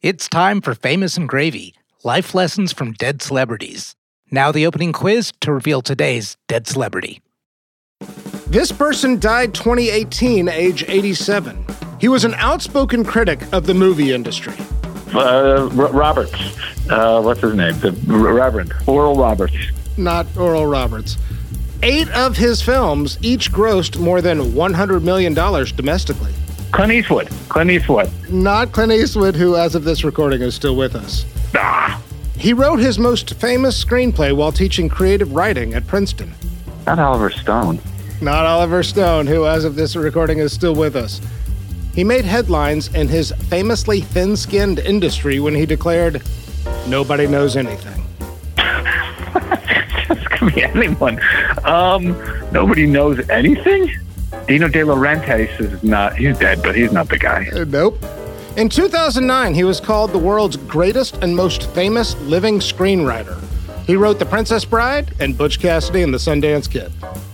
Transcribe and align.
It's 0.00 0.28
time 0.28 0.60
for 0.60 0.76
Famous 0.76 1.16
and 1.16 1.28
Gravy 1.28 1.74
Life 2.04 2.32
Lessons 2.32 2.72
from 2.72 2.92
Dead 2.92 3.20
Celebrities. 3.20 3.96
Now, 4.30 4.52
the 4.52 4.64
opening 4.64 4.92
quiz 4.92 5.32
to 5.40 5.52
reveal 5.52 5.82
today's 5.82 6.36
dead 6.46 6.68
celebrity. 6.68 7.20
This 8.46 8.70
person 8.70 9.18
died 9.18 9.54
2018, 9.54 10.48
age 10.48 10.84
87. 10.86 11.64
He 12.00 12.06
was 12.06 12.24
an 12.24 12.34
outspoken 12.34 13.04
critic 13.04 13.40
of 13.52 13.66
the 13.66 13.74
movie 13.74 14.12
industry. 14.12 14.54
Uh, 15.12 15.68
R- 15.76 15.92
Roberts. 15.92 16.32
Uh, 16.88 17.20
what's 17.20 17.40
his 17.40 17.54
name? 17.54 17.76
The 17.80 17.88
R- 18.08 18.34
Reverend 18.34 18.72
Oral 18.86 19.16
Roberts. 19.16 19.56
Not 19.96 20.26
Oral 20.36 20.66
Roberts. 20.66 21.16
Eight 21.82 22.08
of 22.10 22.36
his 22.36 22.62
films 22.62 23.18
each 23.20 23.50
grossed 23.50 23.98
more 23.98 24.20
than 24.22 24.38
$100 24.52 25.02
million 25.02 25.34
domestically. 25.34 26.32
Clint 26.72 26.92
Eastwood. 26.92 27.28
Clint 27.48 27.70
Eastwood. 27.70 28.10
Not 28.30 28.72
Clint 28.72 28.92
Eastwood, 28.92 29.34
who, 29.34 29.56
as 29.56 29.74
of 29.74 29.84
this 29.84 30.04
recording, 30.04 30.42
is 30.42 30.54
still 30.54 30.76
with 30.76 30.94
us. 30.94 31.24
Ah, 31.54 32.00
He 32.36 32.52
wrote 32.52 32.78
his 32.78 32.98
most 32.98 33.34
famous 33.34 33.82
screenplay 33.82 34.34
while 34.36 34.52
teaching 34.52 34.88
creative 34.88 35.32
writing 35.34 35.74
at 35.74 35.86
Princeton. 35.86 36.32
not 36.86 36.98
Oliver 36.98 37.30
Stone. 37.30 37.80
Not 38.20 38.46
Oliver 38.46 38.82
Stone, 38.82 39.26
who, 39.26 39.46
as 39.46 39.64
of 39.64 39.74
this 39.76 39.96
recording, 39.96 40.38
is 40.38 40.52
still 40.52 40.74
with 40.74 40.94
us. 40.96 41.20
He 41.94 42.04
made 42.04 42.24
headlines 42.24 42.92
in 42.94 43.08
his 43.08 43.32
famously 43.48 44.00
thin 44.02 44.36
skinned 44.36 44.78
industry 44.78 45.40
when 45.40 45.54
he 45.54 45.66
declared, 45.66 46.22
Nobody 46.86 47.26
knows 47.26 47.56
anything. 47.56 48.04
This 50.08 50.26
could 50.28 50.54
be 50.54 50.62
anyone. 50.62 51.20
Um, 51.64 52.16
nobody 52.52 52.86
knows 52.86 53.28
anything. 53.30 53.90
Dino 54.48 54.66
De 54.66 54.78
Laurentiis 54.80 55.60
is 55.60 55.82
not. 55.84 56.16
He's 56.16 56.38
dead, 56.38 56.62
but 56.62 56.74
he's 56.74 56.90
not 56.90 57.10
the 57.10 57.18
guy. 57.18 57.48
Uh, 57.52 57.64
nope. 57.64 58.02
In 58.56 58.70
2009, 58.70 59.54
he 59.54 59.62
was 59.62 59.78
called 59.78 60.10
the 60.10 60.18
world's 60.18 60.56
greatest 60.56 61.16
and 61.22 61.36
most 61.36 61.68
famous 61.70 62.18
living 62.22 62.58
screenwriter. 62.58 63.38
He 63.86 63.94
wrote 63.94 64.18
The 64.18 64.24
Princess 64.26 64.64
Bride 64.64 65.12
and 65.20 65.36
Butch 65.36 65.60
Cassidy 65.60 66.02
and 66.02 66.12
the 66.12 66.18
Sundance 66.18 66.68
Kid. 66.70 66.90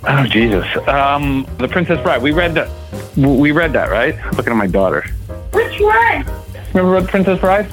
Oh 0.07 0.27
Jesus. 0.27 0.67
Um, 0.89 1.47
The 1.59 1.69
Princess 1.69 2.03
Bride. 2.03 2.21
We 2.21 2.33
read 2.33 2.55
that. 2.55 2.69
We 3.17 3.53
read 3.53 3.73
that, 3.75 3.91
right? 3.91 4.17
Looking 4.37 4.53
at 4.53 4.57
my 4.57 4.67
daughter. 4.67 5.03
Which 5.53 5.81
one? 5.81 6.27
Remember 6.75 7.01
The 7.01 7.07
Princess 7.09 7.39
Bride? 7.39 7.67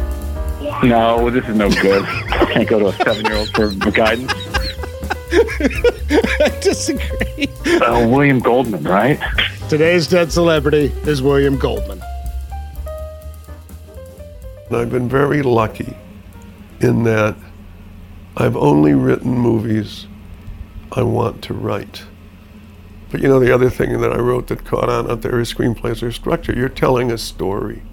Yeah. 0.62 0.80
No, 0.84 1.32
this 1.32 1.46
is 1.50 1.56
no 1.56 1.70
good. 1.82 2.06
I 2.06 2.46
Can't 2.54 2.70
go 2.70 2.78
to 2.80 2.88
a 2.90 2.94
seven-year-old 2.94 3.50
for 3.50 3.70
guidance. 3.90 4.32
I 5.34 6.60
disagree. 6.62 7.48
Uh, 7.66 8.08
William 8.08 8.40
Goldman, 8.40 8.84
right? 8.84 9.20
Today's 9.70 10.08
dead 10.08 10.32
celebrity 10.32 10.92
is 11.06 11.22
William 11.22 11.58
Goldman. 11.58 12.02
I've 14.72 14.90
been 14.90 15.08
very 15.08 15.42
lucky 15.42 15.96
in 16.80 17.04
that 17.04 17.36
I've 18.36 18.56
only 18.56 18.94
written 18.94 19.32
movies 19.32 20.08
I 20.92 21.04
want 21.04 21.42
to 21.44 21.54
write. 21.54 22.04
But 23.12 23.22
you 23.22 23.28
know, 23.28 23.40
the 23.40 23.54
other 23.54 23.70
thing 23.70 24.00
that 24.02 24.12
I 24.12 24.18
wrote 24.18 24.48
that 24.48 24.66
caught 24.66 24.90
on 24.90 25.09
out 25.12 25.22
there 25.22 25.40
is 25.40 25.54
screenplays 25.54 26.02
are 26.02 26.12
structure. 26.12 26.54
You're 26.54 26.70
telling 26.70 27.12
a 27.12 27.18
story. 27.18 27.84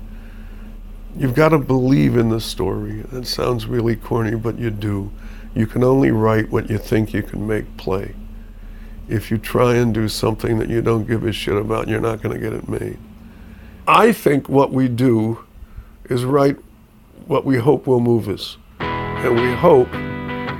You've 1.16 1.34
got 1.34 1.48
to 1.48 1.58
believe 1.58 2.16
in 2.16 2.28
the 2.28 2.40
story. 2.40 3.02
That 3.12 3.26
sounds 3.26 3.66
really 3.66 3.96
corny, 3.96 4.36
but 4.36 4.58
you 4.58 4.70
do. 4.70 5.10
You 5.54 5.66
can 5.66 5.82
only 5.82 6.10
write 6.10 6.50
what 6.50 6.68
you 6.68 6.78
think 6.78 7.12
you 7.12 7.22
can 7.22 7.46
make 7.46 7.76
play. 7.76 8.14
If 9.08 9.30
you 9.30 9.38
try 9.38 9.74
and 9.76 9.94
do 9.94 10.08
something 10.08 10.58
that 10.58 10.68
you 10.68 10.82
don't 10.82 11.06
give 11.06 11.24
a 11.24 11.32
shit 11.32 11.56
about, 11.56 11.88
you're 11.88 12.00
not 12.00 12.20
going 12.20 12.38
to 12.38 12.40
get 12.40 12.52
it 12.52 12.68
made. 12.68 12.98
I 13.86 14.12
think 14.12 14.48
what 14.48 14.72
we 14.72 14.88
do 14.88 15.44
is 16.04 16.24
write 16.24 16.58
what 17.26 17.44
we 17.44 17.56
hope 17.56 17.86
will 17.86 18.00
move 18.00 18.28
us. 18.28 18.58
And 18.80 19.34
we 19.34 19.52
hope 19.54 19.90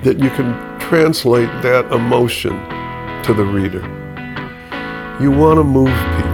that 0.03 0.19
you 0.19 0.31
can 0.31 0.81
translate 0.81 1.51
that 1.63 1.93
emotion 1.93 2.53
to 3.25 3.35
the 3.35 3.45
reader. 3.45 3.83
You 5.21 5.31
want 5.31 5.59
to 5.59 5.65
move 5.65 5.93
people. 6.17 6.29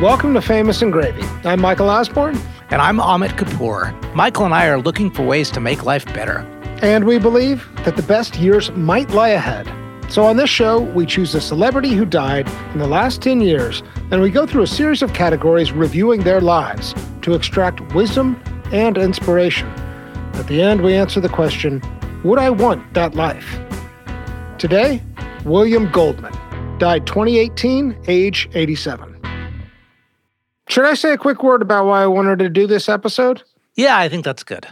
Welcome 0.00 0.32
to 0.34 0.40
Famous 0.40 0.80
and 0.80 0.92
Gravy. 0.92 1.22
I'm 1.44 1.60
Michael 1.60 1.90
Osborne, 1.90 2.40
And 2.70 2.80
I'm 2.80 2.98
Amit 2.98 3.30
Kapoor. 3.30 3.92
Michael 4.14 4.44
and 4.44 4.54
I 4.54 4.68
are 4.68 4.78
looking 4.80 5.10
for 5.10 5.24
ways 5.26 5.50
to 5.50 5.60
make 5.60 5.84
life 5.84 6.04
better. 6.06 6.46
and 6.82 7.04
we 7.04 7.18
believe 7.18 7.68
that 7.84 7.96
the 7.96 8.02
best 8.02 8.36
years 8.36 8.70
might 8.72 9.10
lie 9.10 9.30
ahead. 9.30 9.70
So, 10.08 10.24
on 10.24 10.36
this 10.36 10.48
show, 10.48 10.80
we 10.80 11.04
choose 11.04 11.34
a 11.34 11.40
celebrity 11.40 11.90
who 11.90 12.06
died 12.06 12.48
in 12.72 12.78
the 12.78 12.86
last 12.86 13.20
10 13.20 13.40
years, 13.42 13.82
and 14.10 14.22
we 14.22 14.30
go 14.30 14.46
through 14.46 14.62
a 14.62 14.66
series 14.66 15.02
of 15.02 15.12
categories 15.12 15.72
reviewing 15.72 16.22
their 16.22 16.40
lives 16.40 16.94
to 17.22 17.34
extract 17.34 17.80
wisdom 17.92 18.40
and 18.72 18.96
inspiration. 18.96 19.68
At 20.34 20.46
the 20.46 20.62
end, 20.62 20.80
we 20.80 20.94
answer 20.94 21.20
the 21.20 21.28
question 21.28 21.82
Would 22.24 22.38
I 22.38 22.50
want 22.50 22.94
that 22.94 23.14
life? 23.14 23.58
Today, 24.58 25.02
William 25.44 25.90
Goldman 25.90 26.32
died 26.78 27.06
2018, 27.06 28.04
age 28.06 28.48
87. 28.54 29.09
Should 30.70 30.84
I 30.84 30.94
say 30.94 31.12
a 31.12 31.18
quick 31.18 31.42
word 31.42 31.62
about 31.62 31.86
why 31.86 32.04
I 32.04 32.06
wanted 32.06 32.38
to 32.38 32.48
do 32.48 32.68
this 32.68 32.88
episode? 32.88 33.42
Yeah, 33.74 33.98
I 33.98 34.08
think 34.08 34.24
that's 34.24 34.44
good. 34.44 34.68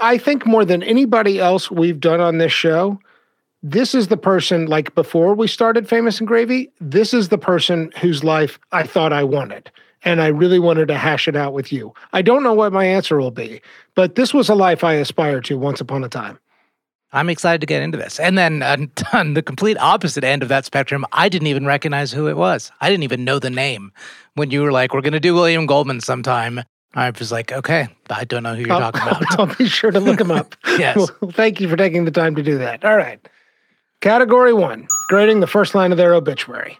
I 0.00 0.16
think 0.16 0.46
more 0.46 0.64
than 0.64 0.84
anybody 0.84 1.40
else 1.40 1.68
we've 1.68 1.98
done 1.98 2.20
on 2.20 2.38
this 2.38 2.52
show, 2.52 3.00
this 3.60 3.92
is 3.92 4.06
the 4.06 4.16
person, 4.16 4.66
like 4.66 4.94
before 4.94 5.34
we 5.34 5.48
started 5.48 5.88
Famous 5.88 6.20
and 6.20 6.28
Gravy, 6.28 6.70
this 6.80 7.12
is 7.12 7.28
the 7.28 7.38
person 7.38 7.90
whose 8.00 8.22
life 8.22 8.60
I 8.70 8.84
thought 8.84 9.12
I 9.12 9.24
wanted. 9.24 9.68
And 10.04 10.22
I 10.22 10.28
really 10.28 10.60
wanted 10.60 10.86
to 10.86 10.96
hash 10.96 11.26
it 11.26 11.34
out 11.34 11.52
with 11.52 11.72
you. 11.72 11.92
I 12.12 12.22
don't 12.22 12.44
know 12.44 12.54
what 12.54 12.72
my 12.72 12.84
answer 12.84 13.18
will 13.18 13.32
be, 13.32 13.60
but 13.96 14.14
this 14.14 14.32
was 14.32 14.48
a 14.48 14.54
life 14.54 14.84
I 14.84 14.92
aspired 14.94 15.44
to 15.46 15.58
once 15.58 15.80
upon 15.80 16.04
a 16.04 16.08
time. 16.08 16.38
I'm 17.12 17.28
excited 17.28 17.60
to 17.60 17.66
get 17.66 17.82
into 17.82 17.98
this. 17.98 18.18
And 18.18 18.38
then 18.38 18.62
uh, 18.62 18.78
on 19.12 19.34
the 19.34 19.42
complete 19.42 19.76
opposite 19.78 20.24
end 20.24 20.42
of 20.42 20.48
that 20.48 20.64
spectrum, 20.64 21.04
I 21.12 21.28
didn't 21.28 21.48
even 21.48 21.66
recognize 21.66 22.12
who 22.12 22.26
it 22.26 22.36
was. 22.36 22.70
I 22.80 22.88
didn't 22.88 23.04
even 23.04 23.24
know 23.24 23.38
the 23.38 23.50
name. 23.50 23.92
When 24.34 24.50
you 24.50 24.62
were 24.62 24.72
like, 24.72 24.94
we're 24.94 25.02
going 25.02 25.12
to 25.12 25.20
do 25.20 25.34
William 25.34 25.66
Goldman 25.66 26.00
sometime, 26.00 26.62
I 26.94 27.10
was 27.10 27.32
like, 27.32 27.52
okay, 27.52 27.88
I 28.10 28.24
don't 28.24 28.42
know 28.42 28.54
who 28.54 28.62
you're 28.62 28.72
I'll, 28.72 28.92
talking 28.92 29.02
about. 29.02 29.38
I'll 29.38 29.54
be 29.56 29.66
sure 29.66 29.90
to 29.90 30.00
look 30.00 30.20
him 30.20 30.30
up. 30.30 30.54
Yes. 30.78 30.96
Well, 31.20 31.30
thank 31.30 31.60
you 31.60 31.68
for 31.68 31.76
taking 31.76 32.06
the 32.06 32.10
time 32.10 32.34
to 32.34 32.42
do 32.42 32.56
that. 32.58 32.82
All 32.84 32.96
right. 32.96 33.20
Category 34.00 34.54
one 34.54 34.88
grading 35.08 35.40
the 35.40 35.46
first 35.46 35.74
line 35.74 35.92
of 35.92 35.98
their 35.98 36.14
obituary. 36.14 36.78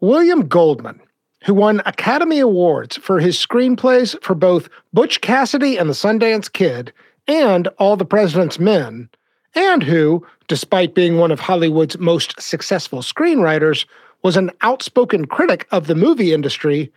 William 0.00 0.48
Goldman, 0.48 0.98
who 1.44 1.52
won 1.52 1.82
Academy 1.84 2.40
Awards 2.40 2.96
for 2.96 3.20
his 3.20 3.36
screenplays 3.36 4.20
for 4.22 4.34
both 4.34 4.68
Butch 4.94 5.20
Cassidy 5.20 5.76
and 5.76 5.90
the 5.90 5.94
Sundance 5.94 6.50
Kid 6.50 6.92
and 7.28 7.68
All 7.78 7.96
the 7.96 8.04
President's 8.04 8.58
Men, 8.58 9.08
and 9.54 9.82
who, 9.82 10.26
despite 10.48 10.94
being 10.94 11.18
one 11.18 11.30
of 11.30 11.40
Hollywood's 11.40 11.98
most 11.98 12.40
successful 12.40 13.00
screenwriters, 13.00 13.84
was 14.22 14.36
an 14.36 14.50
outspoken 14.62 15.26
critic 15.26 15.66
of 15.72 15.86
the 15.86 15.94
movie 15.94 16.32
industry, 16.32 16.92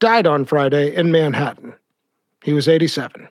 died 0.00 0.26
on 0.26 0.44
Friday 0.44 0.94
in 0.94 1.12
Manhattan. 1.12 1.74
He 2.42 2.52
was 2.52 2.68
87. 2.68 3.28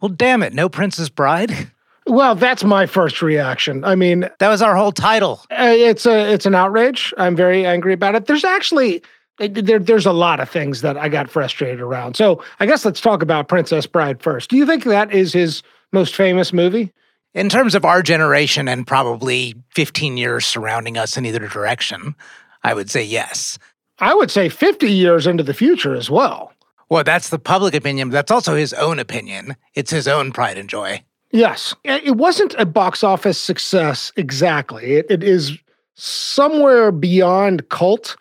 well, 0.00 0.08
damn 0.10 0.42
it, 0.42 0.52
no 0.54 0.68
Princess 0.68 1.08
Bride? 1.08 1.52
Well, 2.06 2.34
that's 2.34 2.62
my 2.64 2.84
first 2.84 3.22
reaction. 3.22 3.82
I 3.82 3.94
mean, 3.94 4.28
That 4.38 4.50
was 4.50 4.60
our 4.60 4.76
whole 4.76 4.92
title. 4.92 5.40
uh, 5.50 5.72
it's 5.74 6.04
a 6.04 6.30
it's 6.34 6.44
an 6.44 6.54
outrage. 6.54 7.14
I'm 7.16 7.34
very 7.34 7.64
angry 7.64 7.94
about 7.94 8.14
it. 8.14 8.26
There's 8.26 8.44
actually 8.44 9.02
there, 9.38 9.78
there's 9.78 10.06
a 10.06 10.12
lot 10.12 10.40
of 10.40 10.48
things 10.48 10.80
that 10.82 10.96
I 10.96 11.08
got 11.08 11.30
frustrated 11.30 11.80
around. 11.80 12.16
So 12.16 12.42
I 12.60 12.66
guess 12.66 12.84
let's 12.84 13.00
talk 13.00 13.22
about 13.22 13.48
Princess 13.48 13.86
Bride 13.86 14.22
first. 14.22 14.50
Do 14.50 14.56
you 14.56 14.66
think 14.66 14.84
that 14.84 15.12
is 15.12 15.32
his 15.32 15.62
most 15.92 16.14
famous 16.14 16.52
movie? 16.52 16.92
In 17.34 17.48
terms 17.48 17.74
of 17.74 17.84
our 17.84 18.00
generation 18.02 18.68
and 18.68 18.86
probably 18.86 19.54
15 19.74 20.16
years 20.16 20.46
surrounding 20.46 20.96
us 20.96 21.16
in 21.16 21.26
either 21.26 21.48
direction, 21.48 22.14
I 22.62 22.74
would 22.74 22.90
say 22.90 23.02
yes. 23.02 23.58
I 23.98 24.14
would 24.14 24.30
say 24.30 24.48
50 24.48 24.90
years 24.90 25.26
into 25.26 25.42
the 25.42 25.54
future 25.54 25.94
as 25.94 26.08
well. 26.08 26.52
Well, 26.88 27.02
that's 27.02 27.30
the 27.30 27.38
public 27.38 27.74
opinion, 27.74 28.10
but 28.10 28.14
that's 28.14 28.30
also 28.30 28.54
his 28.54 28.72
own 28.72 28.98
opinion. 28.98 29.56
It's 29.74 29.90
his 29.90 30.06
own 30.06 30.32
pride 30.32 30.58
and 30.58 30.68
joy. 30.68 31.02
Yes, 31.30 31.74
it 31.82 32.16
wasn't 32.16 32.54
a 32.58 32.64
box 32.64 33.02
office 33.02 33.38
success 33.38 34.12
exactly. 34.14 34.92
It, 34.92 35.06
it 35.10 35.24
is 35.24 35.58
somewhere 35.94 36.92
beyond 36.92 37.68
cult. 37.70 38.16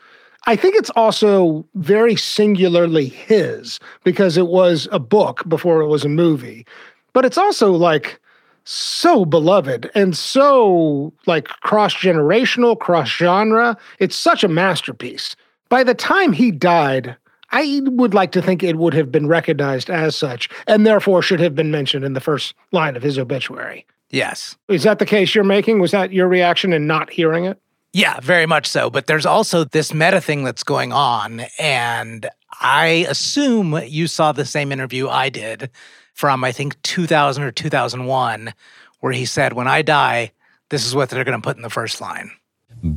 I 0.45 0.55
think 0.55 0.75
it's 0.75 0.89
also 0.91 1.65
very 1.75 2.15
singularly 2.15 3.07
his 3.07 3.79
because 4.03 4.37
it 4.37 4.47
was 4.47 4.87
a 4.91 4.99
book 4.99 5.47
before 5.47 5.81
it 5.81 5.87
was 5.87 6.03
a 6.03 6.09
movie. 6.09 6.65
But 7.13 7.25
it's 7.25 7.37
also 7.37 7.71
like 7.71 8.19
so 8.65 9.25
beloved 9.25 9.89
and 9.95 10.15
so 10.17 11.13
like 11.25 11.47
cross 11.47 11.93
generational, 11.93 12.77
cross 12.77 13.09
genre. 13.09 13.77
It's 13.99 14.15
such 14.15 14.43
a 14.43 14.49
masterpiece. 14.49 15.35
By 15.69 15.83
the 15.83 15.93
time 15.93 16.33
he 16.33 16.51
died, 16.51 17.15
I 17.51 17.81
would 17.85 18.13
like 18.13 18.31
to 18.33 18.41
think 18.41 18.63
it 18.63 18.77
would 18.77 18.93
have 18.93 19.11
been 19.11 19.27
recognized 19.27 19.89
as 19.89 20.15
such 20.15 20.49
and 20.67 20.85
therefore 20.85 21.21
should 21.21 21.39
have 21.39 21.55
been 21.55 21.71
mentioned 21.71 22.03
in 22.03 22.13
the 22.13 22.21
first 22.21 22.53
line 22.71 22.95
of 22.97 23.03
his 23.03 23.17
obituary. 23.17 23.85
Yes. 24.09 24.57
Is 24.67 24.83
that 24.83 24.99
the 24.99 25.05
case 25.05 25.33
you're 25.33 25.43
making? 25.43 25.79
Was 25.79 25.91
that 25.91 26.11
your 26.11 26.27
reaction 26.27 26.73
in 26.73 26.85
not 26.85 27.09
hearing 27.09 27.45
it? 27.45 27.59
Yeah, 27.93 28.19
very 28.19 28.47
much 28.47 28.67
so. 28.67 28.89
But 28.89 29.05
there's 29.05 29.25
also 29.25 29.63
this 29.63 29.93
meta 29.93 30.19
thing 30.19 30.43
that's 30.43 30.63
going 30.63 30.91
on. 30.91 31.41
And 31.59 32.27
I 32.59 33.05
assume 33.07 33.79
you 33.85 34.07
saw 34.07 34.31
the 34.31 34.45
same 34.45 34.71
interview 34.71 35.07
I 35.07 35.29
did 35.29 35.69
from, 36.13 36.43
I 36.43 36.51
think, 36.51 36.81
2000 36.81 37.43
or 37.43 37.51
2001, 37.51 38.53
where 38.99 39.13
he 39.13 39.25
said, 39.25 39.53
When 39.53 39.67
I 39.67 39.83
die, 39.83 40.31
this 40.69 40.85
is 40.85 40.95
what 40.95 41.09
they're 41.09 41.23
going 41.23 41.39
to 41.39 41.45
put 41.45 41.55
in 41.55 41.61
the 41.61 41.69
first 41.69 42.01
line. 42.01 42.31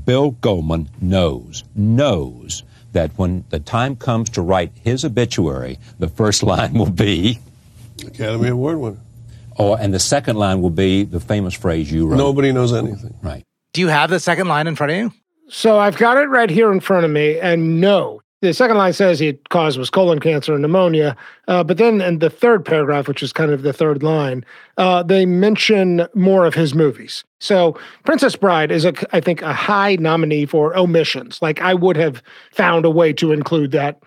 Bill 0.04 0.32
Goldman 0.32 0.88
knows, 1.00 1.62
knows 1.74 2.64
that 2.92 3.10
when 3.16 3.44
the 3.50 3.60
time 3.60 3.94
comes 3.96 4.30
to 4.30 4.40
write 4.42 4.72
his 4.82 5.04
obituary, 5.04 5.78
the 5.98 6.08
first 6.08 6.42
line 6.42 6.72
will 6.72 6.90
be, 6.90 7.38
Academy 8.06 8.48
Award 8.48 8.78
winner. 8.78 8.96
oh, 9.58 9.74
and 9.74 9.92
the 9.92 9.98
second 9.98 10.36
line 10.36 10.62
will 10.62 10.70
be 10.70 11.04
the 11.04 11.20
famous 11.20 11.54
phrase 11.54 11.92
you 11.92 12.06
wrote. 12.06 12.16
Nobody 12.16 12.52
knows 12.52 12.72
anything. 12.72 13.14
Right. 13.22 13.44
Do 13.76 13.82
you 13.82 13.88
have 13.88 14.08
the 14.08 14.18
second 14.18 14.48
line 14.48 14.66
in 14.66 14.74
front 14.74 14.92
of 14.92 14.96
you? 14.96 15.12
So 15.50 15.78
I've 15.78 15.98
got 15.98 16.16
it 16.16 16.30
right 16.30 16.48
here 16.48 16.72
in 16.72 16.80
front 16.80 17.04
of 17.04 17.10
me, 17.10 17.38
and 17.38 17.78
no. 17.78 18.22
The 18.40 18.54
second 18.54 18.78
line 18.78 18.94
says 18.94 19.18
he 19.18 19.34
caused 19.50 19.78
was 19.78 19.90
colon 19.90 20.18
cancer 20.18 20.54
and 20.54 20.62
pneumonia. 20.62 21.14
Uh, 21.46 21.62
but 21.62 21.76
then 21.76 22.00
in 22.00 22.20
the 22.20 22.30
third 22.30 22.64
paragraph, 22.64 23.06
which 23.06 23.22
is 23.22 23.34
kind 23.34 23.50
of 23.50 23.60
the 23.60 23.74
third 23.74 24.02
line, 24.02 24.46
uh, 24.78 25.02
they 25.02 25.26
mention 25.26 26.08
more 26.14 26.46
of 26.46 26.54
his 26.54 26.74
movies. 26.74 27.22
So 27.38 27.78
Princess 28.06 28.34
Bride 28.34 28.72
is, 28.72 28.86
a, 28.86 28.94
I 29.14 29.20
think, 29.20 29.42
a 29.42 29.52
high 29.52 29.96
nominee 29.96 30.46
for 30.46 30.74
omissions. 30.74 31.42
Like 31.42 31.60
I 31.60 31.74
would 31.74 31.98
have 31.98 32.22
found 32.52 32.86
a 32.86 32.90
way 32.90 33.12
to 33.12 33.30
include 33.30 33.72
that 33.72 34.00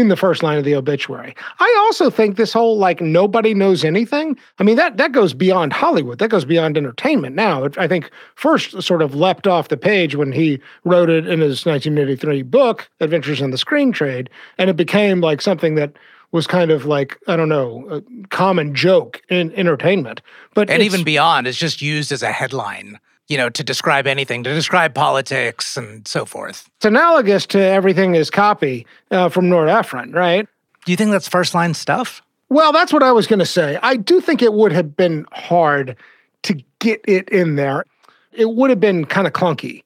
in 0.00 0.08
the 0.08 0.16
first 0.16 0.42
line 0.42 0.58
of 0.58 0.64
the 0.64 0.74
obituary. 0.74 1.34
I 1.60 1.74
also 1.86 2.10
think 2.10 2.36
this 2.36 2.52
whole 2.52 2.78
like 2.78 3.00
nobody 3.00 3.54
knows 3.54 3.84
anything. 3.84 4.36
I 4.58 4.62
mean 4.62 4.76
that 4.76 4.96
that 4.96 5.12
goes 5.12 5.34
beyond 5.34 5.72
Hollywood. 5.72 6.18
That 6.18 6.28
goes 6.30 6.44
beyond 6.44 6.76
entertainment. 6.76 7.34
Now, 7.36 7.64
It- 7.64 7.78
I 7.78 7.88
think 7.88 8.10
first 8.36 8.80
sort 8.82 9.02
of 9.02 9.14
leapt 9.14 9.46
off 9.46 9.68
the 9.68 9.76
page 9.76 10.14
when 10.14 10.32
he 10.32 10.60
wrote 10.84 11.10
it 11.10 11.26
in 11.26 11.40
his 11.40 11.66
1983 11.66 12.42
book 12.42 12.88
Adventures 13.00 13.40
in 13.40 13.50
the 13.50 13.58
Screen 13.58 13.92
Trade, 13.92 14.30
and 14.58 14.70
it 14.70 14.76
became 14.76 15.20
like 15.20 15.40
something 15.40 15.74
that 15.74 15.92
was 16.30 16.46
kind 16.46 16.70
of 16.70 16.84
like 16.84 17.18
I 17.26 17.36
don't 17.36 17.48
know, 17.48 17.86
a 17.90 18.26
common 18.28 18.74
joke 18.74 19.22
in 19.28 19.52
entertainment. 19.54 20.20
But 20.54 20.70
And 20.70 20.82
even 20.82 21.02
beyond, 21.04 21.46
it's 21.46 21.58
just 21.58 21.80
used 21.82 22.12
as 22.12 22.22
a 22.22 22.30
headline, 22.32 22.98
you 23.28 23.36
know, 23.36 23.50
to 23.50 23.62
describe 23.62 24.06
anything, 24.06 24.42
to 24.42 24.54
describe 24.54 24.94
politics 24.94 25.76
and 25.76 26.06
so 26.08 26.24
forth. 26.24 26.68
it's 26.76 26.86
analogous 26.86 27.46
to 27.46 27.60
everything 27.60 28.14
is 28.14 28.30
copy 28.30 28.86
uh, 29.10 29.28
from 29.28 29.48
Nora 29.48 29.74
Ephron, 29.74 30.12
right? 30.12 30.48
Do 30.84 30.92
you 30.92 30.96
think 30.96 31.10
that's 31.10 31.28
first 31.28 31.54
line 31.54 31.74
stuff? 31.74 32.22
Well, 32.48 32.72
that's 32.72 32.92
what 32.92 33.02
I 33.02 33.12
was 33.12 33.26
going 33.26 33.40
to 33.40 33.46
say. 33.46 33.78
I 33.82 33.96
do 33.96 34.20
think 34.20 34.40
it 34.40 34.54
would 34.54 34.72
have 34.72 34.96
been 34.96 35.26
hard 35.32 35.96
to 36.44 36.54
get 36.78 37.02
it 37.06 37.28
in 37.28 37.56
there. 37.56 37.84
It 38.32 38.50
would 38.50 38.70
have 38.70 38.80
been 38.80 39.04
kind 39.04 39.26
of 39.26 39.34
clunky, 39.34 39.82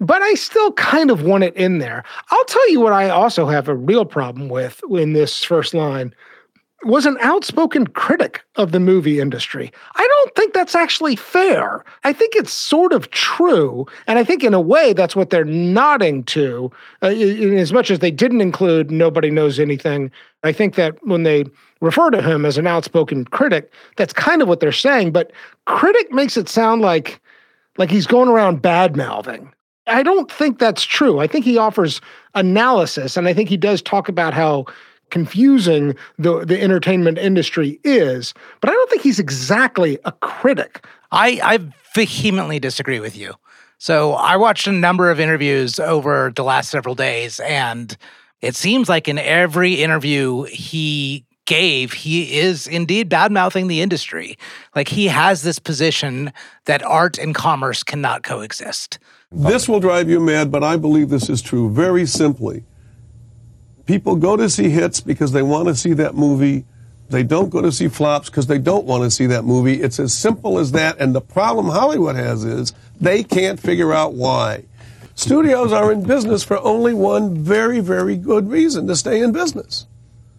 but 0.00 0.22
I 0.22 0.34
still 0.34 0.72
kind 0.72 1.10
of 1.10 1.22
want 1.22 1.44
it 1.44 1.54
in 1.54 1.78
there. 1.78 2.04
I'll 2.30 2.44
tell 2.44 2.70
you 2.70 2.80
what 2.80 2.94
I 2.94 3.10
also 3.10 3.46
have 3.46 3.68
a 3.68 3.74
real 3.74 4.06
problem 4.06 4.48
with 4.48 4.80
in 4.90 5.12
this 5.12 5.44
first 5.44 5.74
line 5.74 6.14
was 6.84 7.06
an 7.06 7.18
outspoken 7.20 7.88
critic 7.88 8.42
of 8.54 8.70
the 8.70 8.78
movie 8.78 9.18
industry. 9.18 9.72
I 9.96 10.06
don't 10.06 10.34
think 10.36 10.54
that's 10.54 10.76
actually 10.76 11.16
fair. 11.16 11.84
I 12.04 12.12
think 12.12 12.36
it's 12.36 12.52
sort 12.52 12.92
of 12.92 13.10
true. 13.10 13.84
And 14.06 14.18
I 14.18 14.24
think, 14.24 14.44
in 14.44 14.54
a 14.54 14.60
way, 14.60 14.92
that's 14.92 15.16
what 15.16 15.30
they're 15.30 15.44
nodding 15.44 16.22
to. 16.24 16.70
Uh, 17.02 17.08
as 17.08 17.72
much 17.72 17.90
as 17.90 17.98
they 17.98 18.12
didn't 18.12 18.40
include 18.40 18.90
Nobody 18.92 19.30
Knows 19.30 19.58
Anything, 19.58 20.10
I 20.44 20.52
think 20.52 20.76
that 20.76 21.04
when 21.04 21.24
they 21.24 21.46
refer 21.80 22.10
to 22.10 22.22
him 22.22 22.44
as 22.44 22.58
an 22.58 22.66
outspoken 22.66 23.24
critic, 23.24 23.72
that's 23.96 24.12
kind 24.12 24.40
of 24.40 24.46
what 24.46 24.60
they're 24.60 24.70
saying. 24.70 25.10
But 25.10 25.32
critic 25.64 26.12
makes 26.12 26.36
it 26.36 26.48
sound 26.48 26.80
like, 26.80 27.20
like 27.76 27.90
he's 27.90 28.06
going 28.06 28.28
around 28.28 28.62
bad 28.62 28.96
mouthing. 28.96 29.52
I 29.88 30.02
don't 30.02 30.30
think 30.30 30.58
that's 30.58 30.84
true. 30.84 31.18
I 31.18 31.26
think 31.26 31.44
he 31.44 31.58
offers 31.58 32.00
analysis, 32.34 33.16
and 33.16 33.26
I 33.26 33.34
think 33.34 33.48
he 33.48 33.56
does 33.56 33.82
talk 33.82 34.08
about 34.08 34.34
how 34.34 34.66
confusing 35.10 35.96
the, 36.18 36.44
the 36.44 36.60
entertainment 36.60 37.18
industry 37.18 37.80
is, 37.84 38.34
but 38.60 38.70
I 38.70 38.72
don't 38.72 38.90
think 38.90 39.02
he's 39.02 39.18
exactly 39.18 39.98
a 40.04 40.12
critic. 40.12 40.84
I, 41.10 41.40
I 41.42 41.58
vehemently 41.94 42.58
disagree 42.58 43.00
with 43.00 43.16
you. 43.16 43.34
So 43.78 44.14
I 44.14 44.36
watched 44.36 44.66
a 44.66 44.72
number 44.72 45.10
of 45.10 45.20
interviews 45.20 45.78
over 45.78 46.32
the 46.34 46.42
last 46.42 46.70
several 46.70 46.94
days, 46.94 47.40
and 47.40 47.96
it 48.40 48.56
seems 48.56 48.88
like 48.88 49.08
in 49.08 49.18
every 49.18 49.74
interview 49.74 50.44
he 50.44 51.24
gave, 51.48 51.94
he 51.94 52.38
is 52.38 52.66
indeed 52.66 53.08
bad 53.08 53.32
mouthing 53.32 53.68
the 53.68 53.80
industry. 53.80 54.36
Like 54.76 54.88
he 54.88 55.06
has 55.06 55.42
this 55.42 55.58
position 55.58 56.30
that 56.66 56.82
art 56.82 57.18
and 57.18 57.34
commerce 57.34 57.82
cannot 57.82 58.22
coexist. 58.22 58.98
This 59.32 59.68
will 59.68 59.80
drive 59.80 60.10
you 60.10 60.20
mad, 60.20 60.50
but 60.50 60.62
I 60.62 60.76
believe 60.76 61.08
this 61.08 61.30
is 61.30 61.40
true 61.40 61.70
very 61.70 62.04
simply. 62.04 62.64
People 63.88 64.16
go 64.16 64.36
to 64.36 64.50
see 64.50 64.68
hits 64.68 65.00
because 65.00 65.32
they 65.32 65.40
want 65.40 65.66
to 65.66 65.74
see 65.74 65.94
that 65.94 66.14
movie. 66.14 66.66
They 67.08 67.22
don't 67.22 67.48
go 67.48 67.62
to 67.62 67.72
see 67.72 67.88
flops 67.88 68.28
because 68.28 68.46
they 68.46 68.58
don't 68.58 68.84
want 68.84 69.04
to 69.04 69.10
see 69.10 69.24
that 69.28 69.46
movie. 69.46 69.80
It's 69.80 69.98
as 69.98 70.12
simple 70.12 70.58
as 70.58 70.72
that. 70.72 70.98
And 70.98 71.14
the 71.14 71.22
problem 71.22 71.70
Hollywood 71.70 72.14
has 72.14 72.44
is 72.44 72.74
they 73.00 73.24
can't 73.24 73.58
figure 73.58 73.94
out 73.94 74.12
why. 74.12 74.66
Studios 75.14 75.72
are 75.72 75.90
in 75.90 76.02
business 76.02 76.44
for 76.44 76.58
only 76.58 76.92
one 76.92 77.42
very, 77.42 77.80
very 77.80 78.16
good 78.16 78.50
reason 78.50 78.86
to 78.88 78.94
stay 78.94 79.22
in 79.22 79.32
business 79.32 79.86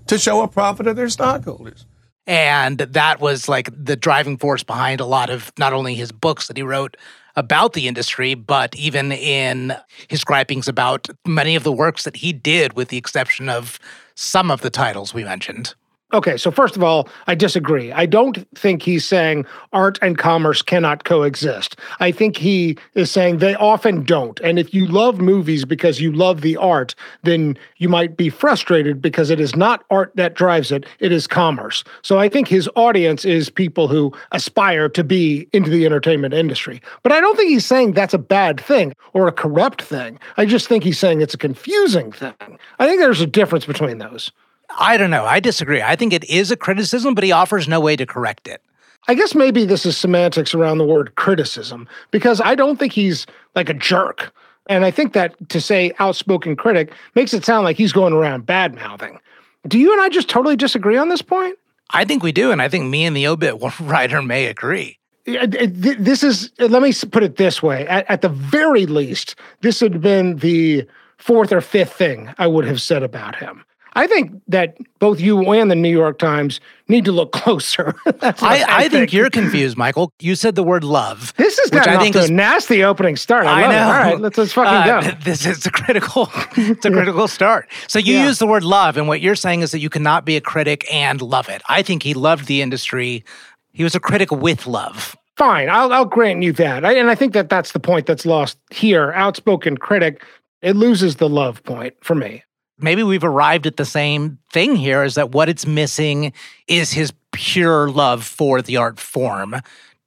to 0.05 0.19
show 0.19 0.43
a 0.43 0.47
profit 0.47 0.85
to 0.85 0.93
their 0.93 1.09
stockholders. 1.09 1.87
And 2.29 2.77
that 2.77 3.19
was 3.19 3.49
like 3.49 3.71
the 3.75 3.95
driving 3.95 4.37
force 4.37 4.61
behind 4.61 4.99
a 5.01 5.05
lot 5.05 5.31
of 5.31 5.51
not 5.57 5.73
only 5.73 5.95
his 5.95 6.11
books 6.11 6.47
that 6.47 6.57
he 6.57 6.61
wrote 6.61 6.95
about 7.35 7.73
the 7.73 7.87
industry, 7.87 8.35
but 8.35 8.75
even 8.75 9.11
in 9.11 9.75
his 10.07 10.23
gripings 10.23 10.67
about 10.67 11.07
many 11.25 11.55
of 11.55 11.63
the 11.63 11.71
works 11.71 12.03
that 12.03 12.17
he 12.17 12.31
did, 12.31 12.73
with 12.73 12.89
the 12.89 12.97
exception 12.97 13.49
of 13.49 13.79
some 14.13 14.51
of 14.51 14.61
the 14.61 14.69
titles 14.69 15.11
we 15.11 15.23
mentioned. 15.23 15.73
Okay, 16.11 16.37
so 16.37 16.49
first 16.49 16.75
of 16.75 16.81
all, 16.81 17.07
I 17.27 17.35
disagree. 17.35 17.91
I 17.91 18.07
don't 18.07 18.47
think 18.57 18.81
he's 18.81 19.05
saying 19.05 19.45
art 19.73 19.99
and 20.01 20.17
commerce 20.17 20.63
cannot 20.63 21.03
coexist. 21.03 21.75
I 21.99 22.11
think 22.11 22.35
he 22.35 22.79
is 22.95 23.11
saying 23.11 23.37
they 23.37 23.53
often 23.53 24.03
don't. 24.03 24.39
And 24.39 24.57
if 24.57 24.73
you 24.73 24.87
love 24.87 25.21
movies 25.21 25.65
because 25.65 26.01
you 26.01 26.11
love 26.11 26.41
the 26.41 26.57
art, 26.57 26.95
then 27.21 27.55
you 27.77 27.89
might 27.89 28.17
be 28.17 28.29
frustrated 28.29 29.03
because 29.03 29.29
it 29.29 29.39
is 29.39 29.55
not 29.55 29.83
art 29.91 30.11
that 30.15 30.33
drives 30.33 30.71
it, 30.71 30.87
it 30.97 31.11
is 31.11 31.27
commerce. 31.27 31.83
So 32.01 32.17
I 32.17 32.27
think 32.27 32.47
his 32.47 32.67
audience 32.75 33.23
is 33.23 33.51
people 33.51 33.87
who 33.87 34.11
aspire 34.31 34.89
to 34.89 35.03
be 35.03 35.47
into 35.53 35.69
the 35.69 35.85
entertainment 35.85 36.33
industry. 36.33 36.81
But 37.03 37.11
I 37.11 37.21
don't 37.21 37.37
think 37.37 37.51
he's 37.51 37.67
saying 37.67 37.91
that's 37.91 38.15
a 38.15 38.19
bad 38.19 38.59
thing 38.59 38.93
or 39.13 39.27
a 39.27 39.31
corrupt 39.31 39.83
thing. 39.83 40.19
I 40.37 40.47
just 40.47 40.67
think 40.67 40.83
he's 40.83 40.97
saying 40.97 41.21
it's 41.21 41.35
a 41.35 41.37
confusing 41.37 42.11
thing. 42.11 42.33
I 42.79 42.87
think 42.87 42.99
there's 42.99 43.21
a 43.21 43.27
difference 43.27 43.67
between 43.67 43.99
those. 43.99 44.31
I 44.77 44.97
don't 44.97 45.09
know. 45.11 45.25
I 45.25 45.39
disagree. 45.39 45.81
I 45.81 45.95
think 45.95 46.13
it 46.13 46.23
is 46.25 46.51
a 46.51 46.57
criticism, 46.57 47.15
but 47.15 47.23
he 47.23 47.31
offers 47.31 47.67
no 47.67 47.79
way 47.79 47.95
to 47.95 48.05
correct 48.05 48.47
it. 48.47 48.61
I 49.07 49.15
guess 49.15 49.33
maybe 49.33 49.65
this 49.65 49.85
is 49.85 49.97
semantics 49.97 50.53
around 50.53 50.77
the 50.77 50.85
word 50.85 51.15
criticism 51.15 51.87
because 52.11 52.41
I 52.41 52.53
don't 52.55 52.77
think 52.77 52.93
he's 52.93 53.25
like 53.55 53.69
a 53.69 53.73
jerk. 53.73 54.31
And 54.67 54.85
I 54.85 54.91
think 54.91 55.13
that 55.13 55.33
to 55.49 55.59
say 55.59 55.93
outspoken 55.99 56.55
critic 56.55 56.91
makes 57.15 57.33
it 57.33 57.43
sound 57.43 57.63
like 57.63 57.77
he's 57.77 57.91
going 57.93 58.13
around 58.13 58.45
bad 58.45 58.75
mouthing. 58.75 59.19
Do 59.67 59.79
you 59.79 59.91
and 59.91 60.01
I 60.01 60.09
just 60.09 60.29
totally 60.29 60.55
disagree 60.55 60.97
on 60.97 61.09
this 61.09 61.21
point? 61.21 61.57
I 61.91 62.05
think 62.05 62.21
we 62.21 62.31
do. 62.31 62.51
And 62.51 62.61
I 62.61 62.69
think 62.69 62.85
me 62.85 63.05
and 63.05 63.15
the 63.15 63.25
obit 63.27 63.55
writer 63.79 64.21
may 64.21 64.45
agree. 64.45 64.99
Uh, 65.27 65.47
th- 65.47 65.97
This 65.97 66.23
is, 66.23 66.51
uh, 66.59 66.67
let 66.67 66.81
me 66.83 66.93
put 67.11 67.23
it 67.23 67.37
this 67.37 67.63
way. 67.63 67.87
At, 67.87 68.07
at 68.09 68.21
the 68.21 68.29
very 68.29 68.85
least, 68.85 69.35
this 69.61 69.81
would 69.81 69.93
have 69.93 70.01
been 70.01 70.37
the 70.37 70.85
fourth 71.17 71.51
or 71.51 71.61
fifth 71.61 71.93
thing 71.93 72.29
I 72.37 72.47
would 72.47 72.65
have 72.65 72.81
said 72.81 73.01
about 73.01 73.35
him. 73.35 73.63
I 73.93 74.07
think 74.07 74.31
that 74.47 74.77
both 74.99 75.19
you 75.19 75.51
and 75.53 75.69
the 75.71 75.75
New 75.75 75.89
York 75.91 76.19
Times 76.19 76.59
need 76.87 77.05
to 77.05 77.11
look 77.11 77.31
closer. 77.41 77.95
What 78.03 78.43
I, 78.43 78.63
I, 78.85 78.89
think 78.89 79.11
you're 79.11 79.29
confused, 79.29 79.77
Michael. 79.77 80.11
You 80.19 80.35
said 80.35 80.55
the 80.55 80.63
word 80.63 80.83
love. 80.83 81.33
This 81.37 81.59
which 81.65 81.71
gotten 81.71 81.95
I 81.95 81.99
think 82.01 82.15
is 82.15 82.29
a 82.29 82.33
nasty 82.33 82.83
opening 82.83 83.15
start. 83.15 83.45
I, 83.45 83.63
I 83.63 83.67
know. 83.67 83.71
it. 83.71 83.81
All 83.81 83.89
right, 83.91 84.19
let's 84.19 84.37
let's 84.37 84.53
fucking 84.53 84.91
Uh, 84.91 85.01
go. 85.01 85.17
This 85.23 85.45
is 85.45 85.65
a 85.65 85.71
critical, 85.71 86.29
it's 86.57 86.85
a 86.85 86.91
critical 86.91 87.27
start. 87.27 87.69
So 87.87 87.99
you 87.99 88.13
Yeah. 88.15 88.27
use 88.27 88.39
the 88.39 88.47
word 88.47 88.63
love, 88.63 88.97
and 88.97 89.07
what 89.07 89.21
you're 89.21 89.35
saying 89.35 89.61
is 89.61 89.71
that 89.71 89.79
you 89.79 89.89
cannot 89.89 90.25
be 90.25 90.35
a 90.37 90.41
critic 90.41 90.85
and 90.93 91.21
love 91.21 91.49
it. 91.49 91.61
I 91.69 91.81
think 91.81 92.03
he 92.03 92.13
loved 92.13 92.45
the 92.47 92.61
industry. 92.61 93.23
He 93.71 93.83
was 93.83 93.95
a 93.95 93.99
critic 93.99 94.31
with 94.31 94.65
love. 94.67 95.15
Fine, 95.37 95.69
I'll 95.69 95.91
I'll 95.93 96.05
grant 96.05 96.43
you 96.43 96.51
that. 96.53 96.83
I, 96.83 96.93
and 96.93 97.09
I 97.09 97.15
think 97.15 97.33
that 97.33 97.49
that's 97.49 97.71
the 97.71 97.79
point 97.79 98.05
that's 98.05 98.25
lost 98.25 98.57
here. 98.71 99.11
Outspoken 99.13 99.77
critic, 99.77 100.23
it 100.61 100.75
loses 100.75 101.15
the 101.15 101.29
love 101.29 101.63
point 101.63 101.93
for 102.01 102.13
me. 102.15 102.43
Maybe 102.79 103.03
we've 103.03 103.23
arrived 103.23 103.67
at 103.67 103.77
the 103.77 103.85
same 103.85 104.39
thing 104.51 104.75
here 104.75 105.03
is 105.03 105.15
that 105.15 105.31
what 105.31 105.49
it's 105.49 105.65
missing 105.65 106.33
is 106.67 106.91
his 106.91 107.13
pure 107.31 107.89
love 107.89 108.23
for 108.23 108.61
the 108.61 108.77
art 108.77 108.99
form, 108.99 109.55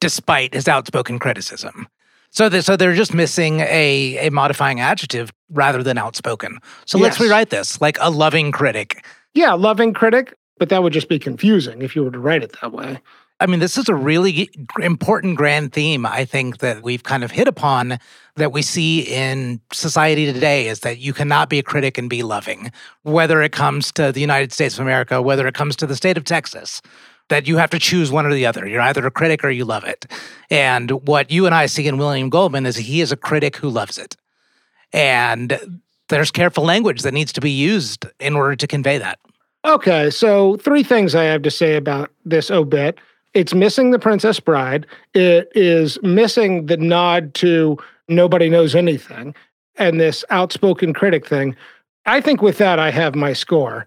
despite 0.01 0.55
his 0.55 0.69
outspoken 0.69 1.19
criticism. 1.19 1.89
So, 2.31 2.49
so 2.61 2.77
they're 2.77 2.95
just 2.95 3.13
missing 3.13 3.61
a, 3.61 4.27
a 4.27 4.31
modifying 4.31 4.81
adjective 4.81 5.31
rather 5.51 5.83
than 5.83 5.99
outspoken. 5.99 6.59
So 6.87 6.99
let's 6.99 7.21
rewrite 7.21 7.51
this 7.51 7.81
like 7.81 7.99
a 8.01 8.11
loving 8.11 8.53
critic. 8.53 9.05
Yeah, 9.35 9.53
loving 9.53 9.93
critic, 9.93 10.35
but 10.59 10.71
that 10.71 10.83
would 10.83 10.95
just 10.95 11.11
be 11.11 11.19
confusing 11.19 11.83
if 11.83 11.95
you 11.95 12.05
were 12.05 12.11
to 12.11 12.19
write 12.19 12.43
it 12.43 12.57
that 12.63 12.73
way. 12.73 13.01
I 13.43 13.47
mean, 13.47 13.59
this 13.59 13.77
is 13.77 13.89
a 13.89 13.95
really 13.97 14.51
important 14.81 15.37
grand 15.37 15.73
theme, 15.73 16.07
I 16.07 16.25
think, 16.25 16.59
that 16.59 16.85
we've 16.85 17.03
kind 17.03 17.25
of 17.25 17.33
hit 17.33 17.49
upon 17.49 17.99
that 18.37 18.53
we 18.53 18.63
see 18.63 19.01
in 19.01 19.61
society 19.73 20.33
today 20.33 20.69
is 20.69 20.81
that 20.81 20.99
you 20.99 21.13
cannot 21.13 21.49
be 21.49 21.59
a 21.59 21.63
critic 21.65 21.99
and 21.99 22.09
be 22.09 22.23
loving, 22.23 22.71
whether 23.03 23.43
it 23.43 23.51
comes 23.51 23.91
to 23.93 24.13
the 24.13 24.21
United 24.21 24.53
States 24.53 24.77
of 24.77 24.81
America, 24.81 25.21
whether 25.21 25.49
it 25.49 25.55
comes 25.55 25.75
to 25.75 25.89
the 25.89 25.97
state 25.97 26.17
of 26.17 26.23
Texas, 26.23 26.81
that 27.31 27.49
you 27.49 27.57
have 27.57 27.71
to 27.71 27.81
choose 27.81 28.13
one 28.13 28.27
or 28.27 28.33
the 28.33 28.47
other. 28.47 28.65
You're 28.65 28.81
either 28.81 29.05
a 29.05 29.11
critic 29.11 29.43
or 29.43 29.51
you 29.51 29.65
love 29.65 29.83
it. 29.83 30.07
And 30.49 30.93
what 31.09 31.33
you 31.33 31.45
and 31.45 31.55
I 31.55 31.67
see 31.67 31.89
in 31.89 31.99
William 31.99 32.31
Goldman 32.31 32.65
is 32.65 32.77
he 32.77 33.01
is 33.01 33.11
a 33.11 33.17
critic 33.17 33.57
who 33.57 33.71
loves 33.71 33.99
it. 33.99 34.17
And 34.93 35.83
there's 36.09 36.31
careful 36.31 36.63
language 36.63 37.03
that 37.03 37.13
needs 37.13 37.33
to 37.33 37.41
be 37.41 37.51
used 37.51 38.07
in 38.21 38.37
order 38.37 38.55
to 38.55 38.69
convey 38.69 38.99
that. 38.99 39.19
Okay, 39.65 40.11
so 40.11 40.59
three 40.59 40.85
things 40.85 41.17
I 41.17 41.25
have 41.25 41.43
to 41.43 41.51
say 41.51 41.75
about 41.75 42.13
this 42.25 42.49
obit. 42.49 43.01
It's 43.35 43.55
missing 43.55 43.91
the 43.91 43.99
Princess 43.99 44.41
Bride. 44.41 44.87
It 45.15 45.51
is 45.55 45.99
missing 46.03 46.67
the 46.67 46.77
nod 46.77 47.35
to 47.35 47.79
nobody 48.09 48.51
knows 48.51 48.75
anything 48.75 49.35
and 49.77 49.99
this 49.99 50.25
outspoken 50.31 50.93
critic 50.93 51.27
thing. 51.27 51.57
I 52.05 52.21
think 52.21 52.43
with 52.43 52.59
that, 52.59 52.79
I 52.79 52.91
have 52.91 53.15
my 53.15 53.33
score. 53.33 53.87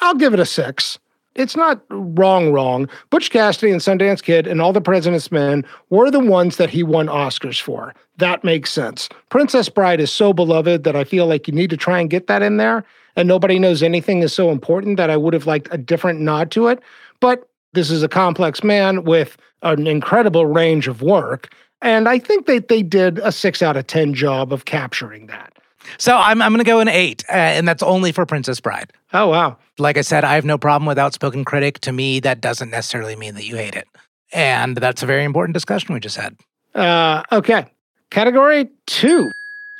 I'll 0.00 0.14
give 0.14 0.32
it 0.32 0.40
a 0.40 0.46
six. 0.46 0.98
It's 1.34 1.56
not 1.56 1.82
wrong, 1.90 2.52
wrong. 2.52 2.88
Butch 3.10 3.30
Cassidy 3.30 3.72
and 3.72 3.80
Sundance 3.80 4.22
Kid 4.22 4.46
and 4.46 4.60
All 4.60 4.72
the 4.72 4.82
President's 4.82 5.32
Men 5.32 5.64
were 5.90 6.10
the 6.10 6.20
ones 6.20 6.56
that 6.56 6.70
he 6.70 6.82
won 6.82 7.06
Oscars 7.06 7.60
for. 7.60 7.94
That 8.18 8.44
makes 8.44 8.70
sense. 8.70 9.08
Princess 9.30 9.68
Bride 9.68 10.00
is 10.00 10.12
so 10.12 10.32
beloved 10.32 10.84
that 10.84 10.96
I 10.96 11.04
feel 11.04 11.26
like 11.26 11.48
you 11.48 11.54
need 11.54 11.70
to 11.70 11.76
try 11.76 12.00
and 12.00 12.10
get 12.10 12.26
that 12.26 12.42
in 12.42 12.58
there. 12.58 12.84
And 13.16 13.28
Nobody 13.28 13.58
Knows 13.58 13.82
Anything 13.82 14.22
is 14.22 14.32
so 14.32 14.50
important 14.50 14.98
that 14.98 15.10
I 15.10 15.16
would 15.16 15.34
have 15.34 15.46
liked 15.46 15.68
a 15.70 15.78
different 15.78 16.20
nod 16.20 16.50
to 16.52 16.68
it. 16.68 16.80
But 17.20 17.48
this 17.72 17.90
is 17.90 18.02
a 18.02 18.08
complex 18.08 18.62
man 18.62 19.04
with 19.04 19.36
an 19.62 19.86
incredible 19.86 20.46
range 20.46 20.88
of 20.88 21.02
work. 21.02 21.52
And 21.80 22.08
I 22.08 22.18
think 22.18 22.46
that 22.46 22.68
they 22.68 22.82
did 22.82 23.18
a 23.18 23.32
six 23.32 23.62
out 23.62 23.76
of 23.76 23.86
10 23.86 24.14
job 24.14 24.52
of 24.52 24.64
capturing 24.64 25.26
that. 25.26 25.52
So 25.98 26.16
I'm, 26.16 26.40
I'm 26.40 26.52
going 26.52 26.64
to 26.64 26.70
go 26.70 26.78
an 26.78 26.86
eight, 26.88 27.24
uh, 27.28 27.32
and 27.32 27.66
that's 27.66 27.82
only 27.82 28.12
for 28.12 28.24
Princess 28.24 28.60
Bride. 28.60 28.92
Oh, 29.12 29.28
wow. 29.28 29.56
Like 29.78 29.96
I 29.96 30.02
said, 30.02 30.22
I 30.22 30.36
have 30.36 30.44
no 30.44 30.56
problem 30.56 30.86
with 30.86 30.98
outspoken 30.98 31.44
critic. 31.44 31.80
To 31.80 31.92
me, 31.92 32.20
that 32.20 32.40
doesn't 32.40 32.70
necessarily 32.70 33.16
mean 33.16 33.34
that 33.34 33.46
you 33.46 33.56
hate 33.56 33.74
it. 33.74 33.88
And 34.32 34.76
that's 34.76 35.02
a 35.02 35.06
very 35.06 35.24
important 35.24 35.54
discussion 35.54 35.92
we 35.92 36.00
just 36.00 36.16
had. 36.16 36.36
Uh, 36.74 37.22
okay. 37.32 37.66
Category 38.10 38.70
two 38.86 39.32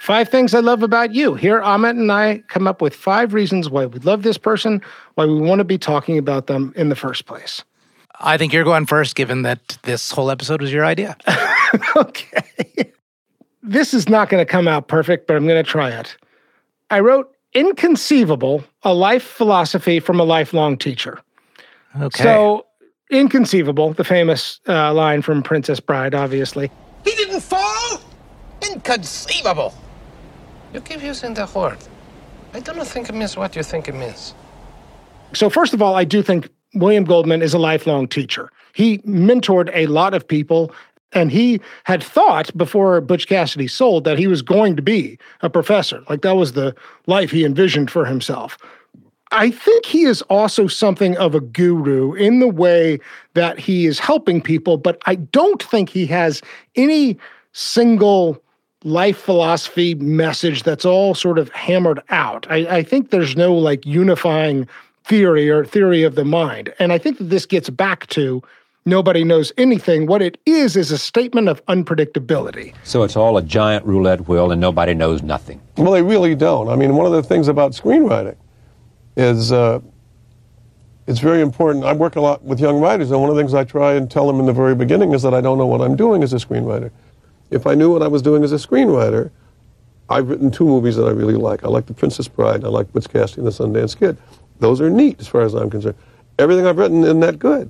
Five 0.03 0.29
things 0.29 0.53
I 0.53 0.59
love 0.59 0.83
about 0.83 1.15
you. 1.15 1.37
Here, 1.37 1.61
Amit 1.61 1.91
and 1.91 2.11
I 2.11 2.43
come 2.49 2.67
up 2.67 2.83
with 2.83 2.93
five 2.93 3.33
reasons 3.33 3.71
why 3.71 3.87
we 3.87 4.01
love 4.01 4.25
this 4.25 4.37
person, 4.37 4.83
why 5.15 5.27
we 5.27 5.41
want 5.41 5.61
to 5.61 5.65
be 5.65 5.79
talking 5.79 6.19
about 6.19 6.49
them 6.49 6.73
in 6.75 6.89
the 6.89 6.97
first 6.97 7.27
place. 7.27 7.63
I 8.23 8.39
think 8.39 8.53
you're 8.53 8.65
going 8.65 8.87
first, 8.87 9.17
given 9.17 9.43
that 9.43 9.79
this 9.83 10.13
whole 10.13 10.31
episode 10.31 10.61
was 10.61 10.73
your 10.73 10.85
idea. 10.85 11.17
okay. 11.97 12.93
This 13.63 13.93
is 13.93 14.09
not 14.09 14.29
going 14.29 14.41
to 14.45 14.51
come 14.51 14.69
out 14.69 14.89
perfect, 14.89 15.27
but 15.27 15.37
I'm 15.37 15.47
going 15.47 15.63
to 15.63 15.69
try 15.69 15.91
it. 15.91 16.17
I 16.91 17.01
wrote 17.01 17.35
Inconceivable, 17.53 18.65
a 18.83 18.95
life 18.95 19.25
philosophy 19.25 20.01
from 20.01 20.21
a 20.21 20.25
lifelong 20.25 20.79
teacher. 20.79 21.21
Okay. 22.01 22.23
So, 22.23 22.67
Inconceivable, 23.11 23.93
the 23.93 24.05
famous 24.05 24.61
uh, 24.69 24.95
line 24.95 25.21
from 25.21 25.43
Princess 25.43 25.81
Bride, 25.81 26.15
obviously. 26.15 26.71
He 27.05 27.11
didn't 27.11 27.41
fall? 27.41 28.01
Inconceivable. 28.71 29.75
You 30.73 30.81
keep 30.81 31.03
using 31.03 31.35
the 31.35 31.51
word. 31.55 31.79
I 32.55 32.61
do 32.61 32.73
not 32.73 32.87
think 32.87 33.09
it 33.09 33.15
means 33.15 33.37
what 33.37 33.57
you 33.57 33.63
think 33.63 33.89
it 33.89 33.95
means. 33.95 34.35
So, 35.35 35.51
first 35.51 35.75
of 35.75 35.83
all, 35.83 35.95
I 35.95 36.05
do 36.05 36.23
think 36.23 36.49
William 36.75 37.05
Goldman 37.05 37.43
is 37.43 37.55
a 37.55 37.59
lifelong 37.59 38.09
teacher. 38.09 38.51
He 38.75 38.99
mentored 38.99 39.71
a 39.75 39.87
lot 39.87 40.15
of 40.15 40.27
people, 40.27 40.73
and 41.13 41.31
he 41.31 41.61
had 41.85 42.03
thought 42.03 42.57
before 42.57 43.01
Butch 43.01 43.27
Cassidy 43.27 43.69
sold 43.69 44.05
that 44.05 44.19
he 44.19 44.27
was 44.27 44.43
going 44.43 44.77
to 44.77 44.83
be 44.83 45.19
a 45.43 45.51
professor. 45.51 46.03
Like 46.09 46.23
that 46.23 46.37
was 46.37 46.53
the 46.53 46.75
life 47.07 47.31
he 47.31 47.45
envisioned 47.45 47.91
for 47.91 48.05
himself. 48.05 48.57
I 49.33 49.51
think 49.51 49.87
he 49.87 50.03
is 50.03 50.23
also 50.23 50.67
something 50.67 51.17
of 51.17 51.35
a 51.35 51.41
guru 51.41 52.13
in 52.15 52.41
the 52.41 52.49
way 52.49 53.01
that 53.35 53.59
he 53.59 53.87
is 53.87 53.99
helping 53.99 54.43
people, 54.43 54.77
but 54.77 55.01
I 55.07 55.15
don't 55.15 55.63
think 55.63 55.89
he 55.89 56.07
has 56.07 56.43
any 56.77 57.19
single 57.53 58.43
life 58.85 59.17
philosophy 59.17 59.95
message 59.95 60.65
that's 60.65 60.85
all 60.85 61.15
sort 61.15 61.39
of 61.39 61.49
hammered 61.51 62.03
out. 62.11 62.47
I, 62.51 62.79
I, 62.79 62.83
think 62.83 63.11
there's 63.11 63.37
no 63.37 63.55
like 63.55 63.87
unifying 63.87 64.67
theory 65.05 65.51
or 65.51 65.65
theory 65.65 66.03
of 66.03 66.15
the 66.15 66.25
mind. 66.25 66.73
And 66.79 66.93
I 66.93 66.99
think 66.99 67.19
that 67.19 67.31
this 67.31 67.47
gets 67.47 67.71
back 67.71 68.07
to 68.09 68.43
nobody 68.85 69.25
knows 69.25 69.53
anything. 69.59 70.07
What 70.07 70.23
it 70.23 70.39
is 70.47 70.77
is 70.77 70.91
a 70.91 70.99
statement 70.99 71.49
of 71.49 71.65
unpredictability. 71.67 72.75
So 72.85 73.03
it's 73.03 73.17
all 73.17 73.37
a 73.37 73.43
giant 73.43 73.85
roulette 73.85 74.29
wheel 74.29 74.51
and 74.51 74.61
nobody 74.61 74.95
knows 74.95 75.23
nothing. 75.23 75.61
Well, 75.77 75.93
they 75.93 76.03
really 76.03 76.35
don't. 76.35 76.69
I 76.69 76.77
mean, 76.77 76.97
one 76.97 77.07
of 77.07 77.13
the 77.13 77.23
things 77.23 77.49
about 77.49 77.73
screenwriting 77.73 78.37
is 79.17 79.53
uh, 79.53 79.81
it's 81.07 81.21
very 81.21 81.41
important. 81.41 81.85
I 81.85 81.93
work 81.93 82.17
a 82.17 82.21
lot 82.21 82.43
with 82.43 82.61
young 82.61 82.81
writers, 82.81 83.11
and 83.11 83.21
one 83.21 83.29
of 83.29 83.37
the 83.37 83.43
things 83.43 83.55
I 83.55 83.65
try 83.65 83.95
and 83.95 84.11
tell 84.11 84.27
them 84.27 84.41
in 84.41 84.47
the 84.47 84.53
very 84.53 84.75
beginning 84.75 85.13
is 85.13 85.23
that 85.23 85.35
I 85.35 85.41
don't 85.41 85.59
know 85.59 85.67
what 85.67 85.81
I'm 85.81 85.97
doing 85.97 86.23
as 86.23 86.33
a 86.33 86.37
screenwriter 86.37 86.91
if 87.53 87.67
I 87.67 87.75
knew 87.75 87.93
what 87.93 88.03
I 88.03 88.09
was 88.09 88.23
doing 88.23 88.43
as 88.43 88.53
a 88.53 88.57
screenwriter, 88.57 89.31
I've 90.09 90.29
written 90.29 90.51
two 90.51 90.65
movies 90.65 90.97
that 90.97 91.05
I 91.05 91.11
really 91.11 91.35
like. 91.35 91.65
I 91.65 91.69
like 91.69 91.87
The 91.87 91.95
Princess 91.95 92.27
Bride. 92.27 92.65
I 92.65 92.69
like 92.69 92.93
Butch 92.93 93.09
Cassidy 93.09 93.43
and 93.43 93.47
the 93.47 93.51
Sundance 93.51 93.97
Kid. 93.97 94.17
Those 94.63 94.81
are 94.81 94.89
neat 94.89 95.19
as 95.19 95.27
far 95.27 95.41
as 95.41 95.55
I'm 95.55 95.69
concerned. 95.69 95.97
Everything 96.39 96.69
I've 96.69 96.79
written 96.79 97.03
isn't 97.03 97.19
that 97.19 97.41
good. 97.41 97.69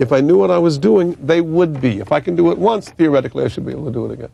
If 0.00 0.10
I 0.10 0.20
knew 0.20 0.36
what 0.36 0.50
I 0.50 0.58
was 0.58 0.76
doing, 0.76 1.16
they 1.22 1.40
would 1.40 1.80
be. 1.80 2.00
If 2.00 2.10
I 2.10 2.18
can 2.18 2.34
do 2.34 2.50
it 2.50 2.58
once, 2.58 2.90
theoretically, 2.90 3.44
I 3.44 3.48
should 3.48 3.64
be 3.64 3.70
able 3.70 3.84
to 3.84 3.92
do 3.92 4.04
it 4.04 4.10
again. 4.10 4.30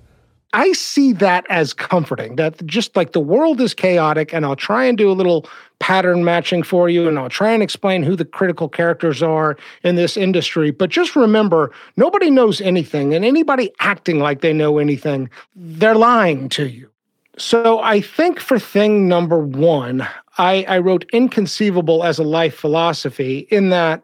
I 0.55 0.73
see 0.73 1.13
that 1.13 1.45
as 1.51 1.75
comforting 1.75 2.37
that 2.37 2.65
just 2.67 2.97
like 2.97 3.13
the 3.13 3.21
world 3.21 3.61
is 3.61 3.75
chaotic, 3.75 4.33
and 4.33 4.47
I'll 4.47 4.57
try 4.57 4.85
and 4.87 4.97
do 4.97 5.11
a 5.11 5.13
little 5.13 5.47
pattern 5.79 6.25
matching 6.25 6.63
for 6.63 6.89
you, 6.89 7.07
and 7.07 7.19
I'll 7.19 7.29
try 7.29 7.53
and 7.53 7.63
explain 7.63 8.03
who 8.03 8.17
the 8.17 8.25
critical 8.25 8.71
characters 8.71 9.23
are 9.23 9.59
in 9.83 9.97
this 9.97 10.17
industry. 10.17 10.71
But 10.71 10.89
just 10.89 11.15
remember, 11.15 11.71
nobody 11.99 12.31
knows 12.31 12.63
anything, 12.63 13.13
and 13.13 13.27
anybody 13.27 13.71
acting 13.81 14.21
like 14.21 14.41
they 14.41 14.55
know 14.55 14.79
anything, 14.79 15.29
they're 15.55 15.97
lying 15.97 16.49
to 16.51 16.67
you. 16.67 16.89
So 17.37 17.81
I 17.81 18.01
think 18.01 18.39
for 18.39 18.59
thing 18.59 19.09
number 19.09 19.39
one, 19.39 20.07
I, 20.39 20.65
I 20.69 20.79
wrote 20.79 21.05
inconceivable 21.13 22.05
as 22.05 22.19
a 22.19 22.25
life 22.25 22.55
philosophy 22.55 23.47
in 23.51 23.71
that 23.71 24.03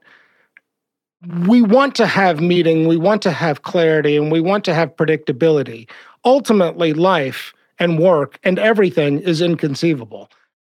we 1.46 1.62
want 1.62 1.94
to 1.96 2.06
have 2.06 2.40
meaning, 2.40 2.88
we 2.88 2.96
want 2.96 3.20
to 3.22 3.30
have 3.30 3.62
clarity, 3.62 4.16
and 4.16 4.32
we 4.32 4.40
want 4.40 4.64
to 4.64 4.75
have 4.75 4.96
predictability 4.96 5.87
ultimately 6.25 6.92
life 6.92 7.52
and 7.78 7.99
work 7.99 8.38
and 8.42 8.58
everything 8.58 9.20
is 9.20 9.40
inconceivable. 9.40 10.30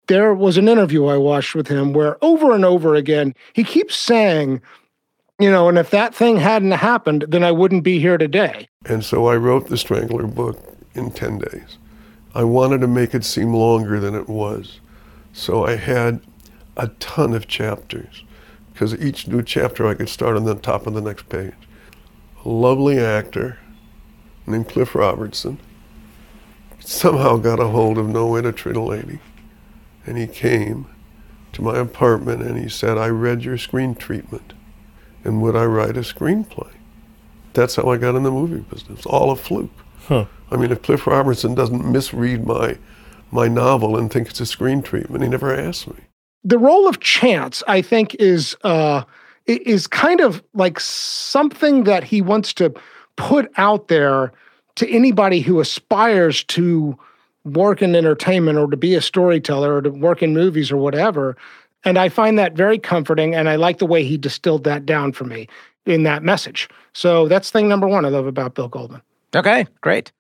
There 0.07 0.35
was 0.35 0.57
an 0.57 0.69
interview 0.69 1.07
I 1.07 1.17
watched 1.17 1.55
with 1.55 1.69
him 1.69 1.93
where 1.93 2.23
over 2.23 2.53
and 2.53 2.65
over 2.65 2.95
again, 2.95 3.35
he 3.53 3.65
keeps 3.65 3.97
saying, 3.97 4.61
you 5.39 5.51
know, 5.51 5.69
and 5.69 5.79
if 5.79 5.91
that 5.91 6.15
thing 6.15 6.37
hadn't 6.37 6.73
happened, 6.73 7.27
then 7.29 7.45
I 7.45 7.53
wouldn't 7.53 7.85
be 7.85 8.01
here 8.01 8.19
today. 8.19 8.69
And 8.85 9.05
so 9.05 9.27
I 9.27 9.37
wrote 9.37 9.69
the 9.69 9.79
Strangler 9.79 10.27
book 10.27 10.59
in 10.95 11.11
10 11.11 11.39
days. 11.39 11.79
I 12.35 12.45
wanted 12.45 12.81
to 12.83 12.87
make 12.87 13.15
it 13.15 13.25
seem 13.25 13.53
longer 13.53 13.99
than 13.99 14.15
it 14.15 14.29
was. 14.29 14.81
So 15.33 15.65
I 15.65 15.77
had 15.77 16.21
a 16.77 16.89
ton 17.01 17.35
of 17.35 17.49
chapters 17.49 18.25
because 18.73 18.95
each 18.95 19.27
new 19.27 19.43
chapter 19.43 19.87
I 19.87 19.95
could 19.95 20.09
start 20.09 20.37
on 20.37 20.45
the 20.45 20.55
top 20.55 20.87
of 20.87 20.95
the 20.95 21.01
next 21.01 21.29
page. 21.29 21.55
A 22.45 22.49
lovely 22.49 22.99
actor 22.99 23.59
named 24.47 24.69
Cliff 24.69 24.95
Robertson 24.95 25.59
somehow 26.79 27.37
got 27.37 27.61
a 27.61 27.69
hold 27.69 27.99
of 27.99 28.09
No 28.09 28.27
Way 28.27 28.43
to 28.43 28.53
Treat 28.53 28.77
a 28.77 28.81
Lady. 28.81 29.21
And 30.07 30.17
he 30.17 30.27
came 30.27 30.87
to 31.53 31.63
my 31.63 31.79
apartment 31.79 32.43
and 32.43 32.59
he 32.59 32.69
said, 32.69 32.97
I 32.97 33.09
read 33.09 33.45
your 33.45 33.59
screen 33.59 33.95
treatment. 33.95 34.55
And 35.25 35.43
would 35.43 35.57
I 35.57 35.65
write 35.65 35.97
a 35.97 36.01
screenplay? 36.01 36.73
That's 37.53 37.77
how 37.77 37.91
I 37.91 37.97
got 37.97 38.15
in 38.15 38.23
the 38.23 38.31
movie 38.31 38.61
business. 38.61 39.05
All 39.05 39.31
a 39.31 39.37
fluke. 39.37 39.71
Huh. 40.11 40.25
I 40.51 40.57
mean, 40.57 40.73
if 40.73 40.83
Cliff 40.83 41.07
Robertson 41.07 41.55
doesn't 41.55 41.89
misread 41.89 42.45
my 42.45 42.77
my 43.31 43.47
novel 43.47 43.97
and 43.97 44.13
think 44.13 44.29
it's 44.29 44.41
a 44.41 44.47
screen 44.47 44.83
treatment, 44.83 45.23
he 45.23 45.31
never 45.31 45.55
asked 45.55 45.87
me. 45.87 45.95
The 46.43 46.59
role 46.59 46.89
of 46.89 46.99
chance, 46.99 47.63
I 47.69 47.81
think, 47.81 48.17
is 48.17 48.57
uh, 48.65 49.05
is 49.47 49.87
kind 49.87 50.21
of 50.21 50.43
like 50.53 50.81
something 50.81 51.85
that 51.85 52.03
he 52.03 52.23
wants 52.23 52.53
to 52.55 52.75
put 53.15 53.53
out 53.57 53.87
there 53.87 54.33
to 54.75 54.91
anybody 54.91 55.39
who 55.43 55.61
aspires 55.61 56.43
to 56.45 56.99
work 57.45 57.81
in 57.81 57.95
entertainment 57.95 58.59
or 58.59 58.67
to 58.67 58.77
be 58.77 58.97
a 58.97 59.01
storyteller 59.01 59.77
or 59.77 59.83
to 59.83 59.91
work 59.91 60.25
in 60.25 60.35
movies 60.35 60.73
or 60.73 60.77
whatever. 60.77 61.37
And 61.85 61.99
I 61.99 62.09
find 62.09 62.37
that 62.37 62.55
very 62.55 62.81
comforting. 62.81 63.37
And 63.37 63.49
I 63.49 63.55
like 63.55 63.79
the 63.79 63.87
way 63.87 64.03
he 64.03 64.19
distilled 64.19 64.65
that 64.65 64.85
down 64.85 65.13
for 65.13 65.25
me 65.25 65.47
in 65.87 66.03
that 66.03 66.25
message. 66.25 66.69
So 66.95 67.29
that's 67.29 67.53
thing 67.53 67.69
number 67.69 67.87
one 67.87 68.05
I 68.05 68.09
love 68.09 68.27
about 68.27 68.57
Bill 68.57 68.69
Goldman. 68.69 69.03
Okay, 69.35 69.67
great. 69.81 70.13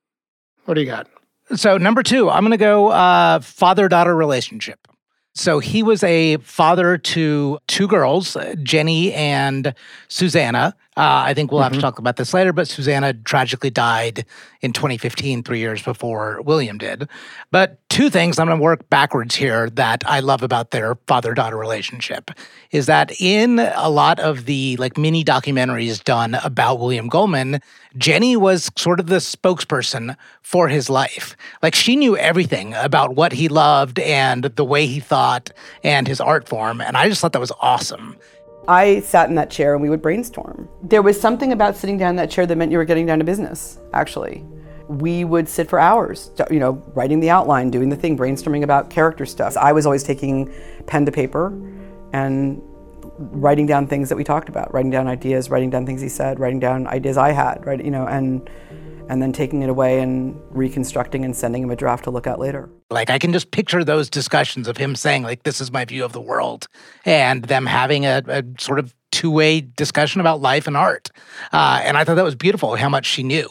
What 0.65 0.75
do 0.75 0.81
you 0.81 0.87
got? 0.87 1.09
So, 1.55 1.79
number 1.79 2.03
two, 2.03 2.31
I'm 2.31 2.43
going 2.43 2.53
to 2.53 2.57
go 2.57 2.89
uh, 2.89 3.41
father 3.41 3.89
daughter 3.89 4.15
relationship. 4.15 4.87
So, 5.35 5.59
he 5.59 5.83
was 5.83 6.03
a 6.05 6.37
father 6.39 6.97
to 6.99 7.59
two 7.67 7.89
girls, 7.89 8.37
Jenny 8.63 9.13
and 9.13 9.75
Susanna, 10.09 10.77
Uh, 10.97 11.23
I 11.25 11.35
think 11.35 11.53
we'll 11.53 11.63
have 11.63 11.73
to 11.73 11.81
talk 11.81 12.01
about 12.01 12.17
this 12.17 12.35
later, 12.35 12.53
but 12.53 12.67
Susanna 12.67 13.15
tragically 13.15 13.71
died 13.71 14.25
in 14.61 14.73
2015, 14.73 15.45
three 15.45 15.61
years 15.61 15.81
before 15.83 16.43
William 16.43 16.79
did. 16.79 17.09
But 17.53 17.79
two 17.89 18.11
things 18.11 18.41
I'm 18.41 18.49
going 18.49 18.59
to 18.59 18.63
work 18.63 18.91
backwards 18.91 19.37
here 19.37 19.71
that 19.71 20.03
I 20.05 20.19
love 20.19 20.43
about 20.43 20.73
their 20.73 20.97
father 21.07 21.33
daughter 21.33 21.57
relationship 21.57 22.33
is 22.73 22.87
that 22.87 23.13
in 23.21 23.61
a 23.61 23.89
lot 23.89 24.19
of 24.19 24.47
the 24.47 24.77
like 24.79 24.99
mini 24.99 25.25
documentaries 25.25 26.03
done 26.03 26.35
about 26.43 26.81
William 26.81 27.09
Goldman, 27.09 27.61
Jenny 27.97 28.37
was 28.37 28.69
sort 28.77 28.99
of 28.99 29.07
the 29.07 29.17
spokesperson 29.17 30.17
for 30.43 30.69
his 30.69 30.91
life. 30.91 31.37
Like 31.63 31.77
she 31.77 31.95
knew 31.95 32.17
everything 32.17 32.75
about 32.75 33.15
what 33.15 33.33
he 33.33 33.49
loved 33.49 34.01
and 34.01 34.45
the 34.45 34.65
way 34.65 34.87
he 34.87 34.99
thought 34.99 35.51
and 35.85 36.09
his 36.09 36.21
art 36.21 36.49
form. 36.49 36.81
And 36.81 36.97
I 36.97 37.09
just 37.09 37.21
thought 37.21 37.33
that 37.33 37.41
was 37.41 37.53
awesome. 37.61 38.17
I 38.71 39.01
sat 39.01 39.29
in 39.29 39.35
that 39.35 39.51
chair 39.51 39.75
and 39.75 39.83
we 39.83 39.91
would 39.91 40.01
brainstorm. 40.01 40.69
There 40.81 41.03
was 41.03 41.21
something 41.21 41.51
about 41.51 41.77
sitting 41.77 41.99
down 41.99 42.11
in 42.11 42.17
that 42.17 42.31
chair 42.31 42.47
that 42.47 42.57
meant 42.57 42.71
you 42.71 42.79
were 42.79 42.85
getting 42.85 43.05
down 43.05 43.19
to 43.19 43.25
business, 43.25 43.81
actually. 43.93 44.45
We 44.87 45.25
would 45.25 45.49
sit 45.49 45.69
for 45.69 45.81
hours, 45.81 46.31
you 46.53 46.61
know, 46.61 46.81
writing 46.95 47.19
the 47.19 47.31
outline, 47.31 47.71
doing 47.71 47.89
the 47.89 47.97
thing, 47.97 48.17
brainstorming 48.17 48.63
about 48.63 48.89
character 48.89 49.27
stuff. 49.27 49.57
I 49.57 49.73
was 49.73 49.87
always 49.87 50.05
taking 50.05 50.55
pen 50.87 51.05
to 51.07 51.11
paper 51.11 51.53
and 52.13 52.63
writing 53.19 53.67
down 53.67 53.89
things 53.89 54.09
that 54.09 54.15
we 54.15 54.23
talked 54.23 54.49
about, 54.49 54.73
writing 54.73 54.91
down 54.91 55.09
ideas, 55.09 55.51
writing 55.51 55.71
down 55.71 55.85
things 55.85 56.01
he 56.01 56.09
said, 56.09 56.39
writing 56.39 56.61
down 56.61 56.87
ideas 56.87 57.17
I 57.17 57.33
had, 57.33 57.67
right, 57.67 57.85
you 57.85 57.91
know, 57.91 58.07
and 58.07 58.49
and 59.11 59.21
then 59.21 59.33
taking 59.33 59.63
it 59.63 59.69
away 59.69 60.01
and 60.01 60.41
reconstructing 60.51 61.25
and 61.25 61.35
sending 61.35 61.65
him 61.65 61.71
a 61.71 61.77
draft 61.77 62.05
to 62.05 62.11
look 62.13 62.29
at 62.29 62.39
later. 62.39 62.71
Like 62.91 63.11
I 63.11 63.19
can 63.19 63.33
just 63.33 63.51
picture 63.51 63.83
those 63.83 64.09
discussions 64.09 64.69
of 64.69 64.77
him 64.77 64.95
saying, 64.95 65.25
like, 65.25 65.43
this 65.43 65.61
is 65.61 65.73
my 65.73 65.85
view 65.85 66.05
of 66.05 66.13
the 66.13 66.21
world, 66.21 66.69
and 67.05 67.45
them 67.45 67.67
having 67.67 68.07
a, 68.07 68.23
a 68.29 68.45
sort 68.59 68.79
of 68.79 68.95
two-way 69.11 69.63
discussion 69.63 70.21
about 70.21 70.41
life 70.41 70.69
and 70.69 70.77
art. 70.77 71.11
Uh, 71.53 71.81
and 71.83 71.99
I 71.99 72.05
thought 72.05 72.15
that 72.15 72.25
was 72.25 72.37
beautiful 72.37 72.77
how 72.77 72.89
much 72.89 73.05
she 73.05 73.25
knew. 73.25 73.49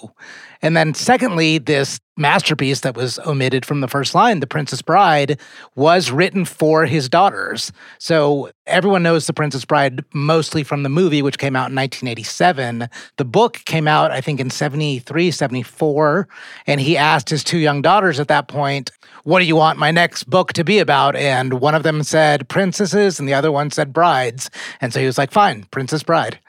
And 0.61 0.75
then, 0.75 0.93
secondly, 0.93 1.57
this 1.57 1.99
masterpiece 2.17 2.81
that 2.81 2.97
was 2.97 3.17
omitted 3.19 3.65
from 3.65 3.79
the 3.79 3.87
first 3.87 4.13
line, 4.13 4.41
The 4.41 4.47
Princess 4.47 4.81
Bride, 4.81 5.39
was 5.75 6.11
written 6.11 6.43
for 6.43 6.85
his 6.85 7.07
daughters. 7.07 7.71
So 7.97 8.51
everyone 8.67 9.01
knows 9.01 9.25
The 9.25 9.33
Princess 9.33 9.63
Bride 9.63 10.03
mostly 10.13 10.63
from 10.63 10.83
the 10.83 10.89
movie, 10.89 11.21
which 11.21 11.37
came 11.37 11.55
out 11.55 11.69
in 11.69 11.75
1987. 11.75 12.89
The 13.15 13.25
book 13.25 13.61
came 13.65 13.87
out, 13.87 14.11
I 14.11 14.19
think, 14.19 14.41
in 14.41 14.49
73, 14.49 15.31
74. 15.31 16.27
And 16.67 16.81
he 16.81 16.97
asked 16.97 17.29
his 17.29 17.43
two 17.43 17.57
young 17.57 17.81
daughters 17.81 18.19
at 18.19 18.27
that 18.27 18.49
point, 18.49 18.91
What 19.23 19.39
do 19.39 19.45
you 19.45 19.55
want 19.55 19.79
my 19.79 19.91
next 19.91 20.29
book 20.29 20.51
to 20.53 20.65
be 20.65 20.79
about? 20.79 21.15
And 21.15 21.61
one 21.61 21.75
of 21.75 21.83
them 21.83 22.03
said 22.03 22.49
princesses, 22.49 23.17
and 23.17 23.29
the 23.29 23.33
other 23.33 23.51
one 23.51 23.71
said 23.71 23.93
brides. 23.93 24.49
And 24.81 24.91
so 24.91 24.99
he 24.99 25.05
was 25.05 25.17
like, 25.17 25.31
Fine, 25.31 25.67
Princess 25.71 26.03
Bride. 26.03 26.39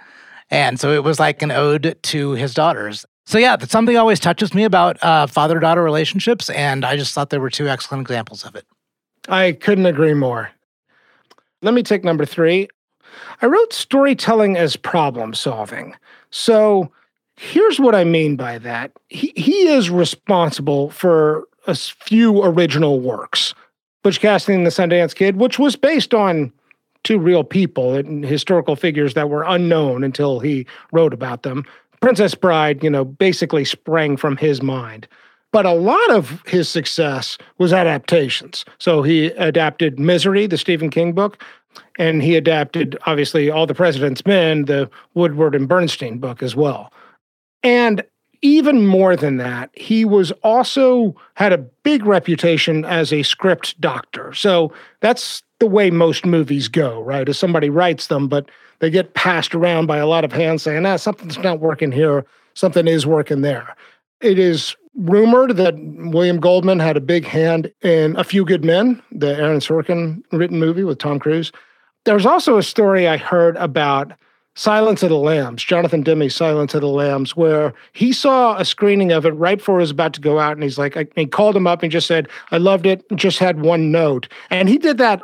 And 0.50 0.80
so 0.80 0.92
it 0.92 1.04
was 1.04 1.20
like 1.20 1.42
an 1.42 1.52
ode 1.52 1.96
to 2.02 2.32
his 2.32 2.54
daughters. 2.54 3.06
So 3.30 3.38
yeah, 3.38 3.54
that's 3.54 3.70
something 3.70 3.96
always 3.96 4.18
touches 4.18 4.54
me 4.54 4.64
about 4.64 5.00
uh, 5.04 5.28
father-daughter 5.28 5.84
relationships, 5.84 6.50
and 6.50 6.84
I 6.84 6.96
just 6.96 7.14
thought 7.14 7.30
there 7.30 7.38
were 7.38 7.48
two 7.48 7.68
excellent 7.68 8.00
examples 8.00 8.44
of 8.44 8.56
it. 8.56 8.66
I 9.28 9.52
couldn't 9.52 9.86
agree 9.86 10.14
more. 10.14 10.50
Let 11.62 11.72
me 11.72 11.84
take 11.84 12.02
number 12.02 12.26
three. 12.26 12.68
I 13.40 13.46
wrote 13.46 13.72
storytelling 13.72 14.56
as 14.56 14.74
problem 14.74 15.32
solving. 15.32 15.94
So 16.30 16.90
here's 17.36 17.78
what 17.78 17.94
I 17.94 18.02
mean 18.02 18.34
by 18.34 18.58
that. 18.58 18.90
He, 19.10 19.32
he 19.36 19.68
is 19.68 19.90
responsible 19.90 20.90
for 20.90 21.46
a 21.68 21.76
few 21.76 22.42
original 22.42 22.98
works. 22.98 23.54
Butch 24.02 24.18
Cassidy 24.18 24.56
and 24.56 24.66
the 24.66 24.70
Sundance 24.70 25.14
Kid, 25.14 25.36
which 25.36 25.56
was 25.56 25.76
based 25.76 26.14
on 26.14 26.52
two 27.04 27.20
real 27.20 27.44
people 27.44 27.94
and 27.94 28.24
historical 28.24 28.74
figures 28.74 29.14
that 29.14 29.30
were 29.30 29.44
unknown 29.44 30.02
until 30.02 30.40
he 30.40 30.66
wrote 30.90 31.14
about 31.14 31.44
them. 31.44 31.64
Princess 32.00 32.34
Bride, 32.34 32.82
you 32.82 32.90
know, 32.90 33.04
basically 33.04 33.64
sprang 33.64 34.16
from 34.16 34.36
his 34.36 34.62
mind. 34.62 35.06
But 35.52 35.66
a 35.66 35.72
lot 35.72 36.10
of 36.10 36.42
his 36.46 36.68
success 36.68 37.36
was 37.58 37.72
adaptations. 37.72 38.64
So 38.78 39.02
he 39.02 39.26
adapted 39.26 39.98
Misery, 39.98 40.46
the 40.46 40.56
Stephen 40.56 40.90
King 40.90 41.12
book, 41.12 41.42
and 41.98 42.22
he 42.22 42.36
adapted, 42.36 42.96
obviously, 43.06 43.50
All 43.50 43.66
the 43.66 43.74
President's 43.74 44.24
Men, 44.24 44.66
the 44.66 44.88
Woodward 45.14 45.54
and 45.54 45.68
Bernstein 45.68 46.18
book 46.18 46.42
as 46.42 46.54
well. 46.54 46.92
And 47.62 48.04
even 48.42 48.86
more 48.86 49.16
than 49.16 49.36
that, 49.36 49.70
he 49.74 50.04
was 50.04 50.30
also 50.42 51.14
had 51.34 51.52
a 51.52 51.58
big 51.58 52.06
reputation 52.06 52.84
as 52.84 53.12
a 53.12 53.22
script 53.22 53.78
doctor. 53.80 54.32
So 54.34 54.72
that's 55.00 55.42
the 55.58 55.66
way 55.66 55.90
most 55.90 56.24
movies 56.24 56.68
go, 56.68 57.02
right? 57.02 57.28
As 57.28 57.38
somebody 57.38 57.68
writes 57.68 58.06
them, 58.06 58.28
but 58.28 58.50
they 58.80 58.90
get 58.90 59.14
passed 59.14 59.54
around 59.54 59.86
by 59.86 59.98
a 59.98 60.06
lot 60.06 60.24
of 60.24 60.32
hands 60.32 60.62
saying, 60.62 60.84
ah, 60.84 60.96
something's 60.96 61.38
not 61.38 61.60
working 61.60 61.92
here, 61.92 62.24
something 62.54 62.88
is 62.88 63.06
working 63.06 63.42
there. 63.42 63.74
It 64.20 64.38
is 64.38 64.76
rumored 64.96 65.56
that 65.56 65.74
William 65.78 66.40
Goldman 66.40 66.80
had 66.80 66.96
a 66.96 67.00
big 67.00 67.24
hand 67.24 67.72
in 67.82 68.16
A 68.16 68.24
Few 68.24 68.44
Good 68.44 68.64
Men, 68.64 69.00
the 69.12 69.36
Aaron 69.36 69.60
Sorkin 69.60 70.22
written 70.32 70.58
movie 70.58 70.84
with 70.84 70.98
Tom 70.98 71.18
Cruise. 71.18 71.52
There's 72.04 72.26
also 72.26 72.56
a 72.56 72.62
story 72.62 73.06
I 73.06 73.16
heard 73.16 73.56
about 73.56 74.12
Silence 74.56 75.02
of 75.02 75.10
the 75.10 75.16
Lambs, 75.16 75.62
Jonathan 75.62 76.02
Demme's 76.02 76.34
Silence 76.34 76.74
of 76.74 76.80
the 76.80 76.88
Lambs, 76.88 77.36
where 77.36 77.72
he 77.92 78.12
saw 78.12 78.56
a 78.58 78.64
screening 78.64 79.12
of 79.12 79.24
it 79.24 79.30
right 79.30 79.58
before 79.58 79.78
he 79.78 79.82
was 79.82 79.90
about 79.90 80.12
to 80.14 80.20
go 80.20 80.38
out. 80.38 80.54
And 80.54 80.62
he's 80.62 80.76
like, 80.76 80.96
I, 80.96 81.06
he 81.14 81.26
called 81.26 81.56
him 81.56 81.66
up 81.66 81.82
and 81.82 81.92
just 81.92 82.06
said, 82.06 82.28
I 82.50 82.58
loved 82.58 82.84
it, 82.84 83.04
just 83.14 83.38
had 83.38 83.60
one 83.60 83.92
note. 83.92 84.28
And 84.50 84.68
he 84.68 84.76
did 84.76 84.98
that 84.98 85.22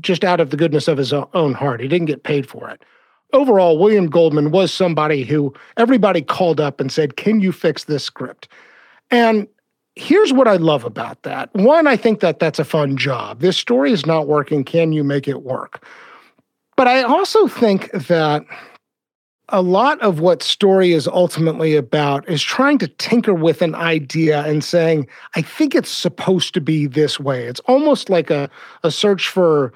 just 0.00 0.24
out 0.24 0.40
of 0.40 0.50
the 0.50 0.56
goodness 0.56 0.88
of 0.88 0.98
his 0.98 1.12
own 1.12 1.54
heart. 1.54 1.80
He 1.80 1.88
didn't 1.88 2.06
get 2.06 2.22
paid 2.22 2.48
for 2.48 2.68
it. 2.70 2.82
Overall, 3.32 3.78
William 3.78 4.06
Goldman 4.06 4.50
was 4.50 4.72
somebody 4.72 5.24
who 5.24 5.52
everybody 5.76 6.22
called 6.22 6.60
up 6.60 6.80
and 6.80 6.92
said, 6.92 7.16
Can 7.16 7.40
you 7.40 7.52
fix 7.52 7.84
this 7.84 8.04
script? 8.04 8.48
And 9.10 9.48
here's 9.96 10.32
what 10.32 10.48
I 10.48 10.56
love 10.56 10.84
about 10.84 11.22
that. 11.22 11.52
One, 11.54 11.86
I 11.86 11.96
think 11.96 12.20
that 12.20 12.38
that's 12.38 12.58
a 12.58 12.64
fun 12.64 12.96
job. 12.96 13.40
This 13.40 13.56
story 13.56 13.92
is 13.92 14.06
not 14.06 14.26
working. 14.26 14.64
Can 14.64 14.92
you 14.92 15.04
make 15.04 15.28
it 15.28 15.42
work? 15.42 15.86
But 16.76 16.88
I 16.88 17.02
also 17.02 17.46
think 17.46 17.90
that 17.92 18.44
a 19.50 19.60
lot 19.60 20.00
of 20.00 20.20
what 20.20 20.42
story 20.42 20.92
is 20.92 21.06
ultimately 21.06 21.76
about 21.76 22.28
is 22.28 22.42
trying 22.42 22.78
to 22.78 22.88
tinker 22.88 23.34
with 23.34 23.60
an 23.60 23.74
idea 23.74 24.42
and 24.46 24.64
saying, 24.64 25.06
I 25.34 25.42
think 25.42 25.74
it's 25.74 25.90
supposed 25.90 26.54
to 26.54 26.60
be 26.60 26.86
this 26.86 27.20
way. 27.20 27.46
It's 27.46 27.60
almost 27.60 28.08
like 28.08 28.30
a, 28.30 28.48
a 28.82 28.90
search 28.90 29.28
for, 29.28 29.74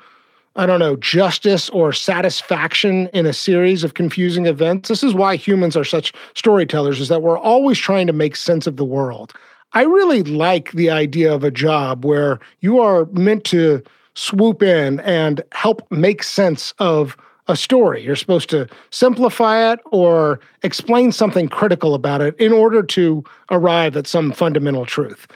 I 0.56 0.64
don't 0.64 0.80
know, 0.80 0.96
justice 0.96 1.68
or 1.70 1.92
satisfaction 1.92 3.08
in 3.12 3.26
a 3.26 3.34
series 3.34 3.84
of 3.84 3.94
confusing 3.94 4.46
events. 4.46 4.88
This 4.88 5.02
is 5.02 5.12
why 5.12 5.36
humans 5.36 5.76
are 5.76 5.84
such 5.84 6.14
storytellers, 6.34 6.98
is 6.98 7.08
that 7.08 7.22
we're 7.22 7.38
always 7.38 7.78
trying 7.78 8.06
to 8.06 8.12
make 8.14 8.36
sense 8.36 8.66
of 8.66 8.76
the 8.78 8.86
world. 8.86 9.34
I 9.74 9.82
really 9.82 10.22
like 10.22 10.72
the 10.72 10.88
idea 10.88 11.32
of 11.32 11.44
a 11.44 11.50
job 11.50 12.06
where 12.06 12.40
you 12.60 12.80
are 12.80 13.04
meant 13.12 13.44
to 13.44 13.82
swoop 14.14 14.62
in 14.62 15.00
and 15.00 15.42
help 15.52 15.86
make 15.92 16.22
sense 16.22 16.72
of 16.78 17.18
a 17.48 17.56
story. 17.56 18.04
You're 18.04 18.16
supposed 18.16 18.50
to 18.50 18.68
simplify 18.90 19.72
it 19.72 19.80
or 19.86 20.40
explain 20.62 21.12
something 21.12 21.48
critical 21.48 21.94
about 21.94 22.20
it 22.20 22.36
in 22.38 22.52
order 22.52 22.82
to 22.82 23.24
arrive 23.50 23.96
at 23.96 24.06
some 24.06 24.32
fundamental 24.32 24.86
truth. 24.86 25.26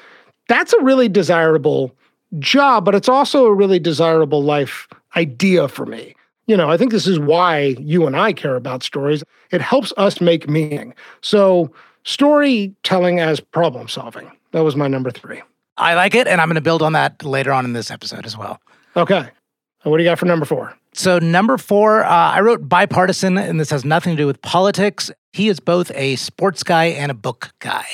That's 0.48 0.72
a 0.72 0.82
really 0.82 1.08
desirable 1.08 1.94
job, 2.38 2.84
but 2.84 2.94
it's 2.94 3.08
also 3.08 3.46
a 3.46 3.54
really 3.54 3.78
desirable 3.78 4.42
life 4.42 4.88
idea 5.16 5.68
for 5.68 5.86
me. 5.86 6.14
You 6.46 6.56
know, 6.56 6.70
I 6.70 6.76
think 6.76 6.92
this 6.92 7.06
is 7.06 7.18
why 7.18 7.76
you 7.78 8.06
and 8.06 8.16
I 8.16 8.32
care 8.32 8.56
about 8.56 8.82
stories. 8.82 9.22
It 9.50 9.60
helps 9.60 9.92
us 9.96 10.20
make 10.20 10.48
meaning. 10.48 10.94
So, 11.20 11.72
storytelling 12.04 13.20
as 13.20 13.38
problem 13.38 13.88
solving. 13.88 14.30
That 14.50 14.64
was 14.64 14.74
my 14.74 14.88
number 14.88 15.10
three. 15.10 15.40
I 15.78 15.94
like 15.94 16.14
it, 16.14 16.26
and 16.26 16.40
I'm 16.40 16.48
going 16.48 16.56
to 16.56 16.60
build 16.60 16.82
on 16.82 16.92
that 16.92 17.24
later 17.24 17.52
on 17.52 17.64
in 17.64 17.72
this 17.72 17.90
episode 17.90 18.26
as 18.26 18.36
well. 18.36 18.60
Okay. 18.96 19.28
What 19.82 19.98
do 19.98 20.04
you 20.04 20.10
got 20.10 20.18
for 20.18 20.26
number 20.26 20.46
four? 20.46 20.76
So, 20.94 21.18
number 21.18 21.58
four, 21.58 22.04
uh, 22.04 22.08
I 22.08 22.40
wrote 22.40 22.68
bipartisan, 22.68 23.38
and 23.38 23.58
this 23.58 23.70
has 23.70 23.84
nothing 23.84 24.14
to 24.14 24.22
do 24.22 24.26
with 24.26 24.40
politics. 24.42 25.10
He 25.32 25.48
is 25.48 25.58
both 25.58 25.90
a 25.94 26.16
sports 26.16 26.62
guy 26.62 26.86
and 26.86 27.10
a 27.10 27.14
book 27.14 27.52
guy. 27.58 27.84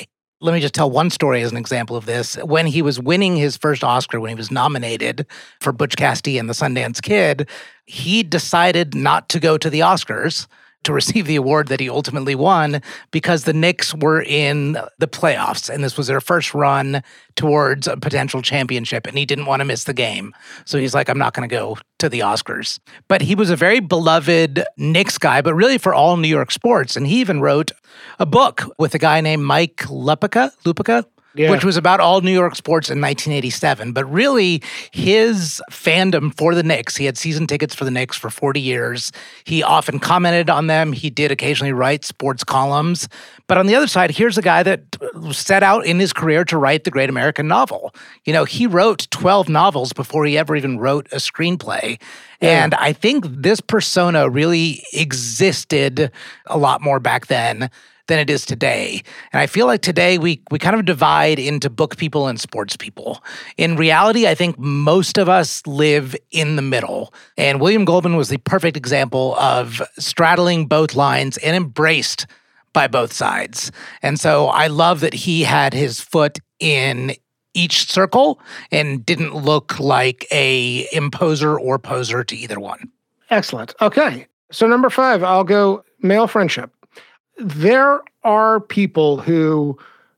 Let 0.41 0.53
me 0.53 0.59
just 0.59 0.73
tell 0.73 0.89
one 0.89 1.09
story 1.09 1.41
as 1.41 1.51
an 1.51 1.57
example 1.57 1.95
of 1.95 2.05
this. 2.05 2.35
When 2.37 2.67
he 2.67 2.81
was 2.81 2.99
winning 2.99 3.35
his 3.35 3.57
first 3.57 3.83
Oscar, 3.83 4.19
when 4.19 4.29
he 4.29 4.35
was 4.35 4.51
nominated 4.51 5.25
for 5.59 5.73
Butch 5.73 5.97
Cassidy 5.97 6.37
and 6.37 6.47
the 6.47 6.53
Sundance 6.53 7.01
Kid, 7.01 7.49
he 7.85 8.23
decided 8.23 8.95
not 8.95 9.27
to 9.29 9.39
go 9.39 9.57
to 9.57 9.69
the 9.69 9.81
Oscars 9.81 10.47
to 10.83 10.93
receive 10.93 11.27
the 11.27 11.35
award 11.35 11.67
that 11.67 11.79
he 11.79 11.89
ultimately 11.89 12.35
won 12.35 12.81
because 13.11 13.43
the 13.43 13.53
Knicks 13.53 13.93
were 13.93 14.21
in 14.21 14.73
the 14.97 15.07
playoffs 15.07 15.69
and 15.69 15.83
this 15.83 15.97
was 15.97 16.07
their 16.07 16.21
first 16.21 16.53
run 16.53 17.03
towards 17.35 17.87
a 17.87 17.97
potential 17.97 18.41
championship 18.41 19.05
and 19.05 19.17
he 19.17 19.25
didn't 19.25 19.45
want 19.45 19.59
to 19.59 19.65
miss 19.65 19.83
the 19.83 19.93
game. 19.93 20.33
So 20.65 20.77
he's 20.77 20.93
like, 20.93 21.09
I'm 21.09 21.17
not 21.17 21.33
going 21.33 21.47
to 21.47 21.53
go 21.53 21.77
to 21.99 22.09
the 22.09 22.21
Oscars. 22.21 22.79
But 23.07 23.21
he 23.21 23.35
was 23.35 23.49
a 23.49 23.55
very 23.55 23.79
beloved 23.79 24.63
Knicks 24.77 25.17
guy, 25.17 25.41
but 25.41 25.53
really 25.53 25.77
for 25.77 25.93
all 25.93 26.17
New 26.17 26.27
York 26.27 26.51
sports. 26.51 26.95
And 26.95 27.05
he 27.07 27.19
even 27.19 27.41
wrote 27.41 27.71
a 28.17 28.25
book 28.25 28.63
with 28.77 28.95
a 28.95 28.99
guy 28.99 29.21
named 29.21 29.43
Mike 29.43 29.77
Lupica. 29.87 30.51
Lupica. 30.63 31.05
Yeah. 31.35 31.51
which 31.51 31.63
was 31.63 31.77
about 31.77 31.99
all 31.99 32.21
New 32.21 32.33
York 32.33 32.55
sports 32.55 32.89
in 32.89 32.99
1987. 32.99 33.93
But 33.93 34.11
really, 34.11 34.63
his 34.91 35.61
fandom 35.71 36.35
for 36.35 36.55
the 36.55 36.63
Knicks, 36.63 36.97
he 36.97 37.05
had 37.05 37.17
season 37.17 37.45
tickets 37.45 37.75
for 37.75 37.85
the 37.85 37.91
Knicks 37.91 38.17
for 38.17 38.31
40 38.31 38.59
years. 38.59 39.11
He 39.43 39.61
often 39.61 39.99
commented 39.99 40.49
on 40.49 40.67
them. 40.67 40.91
He 40.91 41.11
did 41.11 41.31
occasionally 41.31 41.71
write 41.71 42.03
sports 42.03 42.43
columns. 42.43 43.07
But 43.45 43.59
on 43.59 43.67
the 43.67 43.75
other 43.75 43.87
side, 43.87 44.11
here's 44.11 44.39
a 44.39 44.41
guy 44.41 44.63
that 44.63 44.81
uh, 45.01 45.31
set 45.31 45.61
out 45.61 45.85
in 45.85 45.99
his 45.99 46.13
career 46.13 46.43
to 46.45 46.57
write 46.57 46.83
the 46.83 46.91
great 46.91 47.09
American 47.09 47.47
novel. 47.47 47.93
You 48.25 48.33
know, 48.33 48.45
he 48.45 48.65
wrote 48.65 49.07
12 49.11 49.49
novels 49.49 49.93
before 49.93 50.25
he 50.25 50.37
ever 50.37 50.55
even 50.55 50.79
wrote 50.79 51.07
a 51.11 51.17
screenplay. 51.17 52.01
And 52.41 52.73
I 52.73 52.93
think 52.93 53.25
this 53.27 53.61
persona 53.61 54.29
really 54.29 54.83
existed 54.93 56.11
a 56.47 56.57
lot 56.57 56.81
more 56.81 56.99
back 56.99 57.27
then 57.27 57.69
than 58.09 58.19
it 58.19 58.29
is 58.29 58.45
today. 58.45 59.01
And 59.31 59.39
I 59.39 59.47
feel 59.47 59.65
like 59.65 59.81
today 59.81 60.17
we 60.17 60.41
we 60.51 60.59
kind 60.59 60.75
of 60.75 60.83
divide 60.83 61.39
into 61.39 61.69
book 61.69 61.95
people 61.95 62.27
and 62.27 62.37
sports 62.39 62.75
people. 62.75 63.23
In 63.55 63.77
reality, 63.77 64.27
I 64.27 64.35
think 64.35 64.59
most 64.59 65.17
of 65.17 65.29
us 65.29 65.65
live 65.65 66.15
in 66.31 66.57
the 66.57 66.61
middle. 66.61 67.13
And 67.37 67.61
William 67.61 67.85
Goldman 67.85 68.17
was 68.17 68.27
the 68.27 68.39
perfect 68.39 68.75
example 68.75 69.35
of 69.39 69.81
straddling 69.97 70.65
both 70.65 70.95
lines 70.95 71.37
and 71.37 71.55
embraced 71.55 72.27
by 72.73 72.87
both 72.87 73.13
sides. 73.13 73.71
And 74.01 74.19
so 74.19 74.47
I 74.47 74.67
love 74.67 74.99
that 74.99 75.13
he 75.13 75.43
had 75.43 75.73
his 75.73 76.01
foot 76.01 76.39
in 76.59 77.13
each 77.53 77.89
circle 77.91 78.39
and 78.71 79.05
didn't 79.05 79.35
look 79.35 79.79
like 79.79 80.27
a 80.31 80.87
imposer 80.91 81.57
or 81.57 81.79
poser 81.79 82.23
to 82.23 82.35
either 82.35 82.59
one. 82.59 82.91
Excellent. 83.29 83.73
Okay. 83.81 84.27
So, 84.51 84.65
number 84.67 84.89
five, 84.89 85.23
I'll 85.23 85.43
go 85.43 85.83
male 86.01 86.27
friendship. 86.27 86.71
There 87.39 88.01
are 88.23 88.59
people 88.59 89.17
who 89.17 89.77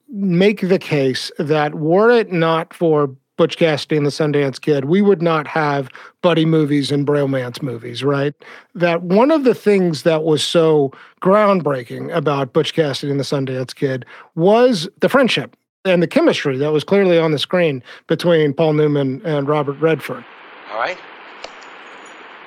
make 0.09 0.67
the 0.67 0.79
case 0.79 1.31
that 1.37 1.75
were 1.75 2.11
it 2.11 2.31
not 2.31 2.73
for 2.73 3.15
Butch 3.41 3.57
Cassidy 3.57 3.97
and 3.97 4.05
the 4.05 4.11
Sundance 4.11 4.61
Kid, 4.61 4.85
we 4.85 5.01
would 5.01 5.21
not 5.21 5.47
have 5.47 5.89
buddy 6.21 6.45
movies 6.45 6.91
and 6.91 7.07
bromance 7.07 7.59
movies, 7.59 8.03
right? 8.03 8.35
That 8.75 9.01
one 9.01 9.31
of 9.31 9.45
the 9.45 9.55
things 9.55 10.03
that 10.03 10.23
was 10.23 10.43
so 10.43 10.91
groundbreaking 11.21 12.15
about 12.15 12.53
Butch 12.53 12.75
Cassidy 12.75 13.09
and 13.09 13.19
the 13.19 13.23
Sundance 13.23 13.73
Kid 13.73 14.05
was 14.35 14.87
the 14.99 15.09
friendship 15.09 15.57
and 15.85 16.03
the 16.03 16.07
chemistry 16.07 16.55
that 16.57 16.71
was 16.71 16.83
clearly 16.83 17.17
on 17.17 17.31
the 17.31 17.39
screen 17.39 17.81
between 18.05 18.53
Paul 18.53 18.73
Newman 18.73 19.23
and 19.25 19.47
Robert 19.47 19.79
Redford. 19.79 20.23
All 20.71 20.79
right? 20.79 20.99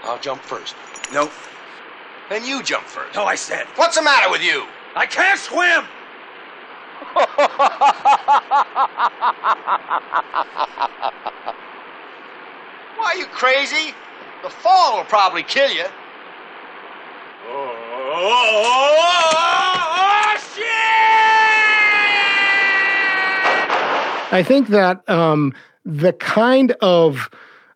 I'll 0.05 0.21
jump 0.21 0.43
first. 0.43 0.77
Nope. 1.13 1.33
Then 2.29 2.45
you 2.45 2.63
jump 2.63 2.87
first. 2.87 3.15
No, 3.15 3.25
I 3.25 3.35
said. 3.35 3.67
What's 3.77 3.97
the 3.97 4.03
matter 4.03 4.31
with 4.31 4.43
you? 4.43 4.67
I 4.97 5.07
can't 5.07 5.39
swim! 5.39 5.85
Why, 12.97 13.13
are 13.13 13.17
you 13.17 13.27
crazy? 13.27 13.95
The 14.43 14.51
fall 14.51 14.97
will 14.97 15.05
probably 15.05 15.43
kill 15.43 15.71
you. 15.71 15.85
Oh, 17.47 17.85
shit! 20.55 20.65
I 24.33 24.43
think 24.47 24.69
that 24.69 25.07
um, 25.09 25.53
the 25.85 26.13
kind 26.15 26.73
of 26.81 27.29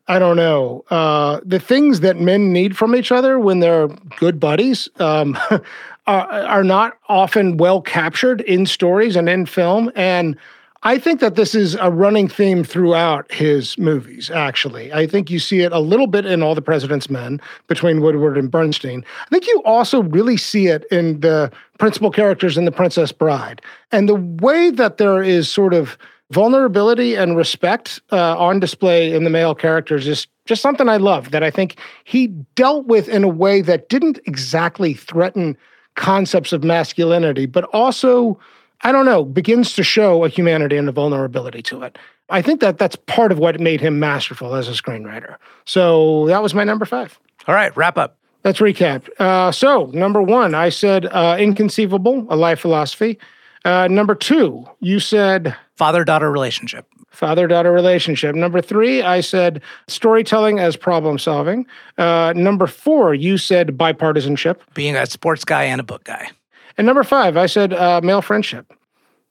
I 0.09 0.18
don't 0.18 0.37
know 0.37 0.85
uh, 0.90 1.40
the 1.44 1.61
things 1.61 2.01
that 2.01 2.18
men 2.18 2.53
need 2.53 2.77
from 2.77 2.94
each 2.97 3.12
other 3.12 3.38
when 3.38 3.61
they're 3.61 3.88
good 4.18 4.40
buddies 4.40 4.88
um, 4.99 5.38
are, 6.07 6.29
are 6.31 6.64
not 6.64 6.99
often 7.09 7.59
well 7.59 7.83
captured 7.83 8.40
in 8.42 8.64
stories 8.64 9.16
and 9.16 9.29
in 9.29 9.44
film. 9.44 9.92
And 9.94 10.37
I 10.83 10.99
think 10.99 11.21
that 11.21 11.35
this 11.35 11.55
is 11.55 11.75
a 11.75 11.90
running 11.90 12.29
theme 12.29 12.62
throughout 12.62 13.31
his 13.33 13.77
movies. 13.77 14.31
Actually, 14.31 14.92
I 14.92 15.07
think 15.07 15.29
you 15.29 15.40
see 15.40 15.61
it 15.61 15.73
a 15.73 15.81
little 15.81 16.07
bit 16.07 16.25
in 16.25 16.42
All 16.42 16.55
the 16.55 16.62
President's 16.62 17.11
Men 17.11 17.40
between 17.66 18.01
Woodward 18.01 18.38
and 18.38 18.51
Bernstein. 18.51 19.05
I 19.27 19.29
think 19.29 19.47
you 19.47 19.61
also 19.64 20.05
really 20.05 20.37
see 20.37 20.68
it 20.68 20.85
in 20.90 21.21
the 21.21 21.51
principal 21.79 22.11
characters 22.11 22.57
in 22.57 22.64
The 22.64 22.73
Princess 22.73 23.11
Bride 23.11 23.61
and 23.90 24.09
the 24.09 24.14
way 24.14 24.71
that 24.71 24.99
there 24.99 25.23
is 25.23 25.51
sort 25.51 25.75
of 25.75 25.99
vulnerability 26.31 27.14
and 27.14 27.37
respect 27.37 28.01
uh, 28.12 28.38
on 28.38 28.61
display 28.61 29.12
in 29.12 29.25
the 29.25 29.31
male 29.31 29.55
characters 29.55 30.07
is 30.07 30.27
just 30.45 30.62
something 30.62 30.88
I 30.88 30.97
love 30.97 31.31
that 31.31 31.43
I 31.43 31.51
think 31.51 31.77
he 32.05 32.29
dealt 32.55 32.87
with 32.87 33.09
in 33.09 33.25
a 33.25 33.29
way 33.29 33.61
that 33.62 33.88
didn't 33.88 34.19
exactly 34.27 34.95
threaten 34.95 35.57
concepts 35.95 36.53
of 36.53 36.62
masculinity, 36.62 37.47
but 37.47 37.64
also, 37.64 38.38
I 38.83 38.93
don't 38.93 39.05
know, 39.05 39.25
begins 39.25 39.75
to 39.75 39.83
show 39.83 40.25
a 40.25 40.29
humanity 40.29 40.77
and 40.77 40.88
a 40.88 40.93
vulnerability 40.93 41.62
to 41.62 41.83
it. 41.83 41.99
I 42.31 42.43
think 42.43 42.61
that 42.61 42.79
that's 42.79 42.97
part 42.97 43.33
of 43.33 43.38
what 43.38 43.59
made 43.59 43.81
him 43.81 43.99
masterful 43.99 44.55
as 44.55 44.69
a 44.69 44.73
screenwriter. 44.73 45.37
So 45.64 46.27
that 46.27 46.43
was 46.43 46.55
my 46.55 46.64
number 46.64 46.85
five. 46.85 47.19
All 47.47 47.55
right, 47.55 47.75
wrap 47.77 47.97
up. 47.97 48.17
Let's 48.45 48.61
recap. 48.61 49.09
Uh, 49.19 49.51
so, 49.51 49.87
number 49.93 50.23
one, 50.23 50.55
I 50.55 50.69
said 50.69 51.07
uh, 51.07 51.37
Inconceivable, 51.38 52.27
a 52.31 52.37
life 52.37 52.61
philosophy. 52.61 53.19
Uh, 53.64 53.88
number 53.88 54.14
two, 54.14 54.67
you 54.81 55.01
said 55.01 55.57
Father 55.79 56.05
daughter 56.05 56.29
relationship. 56.29 56.87
father 57.12 57.47
daughter 57.47 57.71
relationship. 57.71 58.35
Number 58.35 58.61
three, 58.61 59.01
I 59.01 59.21
said 59.21 59.62
storytelling 59.87 60.59
as 60.59 60.77
problem 60.77 61.21
solving. 61.21 61.67
Uh, 61.97 62.33
number 62.35 62.67
four, 62.67 63.14
you 63.14 63.38
said 63.38 63.79
bipartisanship. 63.79 64.57
Being 64.75 64.97
a 64.97 65.07
sports 65.07 65.45
guy 65.45 65.62
and 65.62 65.81
a 65.81 65.85
book 65.85 66.03
guy. 66.03 66.31
And 66.77 66.85
number 66.85 67.05
five, 67.05 67.37
I 67.37 67.47
said 67.47 67.73
uh, 67.73 68.01
male 68.03 68.23
friendship 68.23 68.73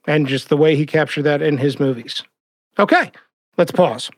and 0.07 0.25
just 0.25 0.47
the 0.47 0.55
way 0.55 0.77
he 0.77 0.85
captured 0.85 1.23
that 1.23 1.41
in 1.41 1.57
his 1.57 1.81
movies. 1.81 2.23
Okay, 2.79 3.11
let's 3.57 3.73
pause. 3.73 4.09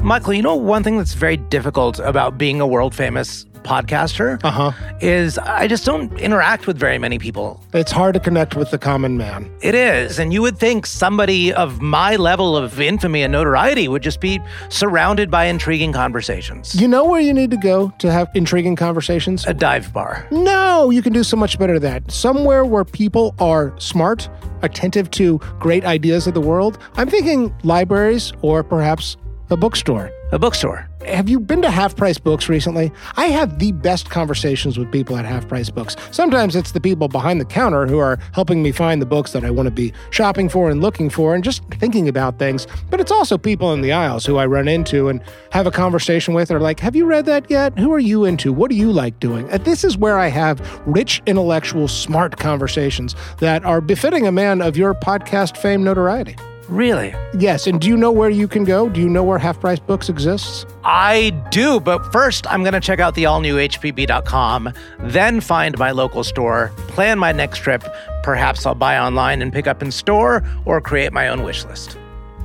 Michael, 0.00 0.34
you 0.34 0.42
know 0.42 0.54
one 0.54 0.82
thing 0.82 0.96
that's 0.96 1.14
very 1.14 1.36
difficult 1.36 1.98
about 2.00 2.38
being 2.38 2.60
a 2.60 2.66
world 2.66 2.94
famous 2.94 3.44
podcaster 3.68 4.40
Uh 4.42 4.50
huh. 4.50 4.72
is 5.00 5.36
I 5.38 5.66
just 5.68 5.84
don't 5.84 6.10
interact 6.18 6.66
with 6.66 6.78
very 6.78 6.98
many 6.98 7.18
people. 7.18 7.62
It's 7.74 7.92
hard 7.92 8.14
to 8.14 8.20
connect 8.20 8.56
with 8.56 8.70
the 8.70 8.78
common 8.78 9.16
man. 9.18 9.50
It 9.60 9.74
is. 9.74 10.18
And 10.18 10.32
you 10.32 10.40
would 10.42 10.58
think 10.58 10.86
somebody 10.86 11.52
of 11.52 11.80
my 11.82 12.16
level 12.16 12.56
of 12.56 12.80
infamy 12.80 13.22
and 13.22 13.30
notoriety 13.32 13.86
would 13.88 14.02
just 14.02 14.20
be 14.20 14.40
surrounded 14.70 15.30
by 15.30 15.44
intriguing 15.44 15.92
conversations. 15.92 16.74
You 16.80 16.88
know 16.88 17.04
where 17.04 17.20
you 17.20 17.34
need 17.34 17.50
to 17.50 17.56
go 17.58 17.92
to 17.98 18.10
have 18.10 18.28
intriguing 18.34 18.76
conversations? 18.76 19.46
A 19.46 19.52
dive 19.54 19.92
bar. 19.92 20.26
No, 20.30 20.90
you 20.90 21.02
can 21.02 21.12
do 21.12 21.22
so 21.22 21.36
much 21.36 21.58
better 21.58 21.78
than 21.78 21.92
that. 22.04 22.10
Somewhere 22.10 22.64
where 22.64 22.84
people 22.84 23.34
are 23.38 23.74
smart, 23.78 24.28
attentive 24.62 25.10
to 25.12 25.38
great 25.60 25.84
ideas 25.84 26.26
of 26.26 26.34
the 26.34 26.40
world. 26.40 26.78
I'm 26.96 27.08
thinking 27.08 27.54
libraries 27.64 28.32
or 28.42 28.62
perhaps 28.64 29.16
a 29.50 29.56
bookstore. 29.56 30.10
A 30.32 30.38
bookstore. 30.38 30.87
Have 31.06 31.28
you 31.28 31.38
been 31.38 31.62
to 31.62 31.70
Half 31.70 31.94
Price 31.94 32.18
Books 32.18 32.48
recently? 32.48 32.90
I 33.16 33.26
have 33.26 33.60
the 33.60 33.70
best 33.70 34.10
conversations 34.10 34.76
with 34.76 34.90
people 34.90 35.16
at 35.16 35.24
Half 35.24 35.46
Price 35.46 35.70
Books. 35.70 35.94
Sometimes 36.10 36.56
it's 36.56 36.72
the 36.72 36.80
people 36.80 37.06
behind 37.06 37.40
the 37.40 37.44
counter 37.44 37.86
who 37.86 37.98
are 37.98 38.18
helping 38.32 38.64
me 38.64 38.72
find 38.72 39.00
the 39.00 39.06
books 39.06 39.30
that 39.32 39.44
I 39.44 39.50
want 39.50 39.68
to 39.68 39.70
be 39.70 39.92
shopping 40.10 40.48
for 40.48 40.68
and 40.70 40.80
looking 40.80 41.08
for 41.08 41.36
and 41.36 41.44
just 41.44 41.62
thinking 41.74 42.08
about 42.08 42.40
things. 42.40 42.66
But 42.90 43.00
it's 43.00 43.12
also 43.12 43.38
people 43.38 43.72
in 43.72 43.80
the 43.80 43.92
aisles 43.92 44.26
who 44.26 44.38
I 44.38 44.46
run 44.46 44.66
into 44.66 45.08
and 45.08 45.22
have 45.52 45.68
a 45.68 45.70
conversation 45.70 46.34
with 46.34 46.50
or 46.50 46.58
like, 46.58 46.80
have 46.80 46.96
you 46.96 47.06
read 47.06 47.26
that 47.26 47.48
yet? 47.48 47.78
Who 47.78 47.92
are 47.92 48.00
you 48.00 48.24
into? 48.24 48.52
What 48.52 48.68
do 48.68 48.76
you 48.76 48.90
like 48.90 49.20
doing? 49.20 49.48
And 49.50 49.64
this 49.64 49.84
is 49.84 49.96
where 49.96 50.18
I 50.18 50.26
have 50.28 50.82
rich, 50.84 51.22
intellectual, 51.26 51.86
smart 51.86 52.38
conversations 52.38 53.14
that 53.38 53.64
are 53.64 53.80
befitting 53.80 54.26
a 54.26 54.32
man 54.32 54.60
of 54.60 54.76
your 54.76 54.94
podcast 54.94 55.56
fame 55.56 55.84
notoriety. 55.84 56.34
Really? 56.68 57.14
Yes, 57.32 57.66
and 57.66 57.80
do 57.80 57.88
you 57.88 57.96
know 57.96 58.12
where 58.12 58.28
you 58.28 58.46
can 58.46 58.64
go? 58.64 58.88
Do 58.88 59.00
you 59.00 59.08
know 59.08 59.24
where 59.24 59.38
Half 59.38 59.60
Price 59.60 59.78
Books 59.78 60.08
exists? 60.08 60.66
I 60.84 61.30
do, 61.50 61.80
but 61.80 62.12
first 62.12 62.46
I'm 62.50 62.62
going 62.62 62.74
to 62.74 62.80
check 62.80 63.00
out 63.00 63.14
the 63.14 63.24
all 63.26 63.40
new 63.40 63.56
HPB.com, 63.56 64.72
then 65.00 65.40
find 65.40 65.78
my 65.78 65.92
local 65.92 66.22
store, 66.24 66.72
plan 66.88 67.18
my 67.18 67.32
next 67.32 67.58
trip. 67.58 67.84
Perhaps 68.22 68.66
I'll 68.66 68.74
buy 68.74 68.98
online 68.98 69.40
and 69.40 69.50
pick 69.52 69.66
up 69.66 69.82
in 69.82 69.90
store 69.90 70.44
or 70.66 70.80
create 70.80 71.12
my 71.12 71.28
own 71.28 71.42
wish 71.42 71.64
list. 71.64 71.96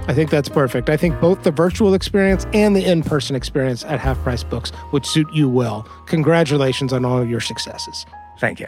I 0.07 0.13
think 0.13 0.29
that's 0.29 0.49
perfect. 0.49 0.89
I 0.89 0.97
think 0.97 1.19
both 1.19 1.43
the 1.43 1.51
virtual 1.51 1.93
experience 1.93 2.45
and 2.53 2.75
the 2.75 2.83
in 2.85 3.03
person 3.03 3.35
experience 3.35 3.83
at 3.85 3.99
Half 3.99 4.19
Price 4.19 4.43
Books 4.43 4.71
would 4.91 5.05
suit 5.05 5.27
you 5.33 5.49
well. 5.49 5.87
Congratulations 6.07 6.93
on 6.93 7.03
all 7.05 7.21
of 7.21 7.29
your 7.29 7.39
successes. 7.39 8.05
Thank 8.39 8.59
you. 8.59 8.67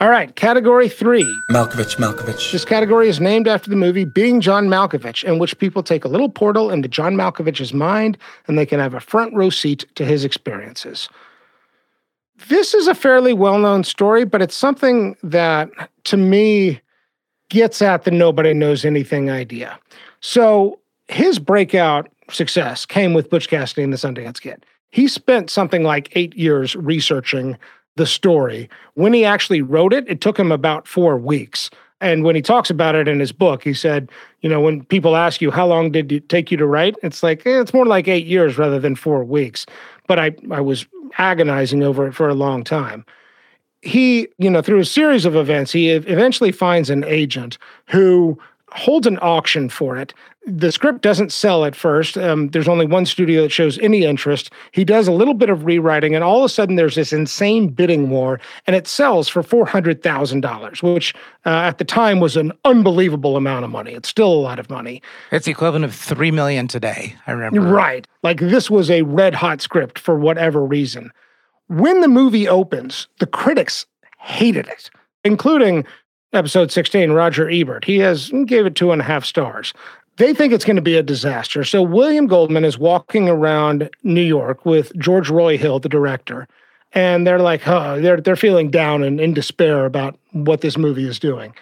All 0.00 0.10
right, 0.10 0.34
category 0.36 0.88
three. 0.88 1.42
Malkovich, 1.50 1.96
Malkovich. 1.96 2.52
This 2.52 2.64
category 2.64 3.08
is 3.08 3.18
named 3.18 3.48
after 3.48 3.68
the 3.68 3.74
movie 3.74 4.04
Being 4.04 4.40
John 4.40 4.68
Malkovich, 4.68 5.24
in 5.24 5.40
which 5.40 5.58
people 5.58 5.82
take 5.82 6.04
a 6.04 6.08
little 6.08 6.28
portal 6.28 6.70
into 6.70 6.86
John 6.86 7.16
Malkovich's 7.16 7.74
mind 7.74 8.16
and 8.46 8.56
they 8.56 8.64
can 8.64 8.78
have 8.78 8.94
a 8.94 9.00
front 9.00 9.34
row 9.34 9.50
seat 9.50 9.86
to 9.96 10.04
his 10.04 10.24
experiences. 10.24 11.08
This 12.48 12.74
is 12.74 12.86
a 12.86 12.94
fairly 12.94 13.32
well 13.32 13.58
known 13.58 13.82
story, 13.82 14.24
but 14.24 14.40
it's 14.40 14.54
something 14.54 15.16
that 15.24 15.68
to 16.04 16.16
me 16.16 16.80
gets 17.48 17.82
at 17.82 18.04
the 18.04 18.12
nobody 18.12 18.54
knows 18.54 18.84
anything 18.84 19.30
idea. 19.30 19.80
So 20.20 20.78
his 21.08 21.40
breakout 21.40 22.08
success 22.30 22.86
came 22.86 23.14
with 23.14 23.30
Butch 23.30 23.48
Cassidy 23.48 23.82
and 23.82 23.92
the 23.92 23.96
Sundance 23.96 24.40
Kid. 24.40 24.64
He 24.90 25.08
spent 25.08 25.50
something 25.50 25.82
like 25.82 26.12
eight 26.12 26.36
years 26.36 26.76
researching 26.76 27.58
the 27.98 28.06
story. 28.06 28.70
When 28.94 29.12
he 29.12 29.24
actually 29.24 29.60
wrote 29.60 29.92
it, 29.92 30.08
it 30.08 30.22
took 30.22 30.38
him 30.38 30.50
about 30.50 30.88
four 30.88 31.18
weeks. 31.18 31.68
And 32.00 32.22
when 32.24 32.36
he 32.36 32.42
talks 32.42 32.70
about 32.70 32.94
it 32.94 33.08
in 33.08 33.18
his 33.18 33.32
book, 33.32 33.64
he 33.64 33.74
said, 33.74 34.08
you 34.40 34.48
know, 34.48 34.60
when 34.60 34.84
people 34.84 35.16
ask 35.16 35.42
you, 35.42 35.50
how 35.50 35.66
long 35.66 35.90
did 35.90 36.10
it 36.12 36.28
take 36.28 36.50
you 36.50 36.56
to 36.56 36.66
write? 36.66 36.94
It's 37.02 37.22
like, 37.22 37.44
eh, 37.44 37.60
it's 37.60 37.74
more 37.74 37.86
like 37.86 38.06
eight 38.06 38.26
years 38.26 38.56
rather 38.56 38.78
than 38.78 38.94
four 38.94 39.24
weeks. 39.24 39.66
But 40.06 40.18
I, 40.18 40.34
I 40.50 40.60
was 40.60 40.86
agonizing 41.18 41.82
over 41.82 42.06
it 42.06 42.14
for 42.14 42.28
a 42.28 42.34
long 42.34 42.62
time. 42.62 43.04
He, 43.82 44.28
you 44.38 44.48
know, 44.48 44.62
through 44.62 44.78
a 44.78 44.84
series 44.84 45.24
of 45.24 45.34
events, 45.34 45.72
he 45.72 45.90
eventually 45.90 46.52
finds 46.52 46.88
an 46.88 47.04
agent 47.04 47.58
who 47.86 48.38
holds 48.70 49.06
an 49.06 49.18
auction 49.20 49.68
for 49.68 49.96
it. 49.96 50.14
The 50.50 50.72
script 50.72 51.02
doesn't 51.02 51.30
sell 51.30 51.66
at 51.66 51.76
first. 51.76 52.16
Um, 52.16 52.48
there's 52.48 52.68
only 52.68 52.86
one 52.86 53.04
studio 53.04 53.42
that 53.42 53.52
shows 53.52 53.78
any 53.80 54.04
interest. 54.04 54.50
He 54.72 54.82
does 54.82 55.06
a 55.06 55.12
little 55.12 55.34
bit 55.34 55.50
of 55.50 55.66
rewriting, 55.66 56.14
and 56.14 56.24
all 56.24 56.38
of 56.38 56.44
a 56.44 56.48
sudden, 56.48 56.76
there's 56.76 56.94
this 56.94 57.12
insane 57.12 57.68
bidding 57.68 58.08
war, 58.08 58.40
and 58.66 58.74
it 58.74 58.86
sells 58.86 59.28
for 59.28 59.42
four 59.42 59.66
hundred 59.66 60.02
thousand 60.02 60.40
dollars, 60.40 60.82
which 60.82 61.14
uh, 61.44 61.50
at 61.50 61.76
the 61.76 61.84
time 61.84 62.18
was 62.18 62.34
an 62.34 62.52
unbelievable 62.64 63.36
amount 63.36 63.66
of 63.66 63.70
money. 63.70 63.92
It's 63.92 64.08
still 64.08 64.32
a 64.32 64.40
lot 64.40 64.58
of 64.58 64.70
money. 64.70 65.02
It's 65.30 65.44
the 65.44 65.50
equivalent 65.50 65.84
of 65.84 65.94
three 65.94 66.30
million 66.30 66.66
today. 66.66 67.14
I 67.26 67.32
remember. 67.32 67.60
Right, 67.60 68.06
like 68.22 68.40
this 68.40 68.70
was 68.70 68.90
a 68.90 69.02
red 69.02 69.34
hot 69.34 69.60
script 69.60 69.98
for 69.98 70.18
whatever 70.18 70.64
reason. 70.64 71.12
When 71.66 72.00
the 72.00 72.08
movie 72.08 72.48
opens, 72.48 73.06
the 73.18 73.26
critics 73.26 73.84
hated 74.16 74.66
it, 74.68 74.88
including 75.24 75.84
episode 76.32 76.70
16, 76.70 77.12
Roger 77.12 77.48
Ebert. 77.48 77.84
He 77.84 77.98
has 77.98 78.30
gave 78.46 78.66
it 78.66 78.74
two 78.74 78.92
and 78.92 79.00
a 79.00 79.04
half 79.04 79.24
stars. 79.24 79.72
They 80.18 80.34
think 80.34 80.52
it's 80.52 80.64
going 80.64 80.76
to 80.76 80.82
be 80.82 80.96
a 80.96 81.02
disaster. 81.02 81.64
So 81.64 81.82
William 81.82 82.26
Goldman 82.26 82.64
is 82.64 82.78
walking 82.78 83.28
around 83.28 83.88
New 84.02 84.22
York 84.22 84.66
with 84.66 84.96
George 84.98 85.30
Roy 85.30 85.56
Hill, 85.56 85.78
the 85.78 85.88
director, 85.88 86.48
and 86.92 87.26
they're 87.26 87.38
like, 87.38 87.62
huh, 87.62 87.96
they're 88.00 88.20
they're 88.20 88.36
feeling 88.36 88.70
down 88.70 89.02
and 89.02 89.20
in 89.20 89.32
despair 89.34 89.84
about 89.86 90.18
what 90.32 90.60
this 90.60 90.76
movie 90.76 91.06
is 91.08 91.18
doing. 91.18 91.54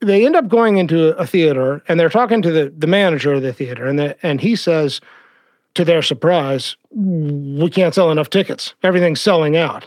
They 0.00 0.24
end 0.24 0.36
up 0.36 0.48
going 0.48 0.76
into 0.76 1.16
a 1.16 1.26
theater 1.26 1.82
and 1.88 1.98
they're 1.98 2.08
talking 2.08 2.42
to 2.42 2.52
the, 2.52 2.72
the 2.76 2.86
manager 2.86 3.32
of 3.32 3.42
the 3.42 3.52
theater, 3.52 3.86
and 3.86 3.98
the, 3.98 4.26
and 4.26 4.40
he 4.40 4.54
says, 4.54 5.00
to 5.74 5.84
their 5.84 6.02
surprise, 6.02 6.76
we 6.90 7.68
can't 7.68 7.94
sell 7.94 8.10
enough 8.10 8.30
tickets. 8.30 8.74
Everything's 8.82 9.20
selling 9.20 9.56
out. 9.56 9.86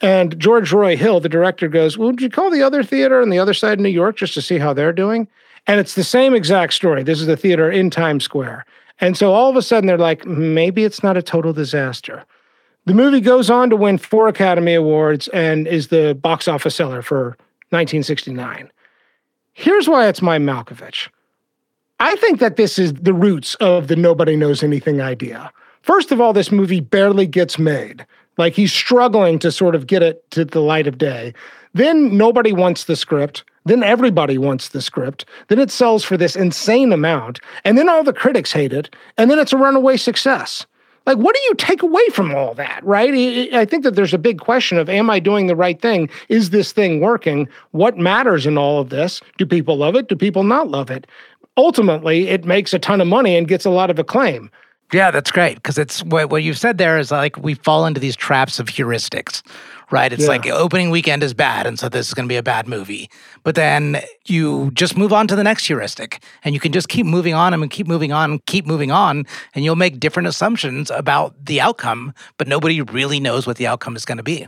And 0.00 0.38
George 0.38 0.72
Roy 0.72 0.96
Hill, 0.96 1.20
the 1.20 1.28
director, 1.28 1.68
goes, 1.68 1.96
well, 1.96 2.10
Would 2.10 2.20
you 2.20 2.30
call 2.30 2.50
the 2.50 2.62
other 2.62 2.82
theater 2.82 3.20
on 3.20 3.30
the 3.30 3.38
other 3.38 3.54
side 3.54 3.74
of 3.74 3.80
New 3.80 3.88
York 3.88 4.16
just 4.16 4.34
to 4.34 4.42
see 4.42 4.58
how 4.58 4.72
they're 4.72 4.92
doing? 4.92 5.28
And 5.66 5.80
it's 5.80 5.94
the 5.94 6.04
same 6.04 6.34
exact 6.34 6.74
story. 6.74 7.02
This 7.02 7.20
is 7.20 7.26
the 7.26 7.36
theater 7.36 7.70
in 7.70 7.90
Times 7.90 8.24
Square. 8.24 8.64
And 9.00 9.16
so 9.16 9.32
all 9.32 9.50
of 9.50 9.56
a 9.56 9.62
sudden 9.62 9.86
they're 9.86 9.98
like, 9.98 10.24
maybe 10.26 10.84
it's 10.84 11.02
not 11.02 11.16
a 11.16 11.22
total 11.22 11.52
disaster. 11.52 12.24
The 12.86 12.94
movie 12.94 13.20
goes 13.20 13.50
on 13.50 13.68
to 13.70 13.76
win 13.76 13.98
four 13.98 14.28
Academy 14.28 14.74
Awards 14.74 15.28
and 15.28 15.66
is 15.66 15.88
the 15.88 16.14
box 16.14 16.46
office 16.46 16.76
seller 16.76 17.02
for 17.02 17.36
1969. 17.70 18.70
Here's 19.54 19.88
why 19.88 20.06
it's 20.06 20.22
my 20.22 20.38
Malkovich. 20.38 21.08
I 21.98 22.14
think 22.16 22.40
that 22.40 22.56
this 22.56 22.78
is 22.78 22.92
the 22.92 23.14
roots 23.14 23.54
of 23.56 23.88
the 23.88 23.96
nobody 23.96 24.36
knows 24.36 24.62
anything 24.62 25.00
idea. 25.00 25.50
First 25.82 26.12
of 26.12 26.20
all, 26.20 26.32
this 26.32 26.52
movie 26.52 26.80
barely 26.80 27.26
gets 27.26 27.58
made. 27.58 28.06
Like 28.38 28.52
he's 28.52 28.72
struggling 28.72 29.38
to 29.40 29.50
sort 29.50 29.74
of 29.74 29.86
get 29.86 30.02
it 30.02 30.30
to 30.32 30.44
the 30.44 30.60
light 30.60 30.86
of 30.86 30.98
day. 30.98 31.32
Then 31.74 32.16
nobody 32.16 32.52
wants 32.52 32.84
the 32.84 32.96
script. 32.96 33.44
Then 33.66 33.82
everybody 33.82 34.38
wants 34.38 34.68
the 34.68 34.80
script. 34.80 35.26
Then 35.48 35.58
it 35.58 35.70
sells 35.70 36.04
for 36.04 36.16
this 36.16 36.36
insane 36.36 36.92
amount. 36.92 37.40
And 37.64 37.76
then 37.76 37.88
all 37.88 38.04
the 38.04 38.12
critics 38.12 38.52
hate 38.52 38.72
it. 38.72 38.94
And 39.18 39.30
then 39.30 39.40
it's 39.40 39.52
a 39.52 39.56
runaway 39.56 39.96
success. 39.96 40.66
Like, 41.04 41.18
what 41.18 41.36
do 41.36 41.42
you 41.42 41.54
take 41.54 41.82
away 41.82 42.08
from 42.08 42.34
all 42.34 42.54
that, 42.54 42.84
right? 42.84 43.12
I 43.54 43.64
think 43.64 43.84
that 43.84 43.94
there's 43.94 44.14
a 44.14 44.18
big 44.18 44.40
question 44.40 44.78
of 44.78 44.88
Am 44.88 45.10
I 45.10 45.20
doing 45.20 45.46
the 45.46 45.54
right 45.54 45.80
thing? 45.80 46.08
Is 46.28 46.50
this 46.50 46.72
thing 46.72 47.00
working? 47.00 47.48
What 47.72 47.98
matters 47.98 48.46
in 48.46 48.56
all 48.56 48.80
of 48.80 48.90
this? 48.90 49.20
Do 49.36 49.46
people 49.46 49.76
love 49.76 49.94
it? 49.94 50.08
Do 50.08 50.16
people 50.16 50.42
not 50.42 50.68
love 50.68 50.90
it? 50.90 51.06
Ultimately, 51.56 52.28
it 52.28 52.44
makes 52.44 52.74
a 52.74 52.78
ton 52.78 53.00
of 53.00 53.06
money 53.06 53.36
and 53.36 53.48
gets 53.48 53.64
a 53.64 53.70
lot 53.70 53.90
of 53.90 53.98
acclaim. 53.98 54.50
Yeah, 54.92 55.10
that's 55.10 55.32
great 55.32 55.56
because 55.56 55.78
it's 55.78 56.02
what 56.04 56.30
what 56.30 56.44
you've 56.44 56.58
said 56.58 56.78
there 56.78 56.98
is 56.98 57.10
like 57.10 57.36
we 57.38 57.54
fall 57.54 57.86
into 57.86 57.98
these 57.98 58.14
traps 58.14 58.60
of 58.60 58.68
heuristics, 58.68 59.42
right? 59.90 60.12
It's 60.12 60.22
yeah. 60.22 60.28
like 60.28 60.46
opening 60.46 60.90
weekend 60.90 61.24
is 61.24 61.34
bad, 61.34 61.66
and 61.66 61.76
so 61.76 61.88
this 61.88 62.06
is 62.06 62.14
going 62.14 62.26
to 62.26 62.32
be 62.32 62.36
a 62.36 62.42
bad 62.42 62.68
movie. 62.68 63.10
But 63.42 63.56
then 63.56 64.00
you 64.26 64.70
just 64.74 64.96
move 64.96 65.12
on 65.12 65.26
to 65.26 65.34
the 65.34 65.42
next 65.42 65.66
heuristic, 65.66 66.22
and 66.44 66.54
you 66.54 66.60
can 66.60 66.70
just 66.70 66.88
keep 66.88 67.04
moving 67.04 67.34
on 67.34 67.52
and 67.52 67.68
keep 67.68 67.88
moving 67.88 68.12
on, 68.12 68.38
keep 68.46 68.64
moving 68.64 68.92
on, 68.92 69.26
and 69.54 69.64
you'll 69.64 69.74
make 69.74 69.98
different 69.98 70.28
assumptions 70.28 70.88
about 70.92 71.34
the 71.44 71.60
outcome, 71.60 72.14
but 72.38 72.46
nobody 72.46 72.80
really 72.80 73.18
knows 73.18 73.44
what 73.44 73.56
the 73.56 73.66
outcome 73.66 73.96
is 73.96 74.04
going 74.04 74.18
to 74.18 74.24
be. 74.24 74.46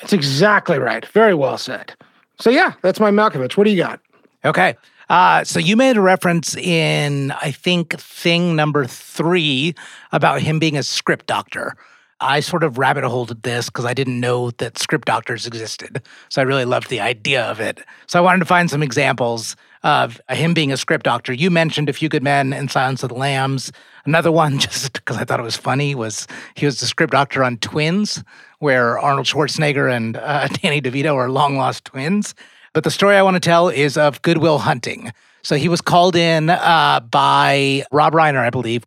That's 0.00 0.12
exactly 0.12 0.78
right. 0.78 1.06
Very 1.06 1.34
well 1.34 1.56
said. 1.56 1.94
So 2.38 2.50
yeah, 2.50 2.74
that's 2.82 3.00
my 3.00 3.10
Malkovich. 3.10 3.56
What 3.56 3.64
do 3.64 3.70
you 3.70 3.82
got? 3.82 4.00
Okay. 4.44 4.76
Uh, 5.10 5.42
so 5.42 5.58
you 5.58 5.76
made 5.76 5.96
a 5.96 6.00
reference 6.00 6.56
in, 6.56 7.32
I 7.32 7.50
think, 7.50 7.98
thing 7.98 8.54
number 8.54 8.86
three 8.86 9.74
about 10.12 10.40
him 10.40 10.60
being 10.60 10.76
a 10.76 10.84
script 10.84 11.26
doctor. 11.26 11.76
I 12.20 12.38
sort 12.38 12.62
of 12.62 12.78
rabbit 12.78 13.02
holed 13.02 13.42
this 13.42 13.66
because 13.66 13.84
I 13.84 13.92
didn't 13.92 14.20
know 14.20 14.52
that 14.52 14.78
script 14.78 15.06
doctors 15.06 15.48
existed. 15.48 16.00
So 16.28 16.40
I 16.40 16.44
really 16.44 16.64
loved 16.64 16.90
the 16.90 17.00
idea 17.00 17.42
of 17.42 17.58
it. 17.58 17.80
So 18.06 18.20
I 18.20 18.22
wanted 18.22 18.38
to 18.38 18.44
find 18.44 18.70
some 18.70 18.84
examples 18.84 19.56
of 19.82 20.20
him 20.28 20.54
being 20.54 20.70
a 20.70 20.76
script 20.76 21.06
doctor. 21.06 21.32
You 21.32 21.50
mentioned 21.50 21.88
A 21.88 21.92
Few 21.92 22.08
Good 22.08 22.22
Men 22.22 22.52
and 22.52 22.70
Silence 22.70 23.02
of 23.02 23.08
the 23.08 23.16
Lambs. 23.16 23.72
Another 24.04 24.30
one, 24.30 24.58
just 24.60 24.92
because 24.92 25.16
I 25.16 25.24
thought 25.24 25.40
it 25.40 25.44
was 25.44 25.56
funny, 25.56 25.96
was 25.96 26.28
he 26.54 26.66
was 26.66 26.78
the 26.78 26.86
script 26.86 27.14
doctor 27.14 27.42
on 27.42 27.56
Twins, 27.56 28.22
where 28.60 28.96
Arnold 28.96 29.26
Schwarzenegger 29.26 29.92
and 29.92 30.18
uh, 30.18 30.46
Danny 30.62 30.80
DeVito 30.80 31.16
are 31.16 31.30
long 31.30 31.56
lost 31.56 31.86
twins. 31.86 32.36
But 32.72 32.84
the 32.84 32.90
story 32.90 33.16
I 33.16 33.22
want 33.22 33.34
to 33.34 33.40
tell 33.40 33.68
is 33.68 33.96
of 33.96 34.22
Good 34.22 34.38
Will 34.38 34.58
Hunting. 34.58 35.12
So 35.42 35.56
he 35.56 35.68
was 35.68 35.80
called 35.80 36.14
in 36.14 36.50
uh, 36.50 37.00
by 37.00 37.84
Rob 37.90 38.12
Reiner, 38.12 38.38
I 38.38 38.50
believe. 38.50 38.84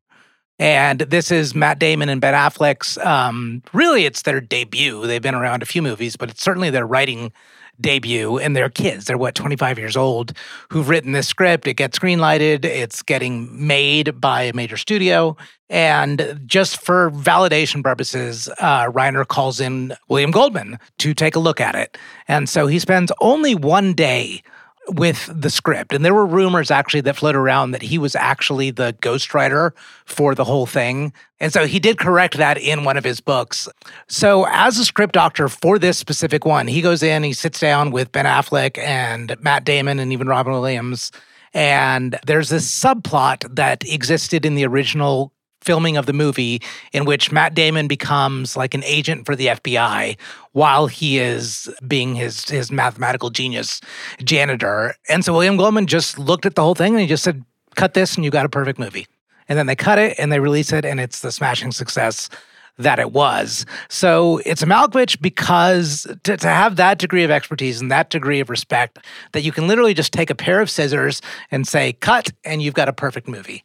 And 0.60 1.00
this 1.00 1.32
is 1.32 1.54
Matt 1.54 1.80
Damon 1.80 2.10
and 2.10 2.22
Ben 2.22 2.34
Affleck's. 2.34 2.98
Um, 3.00 3.64
really, 3.74 4.06
it's 4.06 4.22
their 4.22 4.40
debut. 4.40 5.06
They've 5.06 5.22
been 5.22 5.36
around 5.36 5.64
a 5.64 5.66
few 5.66 5.82
movies, 5.82 6.16
but 6.16 6.30
it's 6.30 6.44
certainly 6.44 6.70
their 6.70 6.88
writing 6.88 7.34
debut. 7.80 8.38
And 8.38 8.56
they're 8.56 8.70
kids. 8.70 9.06
They're 9.06 9.18
what 9.18 9.36
25 9.36 9.78
years 9.78 9.98
old 9.98 10.34
who've 10.70 10.90
written 10.90 11.12
this 11.12 11.28
script. 11.28 11.68
It 11.68 11.76
gets 11.76 12.00
greenlighted. 12.00 12.66
It's 12.66 13.02
getting 13.02 13.68
made 13.68 14.20
by 14.20 14.44
a 14.44 14.54
major 14.54 14.78
studio. 14.78 15.36
And 15.70 16.42
just 16.46 16.82
for 16.82 17.10
validation 17.12 17.84
purposes, 17.84 18.48
uh, 18.60 18.86
Reiner 18.92 19.28
calls 19.28 19.60
in 19.60 19.96
William 20.08 20.32
Goldman 20.32 20.78
to 21.00 21.14
take 21.14 21.36
a 21.36 21.40
look 21.40 21.60
at 21.60 21.76
it. 21.76 21.98
And 22.28 22.48
so 22.48 22.68
he 22.68 22.80
spends 22.80 23.12
only 23.20 23.56
one 23.56 23.94
day 23.94 24.44
with 24.90 25.30
the 25.34 25.50
script. 25.50 25.94
And 25.94 26.04
there 26.04 26.14
were 26.14 26.26
rumors 26.26 26.70
actually 26.70 27.02
that 27.02 27.16
floated 27.16 27.38
around 27.38 27.72
that 27.72 27.82
he 27.82 27.98
was 27.98 28.16
actually 28.16 28.72
the 28.72 28.94
ghostwriter 29.02 29.72
for 30.06 30.36
the 30.36 30.44
whole 30.44 30.66
thing. 30.66 31.14
And 31.40 31.54
so 31.54 31.66
he 31.66 31.80
did 31.80 31.98
correct 31.98 32.38
that 32.38 32.58
in 32.58 32.84
one 32.84 32.98
of 32.98 33.04
his 33.04 33.22
books. 33.22 33.68
So, 34.08 34.46
as 34.50 34.78
a 34.78 34.86
script 34.86 35.14
doctor 35.14 35.48
for 35.48 35.80
this 35.80 35.98
specific 35.98 36.46
one, 36.46 36.68
he 36.68 36.82
goes 36.82 37.04
in, 37.04 37.24
he 37.24 37.34
sits 37.34 37.60
down 37.60 37.92
with 37.92 38.12
Ben 38.12 38.26
Affleck 38.26 38.78
and 38.78 39.36
Matt 39.42 39.66
Damon 39.66 40.00
and 40.00 40.12
even 40.12 40.28
Robin 40.28 40.54
Williams. 40.54 41.12
And 41.54 42.18
there's 42.26 42.50
this 42.50 42.70
subplot 42.70 43.56
that 43.56 43.84
existed 43.88 44.46
in 44.46 44.56
the 44.56 44.66
original 44.66 45.32
filming 45.64 45.98
of 45.98 46.06
the 46.06 46.14
movie 46.14 46.62
in 46.92 47.06
which 47.06 47.32
Matt 47.32 47.54
Damon 47.54 47.88
becomes 47.88 48.56
like 48.56 48.74
an 48.74 48.84
agent 48.84 49.26
for 49.26 49.36
the 49.36 49.48
FBI 49.48 50.18
while 50.52 50.88
he 50.88 51.20
is 51.20 51.70
being 51.88 52.16
his 52.16 52.50
his 52.50 52.72
mathematical 52.72 53.30
genius 53.30 53.82
janitor. 54.24 54.96
And 55.10 55.24
so 55.26 55.34
William 55.34 55.58
Goldman 55.58 55.88
just 55.88 56.20
looked 56.20 56.46
at 56.46 56.56
the 56.56 56.62
whole 56.62 56.76
thing 56.76 56.94
and 56.94 57.02
he 57.02 57.08
just 57.08 57.24
said, 57.24 57.44
"Cut 57.76 57.94
this 57.94 58.16
and 58.16 58.24
you 58.24 58.32
got 58.32 58.46
a 58.46 58.50
perfect 58.50 58.80
movie." 58.80 59.08
And 59.50 59.58
then 59.58 59.68
they 59.68 59.76
cut 59.76 60.00
it 60.00 60.16
and 60.18 60.32
they 60.32 60.40
release 60.40 60.72
it 60.72 60.86
and 60.86 61.00
it's 61.00 61.20
the 61.22 61.32
smashing 61.32 61.72
success 61.72 62.30
that 62.78 63.00
it 63.00 63.12
was. 63.12 63.66
So 63.90 64.40
it's 64.46 64.64
a 64.64 64.66
Malkovich 64.66 65.22
because 65.22 66.08
to, 66.24 66.38
to 66.38 66.48
have 66.48 66.76
that 66.78 66.98
degree 66.98 67.24
of 67.24 67.30
expertise 67.30 67.80
and 67.80 67.92
that 67.92 68.10
degree 68.10 68.40
of 68.40 68.50
respect 68.50 69.00
that 69.34 69.42
you 69.42 69.52
can 69.52 69.68
literally 69.68 69.94
just 69.94 70.12
take 70.12 70.30
a 70.30 70.36
pair 70.36 70.60
of 70.60 70.70
scissors 70.70 71.22
and 71.52 71.68
say, 71.68 71.94
cut, 71.94 72.32
and 72.44 72.62
you've 72.62 72.74
got 72.74 72.90
a 72.90 72.94
perfect 72.94 73.28
movie. 73.28 73.64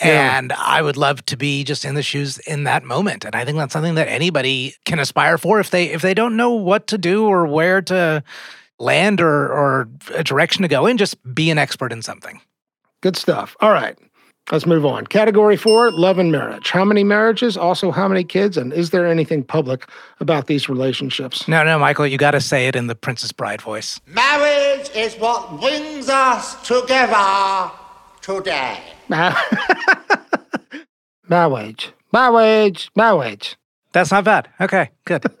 Yeah. 0.00 0.38
And 0.38 0.52
I 0.52 0.82
would 0.82 0.96
love 0.96 1.24
to 1.26 1.36
be 1.36 1.64
just 1.64 1.84
in 1.84 1.94
the 1.94 2.02
shoes 2.02 2.38
in 2.38 2.64
that 2.64 2.84
moment. 2.84 3.24
And 3.24 3.34
I 3.34 3.44
think 3.44 3.58
that's 3.58 3.72
something 3.72 3.96
that 3.96 4.08
anybody 4.08 4.74
can 4.84 4.98
aspire 4.98 5.38
for 5.38 5.60
if 5.60 5.70
they 5.70 5.86
if 5.90 6.02
they 6.02 6.14
don't 6.14 6.36
know 6.36 6.52
what 6.52 6.86
to 6.88 6.98
do 6.98 7.26
or 7.26 7.46
where 7.46 7.82
to 7.82 8.22
land 8.78 9.20
or 9.20 9.48
or 9.52 9.88
a 10.14 10.24
direction 10.24 10.62
to 10.62 10.68
go 10.68 10.86
in, 10.86 10.96
just 10.96 11.16
be 11.34 11.50
an 11.50 11.58
expert 11.58 11.92
in 11.92 12.02
something. 12.02 12.40
Good 13.02 13.16
stuff. 13.16 13.56
All 13.60 13.72
right. 13.72 13.98
Let's 14.50 14.66
move 14.66 14.84
on. 14.84 15.06
Category 15.06 15.56
four, 15.56 15.92
love 15.92 16.18
and 16.18 16.32
marriage. 16.32 16.70
How 16.70 16.84
many 16.84 17.04
marriages? 17.04 17.56
Also, 17.56 17.92
how 17.92 18.08
many 18.08 18.24
kids? 18.24 18.56
And 18.56 18.72
is 18.72 18.90
there 18.90 19.06
anything 19.06 19.44
public 19.44 19.86
about 20.18 20.48
these 20.48 20.68
relationships? 20.68 21.46
No, 21.46 21.62
no, 21.62 21.78
Michael, 21.78 22.06
you 22.06 22.18
got 22.18 22.32
to 22.32 22.40
say 22.40 22.66
it 22.66 22.74
in 22.74 22.88
the 22.88 22.96
Princess 22.96 23.30
Bride 23.30 23.62
voice. 23.62 24.00
Marriage 24.06 24.90
is 24.96 25.14
what 25.16 25.60
brings 25.60 26.08
us 26.08 26.66
together 26.66 27.70
today. 28.38 28.78
Marriage. 31.28 31.92
Marriage. 32.12 32.90
Marriage. 32.96 33.56
That's 33.92 34.10
not 34.10 34.24
bad. 34.24 34.48
Okay, 34.60 34.90
good. 35.04 35.24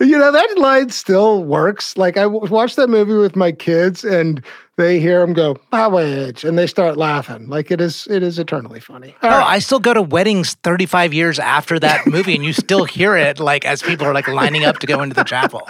you 0.00 0.16
know 0.18 0.32
that 0.32 0.54
line 0.56 0.90
still 0.90 1.44
works. 1.44 1.96
Like 1.96 2.16
I 2.16 2.22
w- 2.22 2.46
watched 2.46 2.76
that 2.76 2.88
movie 2.88 3.14
with 3.14 3.34
my 3.34 3.50
kids, 3.52 4.04
and 4.04 4.42
they 4.76 5.00
hear 5.00 5.20
him 5.20 5.32
go 5.32 5.56
marriage, 5.72 6.44
and 6.44 6.56
they 6.56 6.66
start 6.66 6.96
laughing. 6.96 7.48
Like 7.48 7.70
it 7.70 7.80
is, 7.80 8.06
it 8.08 8.22
is 8.22 8.38
eternally 8.38 8.80
funny. 8.80 9.14
No, 9.22 9.30
oh, 9.30 9.42
I 9.42 9.58
still 9.58 9.80
go 9.80 9.92
to 9.92 10.02
weddings 10.02 10.54
35 10.62 11.12
years 11.12 11.38
after 11.38 11.78
that 11.80 12.06
movie, 12.06 12.34
and 12.34 12.44
you 12.44 12.52
still 12.52 12.84
hear 12.84 13.16
it 13.16 13.40
like 13.40 13.64
as 13.64 13.82
people 13.82 14.06
are 14.06 14.14
like 14.14 14.28
lining 14.28 14.64
up 14.64 14.78
to 14.78 14.86
go 14.86 15.02
into 15.02 15.14
the 15.14 15.24
chapel. 15.24 15.68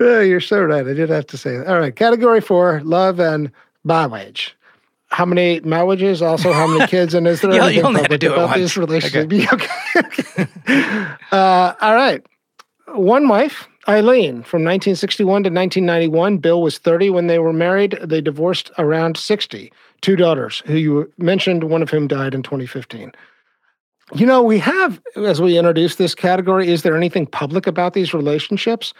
Oh, 0.00 0.20
you're 0.20 0.40
so 0.40 0.62
right. 0.62 0.86
I 0.86 0.94
did 0.94 1.10
have 1.10 1.26
to 1.28 1.38
say 1.38 1.58
that. 1.58 1.66
All 1.68 1.78
right, 1.78 1.94
category 1.94 2.40
four: 2.40 2.80
love 2.84 3.20
and 3.20 3.52
marriage. 3.84 4.56
How 5.08 5.24
many 5.24 5.60
marriages? 5.60 6.22
Also, 6.22 6.52
how 6.52 6.66
many 6.66 6.86
kids? 6.88 7.14
And 7.14 7.28
is 7.28 7.40
there 7.42 7.52
anything 7.52 7.94
had 7.94 8.10
to 8.10 8.18
public 8.18 8.22
about 8.24 8.48
once. 8.48 8.56
these 8.56 8.76
relationships? 8.76 9.34
Okay. 9.52 10.46
uh, 11.30 11.74
all 11.80 11.94
right. 11.94 12.24
One 12.88 13.28
wife, 13.28 13.68
Eileen, 13.88 14.42
from 14.42 14.62
1961 14.64 15.26
to 15.44 15.50
1991. 15.50 16.38
Bill 16.38 16.62
was 16.62 16.78
30 16.78 17.10
when 17.10 17.26
they 17.28 17.38
were 17.38 17.52
married. 17.52 17.98
They 18.02 18.20
divorced 18.20 18.70
around 18.78 19.16
60. 19.16 19.72
Two 20.00 20.16
daughters, 20.16 20.62
who 20.66 20.74
you 20.74 21.12
mentioned, 21.18 21.64
one 21.64 21.82
of 21.82 21.90
whom 21.90 22.08
died 22.08 22.34
in 22.34 22.42
2015. 22.42 23.12
You 24.14 24.26
know, 24.26 24.42
we 24.42 24.58
have, 24.58 25.00
as 25.16 25.40
we 25.40 25.56
introduce 25.58 25.96
this 25.96 26.14
category, 26.14 26.68
is 26.68 26.82
there 26.82 26.96
anything 26.96 27.26
public 27.26 27.66
about 27.66 27.94
these 27.94 28.12
relationships? 28.12 28.92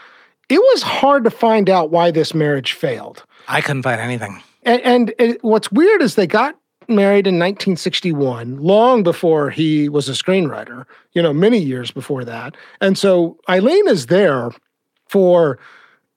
It 0.48 0.58
was 0.58 0.82
hard 0.82 1.24
to 1.24 1.30
find 1.30 1.68
out 1.68 1.90
why 1.90 2.10
this 2.10 2.34
marriage 2.34 2.72
failed. 2.72 3.24
I 3.48 3.60
couldn't 3.60 3.82
find 3.82 4.00
anything. 4.00 4.42
And, 4.64 4.82
and 4.82 5.14
it, 5.18 5.42
what's 5.42 5.70
weird 5.70 6.02
is 6.02 6.14
they 6.14 6.26
got 6.26 6.58
married 6.88 7.26
in 7.26 7.34
1961, 7.34 8.58
long 8.58 9.02
before 9.02 9.50
he 9.50 9.88
was 9.88 10.08
a 10.08 10.12
screenwriter, 10.12 10.84
you 11.12 11.22
know, 11.22 11.32
many 11.32 11.58
years 11.58 11.90
before 11.90 12.24
that. 12.24 12.56
And 12.80 12.98
so 12.98 13.38
Eileen 13.48 13.88
is 13.88 14.06
there 14.06 14.50
for 15.08 15.58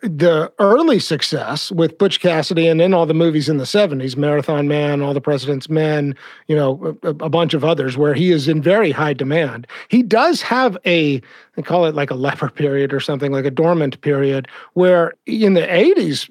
the 0.02 0.52
early 0.60 1.00
success 1.00 1.72
with 1.72 1.98
Butch 1.98 2.20
Cassidy 2.20 2.68
and 2.68 2.80
then 2.80 2.94
all 2.94 3.08
the 3.08 3.16
movies 3.16 3.50
in 3.50 3.58
the 3.58 3.64
70s, 3.64 4.16
Marathon 4.16 4.68
Man, 4.68 5.02
All 5.02 5.14
the 5.14 5.22
President's 5.22 5.70
Men, 5.70 6.16
you 6.48 6.56
know, 6.56 6.98
a, 7.02 7.10
a 7.10 7.30
bunch 7.30 7.56
of 7.56 7.64
others 7.64 7.98
where 7.98 8.14
he 8.14 8.32
is 8.32 8.48
in 8.48 8.62
very 8.62 8.92
high 8.92 9.14
demand. 9.14 9.66
He 9.88 10.04
does 10.04 10.42
have 10.44 10.78
a, 10.86 11.20
they 11.56 11.64
call 11.64 11.86
it 11.86 11.96
like 11.96 12.12
a 12.12 12.16
leper 12.16 12.50
period 12.50 12.94
or 12.94 13.00
something, 13.00 13.32
like 13.32 13.46
a 13.46 13.52
dormant 13.52 14.00
period, 14.02 14.48
where 14.74 15.14
in 15.26 15.56
the 15.56 15.62
80s, 15.62 16.30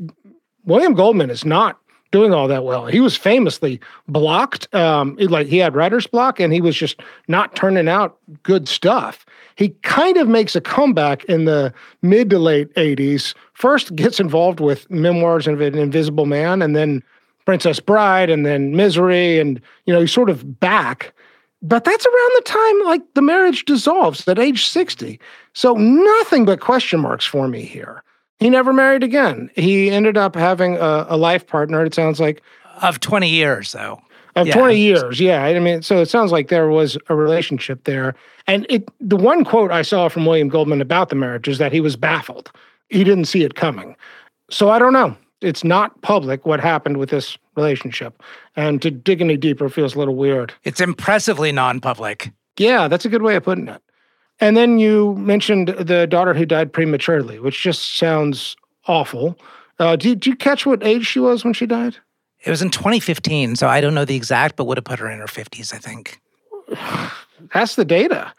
William 0.64 0.94
Goldman 0.94 1.30
is 1.30 1.44
not 1.44 1.80
doing 2.16 2.32
all 2.32 2.48
that 2.48 2.64
well. 2.64 2.86
He 2.86 2.98
was 2.98 3.14
famously 3.14 3.78
blocked. 4.08 4.74
Um, 4.74 5.16
like 5.16 5.48
he 5.48 5.58
had 5.58 5.74
writer's 5.74 6.06
block 6.06 6.40
and 6.40 6.50
he 6.50 6.62
was 6.62 6.74
just 6.74 6.98
not 7.28 7.54
turning 7.54 7.88
out 7.88 8.16
good 8.42 8.68
stuff. 8.68 9.26
He 9.56 9.68
kind 9.82 10.16
of 10.16 10.26
makes 10.26 10.56
a 10.56 10.62
comeback 10.62 11.24
in 11.24 11.44
the 11.44 11.74
mid 12.00 12.30
to 12.30 12.38
late 12.38 12.72
80s. 12.72 13.34
First 13.52 13.94
gets 13.94 14.18
involved 14.18 14.60
with 14.60 14.90
Memoirs 14.90 15.46
of 15.46 15.60
an 15.60 15.76
Invisible 15.76 16.24
Man 16.24 16.62
and 16.62 16.74
then 16.74 17.02
Princess 17.44 17.80
Bride 17.80 18.30
and 18.30 18.46
then 18.46 18.74
Misery. 18.74 19.38
And, 19.38 19.60
you 19.84 19.92
know, 19.92 20.00
he's 20.00 20.10
sort 20.10 20.30
of 20.30 20.58
back. 20.58 21.12
But 21.60 21.84
that's 21.84 22.06
around 22.06 22.30
the 22.36 22.42
time 22.46 22.84
like 22.84 23.02
the 23.12 23.20
marriage 23.20 23.66
dissolves 23.66 24.26
at 24.26 24.38
age 24.38 24.64
60. 24.68 25.20
So 25.52 25.74
nothing 25.74 26.46
but 26.46 26.60
question 26.60 27.00
marks 27.00 27.26
for 27.26 27.46
me 27.46 27.60
here. 27.60 28.02
He 28.38 28.50
never 28.50 28.72
married 28.72 29.02
again. 29.02 29.50
He 29.56 29.90
ended 29.90 30.16
up 30.16 30.34
having 30.34 30.76
a, 30.76 31.06
a 31.08 31.16
life 31.16 31.46
partner, 31.46 31.84
it 31.84 31.94
sounds 31.94 32.20
like, 32.20 32.42
Of 32.82 33.00
20 33.00 33.28
years, 33.28 33.72
though. 33.72 34.00
of 34.34 34.46
Yeah. 34.46 34.54
20 34.58 34.76
years. 34.78 35.18
Yeah. 35.20 35.42
I 35.44 35.58
mean, 35.58 35.80
so 35.82 36.00
it 36.00 36.06
sounds 36.10 36.32
like 36.32 36.48
there 36.48 36.68
was 36.68 36.98
a 37.08 37.14
relationship 37.16 37.84
there. 37.84 38.14
And 38.46 38.66
it 38.68 38.88
the 39.00 39.16
one 39.16 39.44
quote 39.44 39.70
I 39.72 39.82
saw 39.82 40.08
from 40.08 40.26
William 40.26 40.48
Goldman 40.48 40.80
about 40.82 41.08
the 41.08 41.16
marriage 41.16 41.48
is 41.48 41.58
that 41.58 41.72
he 41.72 41.80
was 41.80 41.96
baffled. 41.96 42.50
He 42.90 43.02
didn't 43.04 43.24
see 43.24 43.42
it 43.42 43.54
coming. 43.54 43.96
So 44.50 44.68
I 44.70 44.78
don't 44.78 44.92
know. 44.92 45.16
It's 45.40 45.64
not 45.64 46.00
public 46.02 46.46
what 46.46 46.60
happened 46.60 46.98
with 46.98 47.10
this 47.10 47.36
relationship. 47.56 48.22
And 48.54 48.80
to 48.82 48.90
dig 48.90 49.20
any 49.20 49.36
deeper 49.36 49.68
feels 49.68 49.94
a 49.94 49.98
little 49.98 50.14
weird. 50.16 50.52
It's 50.64 50.80
impressively 50.80 51.50
non 51.52 51.80
public. 51.80 52.30
Yeah, 52.58 52.88
that's 52.88 53.04
a 53.04 53.08
good 53.08 53.22
way 53.22 53.36
of 53.36 53.42
putting 53.44 53.68
it. 53.68 53.82
And 54.40 54.56
then 54.56 54.78
you 54.78 55.14
mentioned 55.14 55.68
the 55.68 56.06
daughter 56.06 56.34
who 56.34 56.44
died 56.44 56.72
prematurely, 56.72 57.38
which 57.38 57.62
just 57.62 57.96
sounds 57.96 58.56
awful. 58.86 59.38
Uh, 59.78 59.96
did, 59.96 60.26
you 60.26 60.36
catch 60.36 60.66
what 60.66 60.84
age 60.84 61.06
she 61.06 61.18
was 61.18 61.44
when 61.44 61.54
she 61.54 61.66
died? 61.66 61.96
It 62.44 62.50
was 62.50 62.62
in 62.62 62.70
2015, 62.70 63.56
so 63.56 63.66
I 63.66 63.80
don't 63.80 63.94
know 63.94 64.04
the 64.04 64.16
exact, 64.16 64.56
but 64.56 64.64
would 64.64 64.76
have 64.76 64.84
put 64.84 64.98
her 64.98 65.10
in 65.10 65.18
her 65.18 65.26
50s, 65.26 65.74
I 65.74 65.78
think. 65.78 66.20
That's 67.54 67.76
the 67.76 67.84
data. 67.84 68.32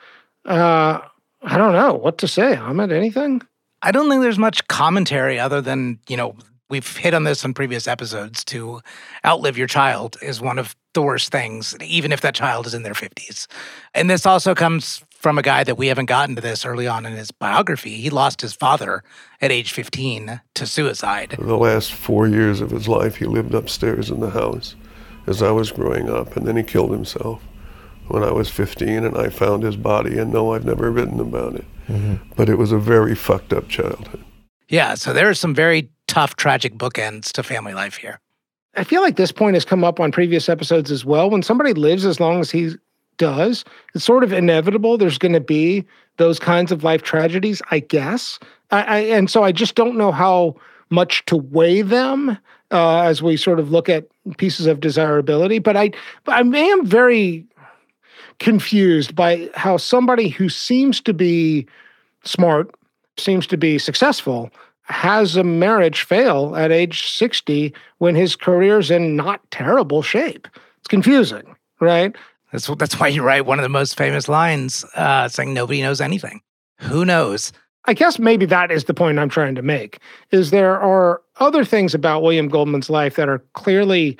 Uh, 0.45 0.99
I 1.41 1.57
don't 1.57 1.73
know 1.73 1.93
what 1.93 2.17
to 2.19 2.27
say. 2.27 2.55
Amit, 2.55 2.91
anything? 2.91 3.41
I 3.81 3.91
don't 3.91 4.10
think 4.10 4.21
there's 4.21 4.39
much 4.39 4.67
commentary 4.67 5.39
other 5.39 5.62
than, 5.62 5.99
you 6.07 6.17
know, 6.17 6.36
we've 6.69 6.97
hit 6.97 7.13
on 7.13 7.23
this 7.23 7.43
in 7.45 7.53
previous 7.53 7.88
episodes 7.88 8.43
to 8.45 8.81
outlive 9.25 9.57
your 9.57 9.67
child 9.67 10.17
is 10.21 10.41
one 10.41 10.60
of 10.60 10.75
the 10.93 11.01
worst 11.01 11.31
things, 11.31 11.75
even 11.81 12.12
if 12.12 12.21
that 12.21 12.36
child 12.36 12.65
is 12.65 12.73
in 12.73 12.83
their 12.83 12.93
50s. 12.93 13.47
And 13.93 14.10
this 14.10 14.25
also 14.25 14.55
comes 14.55 15.03
from 15.17 15.38
a 15.38 15.41
guy 15.41 15.63
that 15.63 15.77
we 15.77 15.88
haven't 15.88 16.06
gotten 16.06 16.36
to 16.36 16.41
this 16.41 16.65
early 16.65 16.88
on 16.88 17.06
in 17.06 17.13
his 17.13 17.32
biography. 17.32 17.95
He 17.95 18.10
lost 18.10 18.41
his 18.41 18.53
father 18.53 19.03
at 19.41 19.51
age 19.51 19.74
15 19.74 20.41
to 20.53 20.65
suicide. 20.65 21.36
The 21.39 21.57
last 21.57 21.91
four 21.91 22.28
years 22.28 22.61
of 22.61 22.72
his 22.72 22.88
life, 22.88 23.15
he 23.15 23.26
lived 23.26 23.53
upstairs 23.53 24.09
in 24.09 24.20
the 24.20 24.30
house 24.30 24.76
as 25.26 25.41
I 25.41 25.51
was 25.51 25.72
growing 25.72 26.09
up, 26.09 26.38
and 26.38 26.47
then 26.47 26.55
he 26.55 26.63
killed 26.63 26.91
himself 26.91 27.41
when 28.07 28.24
I 28.24 28.32
was 28.32 28.49
15, 28.49 29.03
and 29.03 29.18
I 29.18 29.30
found 29.30 29.63
his 29.63 29.76
body. 29.76 30.18
And 30.18 30.32
no, 30.32 30.53
I've 30.53 30.65
never 30.65 30.89
written 30.91 31.20
about 31.20 31.55
it, 31.55 31.65
mm-hmm. 31.89 32.15
but 32.36 32.47
it 32.47 32.55
was 32.55 32.72
a 32.72 32.78
very 32.78 33.15
fucked 33.15 33.51
up 33.51 33.68
childhood. 33.68 34.24
Yeah, 34.70 34.95
so 34.95 35.13
there 35.13 35.30
are 35.30 35.34
some 35.34 35.53
very 35.53 35.89
tough, 36.07 36.36
tragic 36.36 36.76
bookends 36.76 37.32
to 37.34 37.43
family 37.43 37.74
life 37.74 37.97
here. 37.97 38.20
I 38.76 38.84
feel 38.84 39.01
like 39.01 39.15
this 39.15 39.32
point 39.32 39.55
has 39.55 39.65
come 39.65 39.84
up 39.84 39.99
on 39.99 40.11
previous 40.11 40.47
episodes 40.47 40.91
as 40.91 41.03
well. 41.03 41.30
When 41.30 41.41
somebody 41.41 41.74
lives 41.74 42.05
as 42.05 42.20
long 42.20 42.39
as 42.39 42.51
he 42.51 42.76
does, 43.18 43.65
it's 43.93 44.05
sort 44.05 44.24
of 44.24 44.32
inevitable 44.34 44.97
there's 44.97 45.18
going 45.18 45.34
to 45.34 45.39
be 45.39 45.86
those 46.18 46.39
kinds 46.39 46.72
of 46.72 46.84
life 46.84 47.03
tragedies, 47.03 47.61
I 47.72 47.80
guess. 47.80 48.39
I, 48.72 48.82
I, 48.82 48.97
and 48.99 49.30
so 49.30 49.43
I 49.43 49.51
just 49.51 49.76
don't 49.76 49.97
know 49.97 50.11
how 50.11 50.55
much 50.89 51.26
to 51.26 51.38
weigh 51.38 51.82
them 51.82 52.38
uh, 52.72 53.01
as 53.01 53.22
we 53.22 53.38
sort 53.38 53.59
of 53.59 53.72
look 53.72 53.89
at 53.89 54.07
pieces 54.38 54.65
of 54.65 54.80
desirability. 54.80 55.59
But 55.59 55.78
I, 55.78 55.91
I 56.28 56.41
am 56.41 56.86
very 56.86 57.45
confused 58.39 59.15
by 59.15 59.49
how 59.55 59.78
somebody 59.78 60.30
who 60.30 60.49
seems 60.49 61.01
to 61.01 61.13
be 61.13 61.68
smart, 62.24 62.74
seems 63.18 63.47
to 63.47 63.57
be 63.57 63.78
successful, 63.78 64.51
has 64.84 65.36
a 65.36 65.43
marriage 65.43 66.03
fail 66.03 66.55
at 66.55 66.72
age 66.72 67.07
60 67.09 67.74
when 67.97 68.15
his 68.15 68.36
career's 68.36 68.89
in 68.89 69.15
not 69.15 69.41
terrible 69.51 70.01
shape. 70.01 70.47
It's 70.80 70.88
confusing, 70.88 71.55
right? 71.80 72.15
That's 72.52 72.68
that's 72.78 73.00
why 73.00 73.10
you 73.10 73.24
write 73.24 73.45
one 73.45 73.60
of 73.60 73.64
the 73.64 73.70
most 73.70 73.98
famous 73.98 74.28
lines, 74.28 74.86
uh, 74.95 75.28
saying 75.28 75.54
nobody 75.54 75.82
knows 75.82 76.02
anything. 76.02 76.41
Who 76.80 77.06
knows? 77.06 77.52
I 77.86 77.93
guess 77.93 78.20
maybe 78.20 78.45
that 78.45 78.72
is 78.72 78.84
the 78.84 78.93
point 78.93 79.18
I'm 79.18 79.30
trying 79.30 79.56
to 79.56 79.62
make. 79.62 80.00
Is 80.32 80.52
there 80.52 80.80
are 80.80 81.22
other 81.39 81.64
things 81.64 81.93
about 81.93 82.22
William 82.22 82.50
Goldman's 82.50 82.89
life 82.89 83.16
that 83.16 83.30
are 83.30 83.39
clearly 83.54 84.18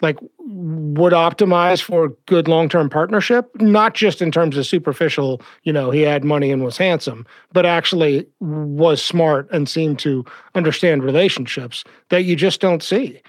like 0.00 0.18
would 0.38 1.12
optimize 1.12 1.82
for 1.82 2.10
good 2.26 2.46
long-term 2.48 2.88
partnership 2.88 3.50
not 3.60 3.94
just 3.94 4.22
in 4.22 4.30
terms 4.30 4.56
of 4.56 4.66
superficial 4.66 5.42
you 5.64 5.72
know 5.72 5.90
he 5.90 6.02
had 6.02 6.24
money 6.24 6.52
and 6.52 6.62
was 6.62 6.76
handsome 6.76 7.26
but 7.52 7.66
actually 7.66 8.26
was 8.40 9.02
smart 9.02 9.48
and 9.50 9.68
seemed 9.68 9.98
to 9.98 10.24
understand 10.54 11.02
relationships 11.02 11.82
that 12.10 12.22
you 12.22 12.36
just 12.36 12.60
don't 12.60 12.82
see 12.82 13.20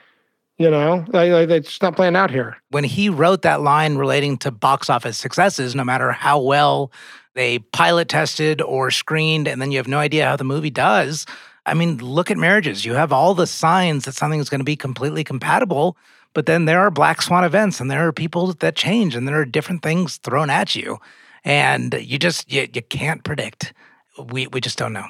you 0.60 0.70
know 0.70 1.05
it's 1.14 1.82
not 1.82 1.95
playing 1.95 2.16
out 2.16 2.30
here 2.30 2.57
when 2.70 2.84
he 2.84 3.10
wrote 3.10 3.41
that 3.41 3.62
line 3.62 3.95
relating 3.95 4.38
to 4.38 4.51
box 4.51 4.89
office 4.89 5.18
successes 5.18 5.74
no 5.74 5.84
matter 5.84 6.12
how 6.12 6.39
well 6.39 6.91
they 7.34 7.60
pilot 7.60 8.07
tested 8.10 8.62
or 8.62 8.91
screened 8.91 9.47
and 9.47 9.62
then 9.62 9.72
you 9.72 9.78
have 9.78 9.88
no 9.88 9.97
idea 9.97 10.26
how 10.26 10.36
the 10.36 10.43
movie 10.43 10.70
does 10.70 11.26
i 11.66 11.74
mean 11.74 11.97
look 11.97 12.30
at 12.30 12.38
marriages 12.38 12.86
you 12.86 12.93
have 12.93 13.12
all 13.12 13.34
the 13.34 13.47
signs 13.47 14.05
that 14.05 14.14
something 14.14 14.39
is 14.39 14.49
going 14.49 14.60
to 14.60 14.66
be 14.66 14.76
completely 14.76 15.24
compatible 15.24 15.97
but 16.34 16.45
then 16.45 16.66
there 16.66 16.80
are 16.80 16.91
black 16.91 17.22
swan 17.22 17.43
events 17.43 17.80
and 17.80 17.89
there 17.89 18.07
are 18.07 18.14
people 18.14 18.53
that 18.53 18.76
change 18.76 19.16
and 19.16 19.28
there 19.28 19.39
are 19.39 19.45
different 19.45 19.82
things 19.82 20.18
thrown 20.18 20.49
at 20.49 20.76
you. 20.76 20.99
And 21.43 21.93
you 21.99 22.20
just 22.20 22.51
you, 22.51 22.68
you 22.74 22.82
can't 22.82 23.24
predict. 23.24 23.74
We 24.18 24.47
we 24.47 24.62
just 24.62 24.78
don't 24.78 24.93
know. 24.93 25.05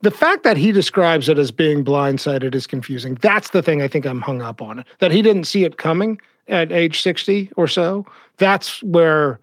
The 0.00 0.10
fact 0.12 0.44
that 0.44 0.56
he 0.56 0.70
describes 0.70 1.28
it 1.28 1.38
as 1.38 1.50
being 1.50 1.84
blindsided 1.84 2.54
is 2.54 2.66
confusing. 2.66 3.16
That's 3.20 3.50
the 3.50 3.62
thing 3.62 3.82
I 3.82 3.88
think 3.88 4.06
I'm 4.06 4.20
hung 4.20 4.42
up 4.42 4.62
on. 4.62 4.84
That 5.00 5.10
he 5.10 5.22
didn't 5.22 5.44
see 5.44 5.64
it 5.64 5.76
coming 5.76 6.20
at 6.46 6.70
age 6.70 7.02
60 7.02 7.50
or 7.56 7.66
so. 7.66 8.06
That's 8.36 8.82
where 8.84 9.40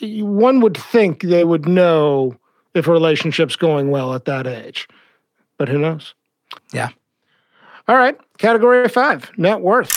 one 0.00 0.60
would 0.60 0.76
think 0.76 1.22
they 1.22 1.44
would 1.44 1.68
know 1.68 2.34
if 2.74 2.86
a 2.86 2.92
relationship's 2.92 3.56
going 3.56 3.90
well 3.90 4.14
at 4.14 4.24
that 4.24 4.46
age. 4.46 4.88
But 5.58 5.68
who 5.68 5.78
knows? 5.78 6.14
Yeah. 6.72 6.88
All 7.86 7.96
right. 7.96 8.16
Category 8.38 8.88
five 8.88 9.30
net 9.36 9.60
worth. 9.60 9.90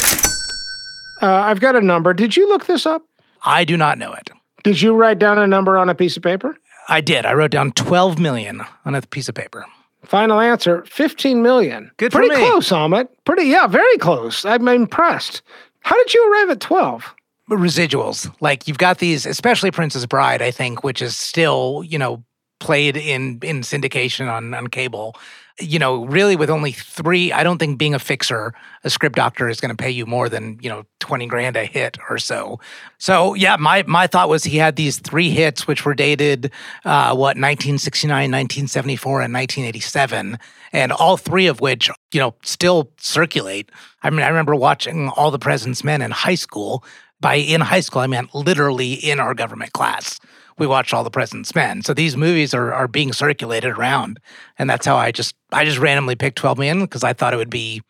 Uh, 1.22 1.32
I've 1.32 1.62
got 1.62 1.76
a 1.76 1.82
number. 1.82 2.14
Did 2.14 2.36
you 2.36 2.50
look 2.50 2.66
this 2.66 2.86
up? 2.86 3.04
I 3.46 3.64
do 3.64 3.78
not 3.78 3.98
know 3.98 4.12
it. 4.14 4.30
Did 4.64 4.82
you 4.82 4.94
write 4.94 5.20
down 5.20 5.38
a 5.38 5.48
number 5.48 5.78
on 5.78 5.90
a 5.90 5.96
piece 5.96 6.18
of 6.18 6.24
paper? 6.24 6.58
I 6.90 7.00
did. 7.00 7.26
I 7.26 7.34
wrote 7.34 7.52
down 7.52 7.72
12 7.72 8.20
million 8.20 8.62
on 8.84 8.96
a 8.96 9.02
piece 9.02 9.30
of 9.30 9.36
paper. 9.36 9.66
Final 10.06 10.40
answer 10.40 10.84
15 10.86 11.42
million. 11.42 11.90
Good 11.98 12.12
Pretty 12.12 12.36
close, 12.36 12.70
Amit. 12.70 13.08
Pretty, 13.26 13.44
yeah, 13.44 13.68
very 13.68 13.98
close. 13.98 14.44
I'm 14.46 14.68
impressed. 14.68 15.42
How 15.82 15.96
did 15.98 16.14
you 16.14 16.32
arrive 16.32 16.50
at 16.50 16.60
12? 16.60 17.16
Residuals. 17.50 18.34
Like 18.42 18.68
you've 18.68 18.78
got 18.78 19.00
these, 19.00 19.26
especially 19.26 19.72
Princess 19.72 20.06
Bride, 20.06 20.42
I 20.42 20.52
think, 20.52 20.84
which 20.84 21.02
is 21.02 21.16
still, 21.16 21.84
you 21.86 21.98
know, 21.98 22.24
played 22.60 22.96
in 22.96 23.40
in 23.44 23.62
syndication 23.62 24.32
on 24.32 24.54
on 24.54 24.68
cable 24.68 25.16
you 25.60 25.78
know, 25.78 26.06
really 26.06 26.36
with 26.36 26.50
only 26.50 26.72
three, 26.72 27.32
I 27.32 27.44
don't 27.44 27.60
think 27.60 27.78
being 27.78 27.94
a 27.94 28.00
fixer, 28.00 28.54
a 28.84 28.90
script 28.90 29.16
doctor 29.16 29.48
is 29.48 29.62
going 29.62 29.76
to 29.76 29.82
pay 29.82 29.92
you 29.92 30.06
more 30.06 30.28
than, 30.28 30.58
you 30.62 30.70
know, 30.70 30.84
20 31.00 31.28
grand 31.28 31.56
a 31.56 31.66
hit 31.66 31.98
or 32.10 32.18
so. 32.18 32.60
So 32.98 33.36
yeah, 33.36 33.56
my 33.58 33.84
my 33.86 34.08
thought 34.08 34.30
was 34.30 34.44
he 34.44 34.58
had 34.58 34.76
these 34.76 34.98
three 34.98 35.30
hits, 35.30 35.68
which 35.68 35.86
were 35.86 35.94
dated, 35.94 36.52
uh, 36.86 37.10
what, 37.10 37.38
1969, 37.38 38.10
1974, 38.10 39.22
and 39.22 39.34
1987. 39.34 40.40
And 40.72 40.92
all 40.92 41.18
three 41.18 41.46
of 41.46 41.62
which, 41.62 41.90
you 42.12 42.20
know, 42.20 42.34
still 42.44 42.92
circulate. 42.98 43.70
I 44.02 44.10
mean, 44.10 44.22
I 44.22 44.30
remember 44.30 44.56
watching 44.56 45.10
All 45.10 45.30
the 45.30 45.40
President's 45.40 45.84
Men 45.84 46.02
in 46.02 46.12
high 46.12 46.36
school. 46.36 46.84
By 47.20 47.36
in 47.36 47.62
high 47.62 47.80
school, 47.80 48.02
I 48.02 48.08
meant 48.08 48.36
literally 48.36 48.94
in 48.94 49.20
our 49.20 49.34
government 49.34 49.72
class 49.72 50.20
we 50.58 50.68
watched 50.68 50.94
all 50.94 51.04
the 51.04 51.10
president's 51.10 51.56
men. 51.56 51.82
So 51.82 51.94
these 51.94 52.16
movies 52.18 52.54
are, 52.54 52.74
are 52.74 52.88
being 52.88 53.14
circulated 53.14 53.72
around. 53.72 54.20
And 54.58 54.70
that's 54.70 54.86
how 54.86 54.98
i 54.98 55.12
just 55.12 55.36
i 55.52 55.66
just 55.66 55.80
randomly 55.80 56.16
picked 56.16 56.38
12 56.38 56.58
million 56.58 56.82
because 56.82 57.04
i 57.04 57.14
thought 57.14 57.34
it 57.34 57.38
would 57.38 57.50
be 57.50 57.82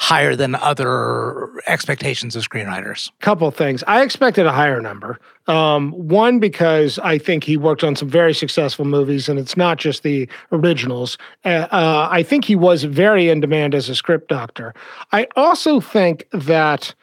higher 0.00 0.36
than 0.36 0.54
other 0.54 1.50
expectations 1.66 2.36
of 2.36 2.48
screenwriters. 2.48 3.10
Couple 3.20 3.50
things. 3.50 3.82
I 3.88 4.02
expected 4.02 4.46
a 4.46 4.52
higher 4.52 4.80
number 4.80 5.18
um, 5.48 5.90
one 5.92 6.38
because 6.38 6.98
i 7.00 7.18
think 7.18 7.44
he 7.44 7.56
worked 7.56 7.82
on 7.82 7.96
some 7.96 8.08
very 8.08 8.34
successful 8.34 8.84
movies 8.84 9.28
and 9.28 9.38
it's 9.38 9.56
not 9.56 9.78
just 9.78 10.02
the 10.02 10.28
originals. 10.52 11.18
Uh, 11.44 11.66
uh, 11.70 12.08
i 12.10 12.22
think 12.22 12.44
he 12.44 12.56
was 12.56 12.84
very 12.84 13.28
in 13.28 13.40
demand 13.40 13.74
as 13.74 13.88
a 13.88 13.94
script 13.94 14.28
doctor. 14.28 14.74
I 15.12 15.26
also 15.36 15.80
think 15.80 16.26
that 16.32 16.94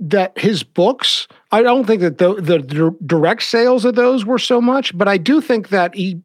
that 0.00 0.36
his 0.36 0.62
books 0.62 1.28
i 1.54 1.62
don't 1.62 1.86
think 1.86 2.00
that 2.00 2.18
the, 2.18 2.34
the 2.34 2.94
direct 3.06 3.42
sales 3.42 3.84
of 3.84 3.94
those 3.94 4.24
were 4.24 4.38
so 4.38 4.60
much 4.60 4.96
but 4.96 5.08
i 5.08 5.16
do 5.16 5.40
think 5.40 5.68
that 5.68 5.94
he 5.94 6.20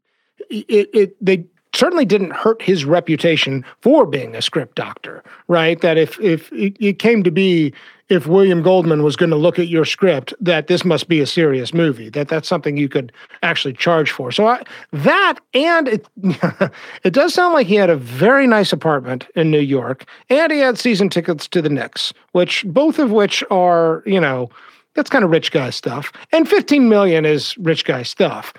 it, 0.49 0.89
it 0.93 1.25
they 1.25 1.45
certainly 1.73 2.05
didn't 2.05 2.31
hurt 2.31 2.61
his 2.61 2.83
reputation 2.83 3.63
for 3.81 4.05
being 4.05 4.35
a 4.35 4.41
script 4.41 4.75
doctor 4.75 5.23
right 5.47 5.81
that 5.81 5.97
if 5.97 6.19
if 6.19 6.49
it 6.53 6.99
came 6.99 7.23
to 7.23 7.31
be 7.31 7.73
if 8.09 8.25
William 8.25 8.63
Goldman 8.63 9.03
was 9.03 9.15
going 9.15 9.29
to 9.29 9.35
look 9.35 9.59
at 9.59 9.67
your 9.67 9.85
script, 9.85 10.33
that 10.41 10.67
this 10.67 10.83
must 10.83 11.07
be 11.07 11.21
a 11.21 11.27
serious 11.27 11.73
movie, 11.73 12.09
that 12.09 12.27
that's 12.27 12.47
something 12.47 12.75
you 12.75 12.89
could 12.89 13.11
actually 13.43 13.73
charge 13.73 14.11
for. 14.11 14.31
So 14.31 14.47
I, 14.47 14.63
that 14.91 15.35
and 15.53 15.87
it 15.87 16.07
it 17.03 17.13
does 17.13 17.33
sound 17.33 17.53
like 17.53 17.67
he 17.67 17.75
had 17.75 17.89
a 17.89 17.95
very 17.95 18.47
nice 18.47 18.73
apartment 18.73 19.27
in 19.35 19.51
New 19.51 19.59
York, 19.59 20.05
and 20.29 20.51
he 20.51 20.59
had 20.59 20.79
season 20.79 21.09
tickets 21.09 21.47
to 21.49 21.61
the 21.61 21.69
Knicks, 21.69 22.13
which 22.31 22.65
both 22.67 22.99
of 22.99 23.11
which 23.11 23.43
are 23.51 24.03
you 24.05 24.19
know 24.19 24.49
that's 24.95 25.09
kind 25.09 25.23
of 25.23 25.31
rich 25.31 25.51
guy 25.51 25.69
stuff, 25.69 26.11
and 26.31 26.47
15 26.47 26.89
million 26.89 27.25
is 27.25 27.57
rich 27.57 27.85
guy 27.85 28.03
stuff. 28.03 28.53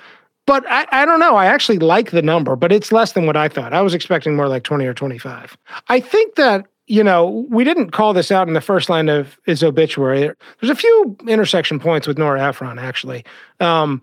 But 0.46 0.64
I, 0.68 0.86
I 0.90 1.04
don't 1.04 1.20
know. 1.20 1.36
I 1.36 1.46
actually 1.46 1.78
like 1.78 2.10
the 2.10 2.22
number, 2.22 2.56
but 2.56 2.72
it's 2.72 2.90
less 2.90 3.12
than 3.12 3.26
what 3.26 3.36
I 3.36 3.48
thought. 3.48 3.72
I 3.72 3.82
was 3.82 3.94
expecting 3.94 4.34
more 4.34 4.48
like 4.48 4.64
20 4.64 4.84
or 4.86 4.94
25. 4.94 5.56
I 5.88 6.00
think 6.00 6.34
that 6.36 6.66
you 6.90 7.04
know, 7.04 7.46
we 7.48 7.62
didn't 7.62 7.92
call 7.92 8.12
this 8.12 8.32
out 8.32 8.48
in 8.48 8.54
the 8.54 8.60
first 8.60 8.90
line 8.90 9.08
of 9.08 9.38
his 9.46 9.62
obituary. 9.62 10.28
There's 10.60 10.70
a 10.70 10.74
few 10.74 11.16
intersection 11.28 11.78
points 11.78 12.08
with 12.08 12.18
Nora 12.18 12.42
Ephron, 12.42 12.80
actually. 12.80 13.24
Um, 13.60 14.02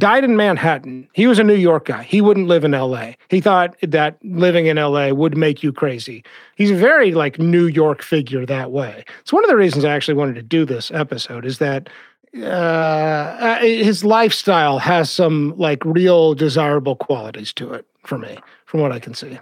died 0.00 0.24
in 0.24 0.36
Manhattan. 0.36 1.08
He 1.12 1.28
was 1.28 1.38
a 1.38 1.44
New 1.44 1.54
York 1.54 1.84
guy. 1.84 2.02
He 2.02 2.20
wouldn't 2.20 2.48
live 2.48 2.64
in 2.64 2.72
LA. 2.72 3.12
He 3.28 3.40
thought 3.40 3.76
that 3.82 4.18
living 4.24 4.66
in 4.66 4.76
LA 4.76 5.10
would 5.10 5.36
make 5.36 5.62
you 5.62 5.72
crazy. 5.72 6.24
He's 6.56 6.72
a 6.72 6.74
very 6.74 7.12
like 7.12 7.38
New 7.38 7.66
York 7.66 8.02
figure 8.02 8.44
that 8.46 8.72
way. 8.72 9.04
It's 9.20 9.32
one 9.32 9.44
of 9.44 9.50
the 9.50 9.56
reasons 9.56 9.84
I 9.84 9.94
actually 9.94 10.14
wanted 10.14 10.34
to 10.34 10.42
do 10.42 10.64
this 10.64 10.90
episode 10.90 11.44
is 11.44 11.58
that 11.58 11.88
uh, 12.36 12.40
uh 12.40 13.58
his 13.60 14.04
lifestyle 14.04 14.78
has 14.78 15.10
some 15.10 15.54
like 15.56 15.84
real 15.84 16.34
desirable 16.34 16.96
qualities 16.96 17.52
to 17.54 17.72
it 17.72 17.86
for 18.04 18.18
me, 18.18 18.38
from 18.66 18.80
what 18.80 18.92
I 18.92 18.98
can 18.98 19.14
see. 19.14 19.38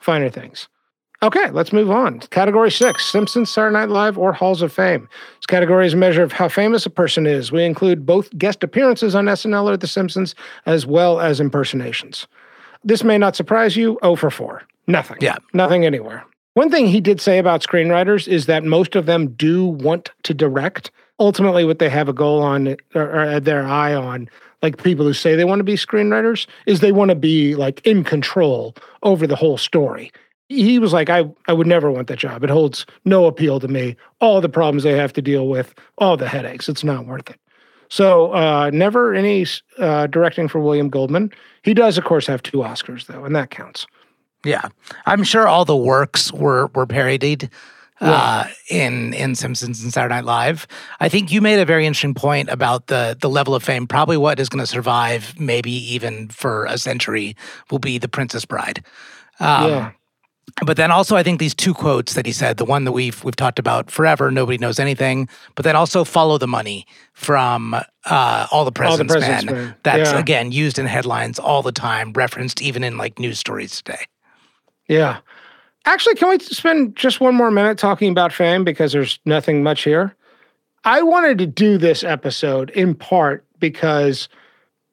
Finer 0.00 0.30
things. 0.30 0.68
Okay, 1.22 1.50
let's 1.50 1.72
move 1.72 1.90
on. 1.90 2.20
Category 2.20 2.70
six 2.70 3.06
Simpsons, 3.06 3.50
Saturday 3.50 3.72
Night 3.72 3.88
Live, 3.88 4.18
or 4.18 4.32
Halls 4.32 4.60
of 4.60 4.72
Fame. 4.72 5.08
This 5.38 5.46
category 5.46 5.86
is 5.86 5.94
a 5.94 5.96
measure 5.96 6.22
of 6.22 6.32
how 6.32 6.48
famous 6.48 6.84
a 6.84 6.90
person 6.90 7.26
is. 7.26 7.50
We 7.50 7.64
include 7.64 8.04
both 8.04 8.36
guest 8.36 8.62
appearances 8.62 9.14
on 9.14 9.24
SNL 9.24 9.64
or 9.64 9.76
The 9.78 9.86
Simpsons, 9.86 10.34
as 10.66 10.84
well 10.84 11.20
as 11.20 11.40
impersonations. 11.40 12.26
This 12.84 13.02
may 13.02 13.16
not 13.16 13.34
surprise 13.34 13.76
you. 13.76 13.98
Oh 14.02 14.14
for 14.14 14.30
4. 14.30 14.62
Nothing. 14.86 15.16
Yeah. 15.20 15.36
Nothing 15.54 15.86
anywhere. 15.86 16.24
One 16.52 16.70
thing 16.70 16.86
he 16.86 17.00
did 17.00 17.20
say 17.20 17.38
about 17.38 17.62
screenwriters 17.62 18.28
is 18.28 18.46
that 18.46 18.64
most 18.64 18.94
of 18.94 19.06
them 19.06 19.28
do 19.28 19.64
want 19.64 20.10
to 20.24 20.34
direct. 20.34 20.90
Ultimately, 21.18 21.64
what 21.64 21.78
they 21.78 21.88
have 21.88 22.08
a 22.08 22.12
goal 22.12 22.42
on 22.42 22.76
or, 22.94 23.36
or 23.36 23.40
their 23.40 23.66
eye 23.66 23.94
on, 23.94 24.28
like 24.62 24.82
people 24.82 25.06
who 25.06 25.14
say 25.14 25.34
they 25.34 25.44
want 25.44 25.60
to 25.60 25.64
be 25.64 25.74
screenwriters, 25.74 26.46
is 26.66 26.80
they 26.80 26.92
want 26.92 27.08
to 27.08 27.14
be 27.14 27.54
like 27.54 27.84
in 27.86 28.04
control 28.04 28.74
over 29.02 29.26
the 29.26 29.36
whole 29.36 29.58
story 29.58 30.12
he 30.48 30.78
was 30.78 30.92
like, 30.92 31.10
I, 31.10 31.24
I 31.48 31.52
would 31.52 31.66
never 31.66 31.90
want 31.90 32.08
that 32.08 32.18
job. 32.18 32.44
It 32.44 32.50
holds 32.50 32.86
no 33.04 33.26
appeal 33.26 33.60
to 33.60 33.68
me. 33.68 33.96
All 34.20 34.40
the 34.40 34.48
problems 34.48 34.82
they 34.82 34.96
have 34.96 35.12
to 35.14 35.22
deal 35.22 35.48
with, 35.48 35.74
all 35.98 36.16
the 36.16 36.28
headaches. 36.28 36.68
It's 36.68 36.84
not 36.84 37.06
worth 37.06 37.30
it. 37.30 37.40
So, 37.88 38.32
uh, 38.32 38.70
never 38.72 39.14
any 39.14 39.46
uh, 39.78 40.08
directing 40.08 40.48
for 40.48 40.60
William 40.60 40.88
Goldman. 40.88 41.32
He 41.62 41.72
does, 41.72 41.96
of 41.98 42.04
course, 42.04 42.26
have 42.26 42.42
two 42.42 42.58
Oscars, 42.58 43.06
though, 43.06 43.24
and 43.24 43.34
that 43.36 43.50
counts. 43.50 43.86
Yeah. 44.44 44.68
I'm 45.06 45.22
sure 45.22 45.46
all 45.46 45.64
the 45.64 45.76
works 45.76 46.32
were, 46.32 46.68
were 46.74 46.86
parodied 46.86 47.48
uh, 48.00 48.46
in 48.70 49.14
in 49.14 49.34
Simpsons 49.34 49.82
and 49.82 49.92
Saturday 49.92 50.16
Night 50.16 50.24
Live. 50.24 50.66
I 51.00 51.08
think 51.08 51.32
you 51.32 51.40
made 51.40 51.58
a 51.58 51.64
very 51.64 51.86
interesting 51.86 52.14
point 52.14 52.50
about 52.50 52.88
the 52.88 53.16
the 53.20 53.30
level 53.30 53.54
of 53.54 53.62
fame. 53.62 53.86
Probably 53.86 54.16
what 54.16 54.38
is 54.38 54.48
going 54.48 54.62
to 54.62 54.66
survive, 54.66 55.38
maybe 55.38 55.72
even 55.94 56.28
for 56.28 56.66
a 56.66 56.78
century, 56.78 57.36
will 57.70 57.78
be 57.78 57.98
The 57.98 58.08
Princess 58.08 58.44
Bride. 58.44 58.84
Um, 59.40 59.70
yeah. 59.70 59.90
But 60.64 60.76
then 60.76 60.90
also, 60.90 61.16
I 61.16 61.22
think 61.22 61.38
these 61.38 61.54
two 61.54 61.74
quotes 61.74 62.14
that 62.14 62.24
he 62.24 62.32
said, 62.32 62.56
the 62.56 62.64
one 62.64 62.84
that 62.84 62.92
we've 62.92 63.22
we've 63.24 63.36
talked 63.36 63.58
about 63.58 63.90
forever, 63.90 64.30
nobody 64.30 64.58
knows 64.58 64.78
anything. 64.78 65.28
But 65.54 65.64
then 65.64 65.76
also, 65.76 66.04
follow 66.04 66.38
the 66.38 66.46
money 66.46 66.86
from 67.12 67.74
uh, 68.04 68.46
all 68.50 68.64
the 68.64 68.72
president's, 68.72 69.12
President's 69.12 69.44
men. 69.44 69.54
Men. 69.54 69.74
That's 69.82 70.12
Yeah. 70.12 70.18
again 70.18 70.52
used 70.52 70.78
in 70.78 70.86
headlines 70.86 71.38
all 71.38 71.62
the 71.62 71.72
time, 71.72 72.12
referenced 72.12 72.62
even 72.62 72.84
in 72.84 72.96
like 72.96 73.18
news 73.18 73.38
stories 73.38 73.82
today. 73.82 74.06
Yeah. 74.88 75.18
Actually, 75.84 76.14
can 76.14 76.28
we 76.30 76.38
spend 76.38 76.96
just 76.96 77.20
one 77.20 77.34
more 77.34 77.50
minute 77.50 77.76
talking 77.78 78.10
about 78.10 78.32
fame 78.32 78.64
because 78.64 78.92
there's 78.92 79.18
nothing 79.24 79.62
much 79.62 79.82
here? 79.82 80.14
I 80.84 81.02
wanted 81.02 81.38
to 81.38 81.46
do 81.46 81.76
this 81.78 82.02
episode 82.04 82.70
in 82.70 82.94
part 82.94 83.44
because 83.58 84.28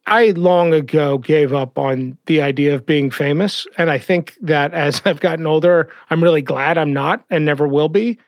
I 0.05 0.31
long 0.31 0.73
ago 0.73 1.17
gave 1.17 1.53
up 1.53 1.77
on 1.77 2.17
the 2.25 2.41
idea 2.41 2.75
of 2.75 2.85
being 2.85 3.09
famous. 3.09 3.65
And 3.77 3.89
I 3.89 3.97
think 3.97 4.37
that 4.41 4.73
as 4.73 5.01
I've 5.05 5.19
gotten 5.19 5.47
older, 5.47 5.89
I'm 6.09 6.23
really 6.23 6.41
glad 6.41 6.77
I'm 6.77 6.93
not 6.93 7.23
and 7.29 7.45
never 7.45 7.67
will 7.67 7.89
be. 7.89 8.19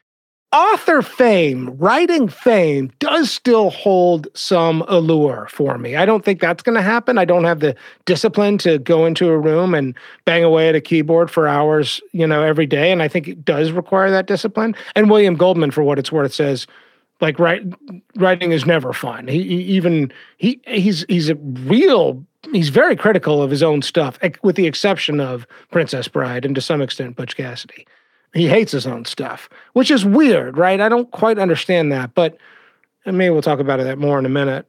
Author 0.51 1.01
fame, 1.01 1.75
writing 1.77 2.29
fame 2.29 2.89
does 2.99 3.29
still 3.29 3.71
hold 3.71 4.29
some 4.35 4.85
allure 4.87 5.47
for 5.51 5.77
me. 5.77 5.97
I 5.97 6.05
don't 6.05 6.23
think 6.23 6.39
that's 6.39 6.63
going 6.63 6.77
to 6.77 6.81
happen. 6.81 7.17
I 7.17 7.25
don't 7.25 7.43
have 7.43 7.59
the 7.59 7.75
discipline 8.05 8.57
to 8.59 8.79
go 8.79 9.05
into 9.05 9.27
a 9.27 9.37
room 9.37 9.73
and 9.73 9.97
bang 10.23 10.45
away 10.45 10.69
at 10.69 10.75
a 10.75 10.79
keyboard 10.79 11.29
for 11.29 11.45
hours, 11.45 11.99
you 12.13 12.25
know, 12.25 12.41
every 12.41 12.67
day. 12.67 12.93
And 12.93 13.03
I 13.03 13.09
think 13.09 13.27
it 13.27 13.43
does 13.43 13.71
require 13.71 14.09
that 14.11 14.27
discipline. 14.27 14.75
And 14.95 15.09
William 15.09 15.35
Goldman, 15.35 15.71
for 15.71 15.83
what 15.83 15.99
it's 15.99 16.11
worth, 16.11 16.33
says 16.33 16.67
like 17.21 17.39
write, 17.39 17.63
writing 18.15 18.51
is 18.51 18.65
never 18.65 18.93
fun. 18.93 19.27
He, 19.27 19.43
he 19.43 19.61
even 19.63 20.11
he 20.37 20.61
he's 20.67 21.05
he's 21.07 21.29
a 21.29 21.35
real 21.35 22.23
he's 22.51 22.69
very 22.69 22.95
critical 22.95 23.41
of 23.41 23.49
his 23.49 23.63
own 23.63 23.81
stuff, 23.81 24.19
with 24.43 24.55
the 24.55 24.67
exception 24.67 25.19
of 25.19 25.47
Princess 25.71 26.07
Bride 26.07 26.45
and 26.45 26.55
to 26.55 26.61
some 26.61 26.81
extent 26.81 27.15
Butch 27.15 27.35
Cassidy. 27.35 27.87
He 28.33 28.49
hates 28.49 28.73
his 28.73 28.85
own 28.85 29.05
stuff, 29.05 29.49
which 29.73 29.89
is 29.89 30.03
weird, 30.03 30.57
right? 30.57 30.81
I 30.81 30.89
don't 30.89 31.09
quite 31.11 31.39
understand 31.39 31.91
that, 31.93 32.13
but 32.13 32.37
maybe 33.05 33.29
we'll 33.29 33.41
talk 33.41 33.59
about 33.59 33.79
that 33.79 33.97
more 33.97 34.19
in 34.19 34.25
a 34.25 34.29
minute. 34.29 34.65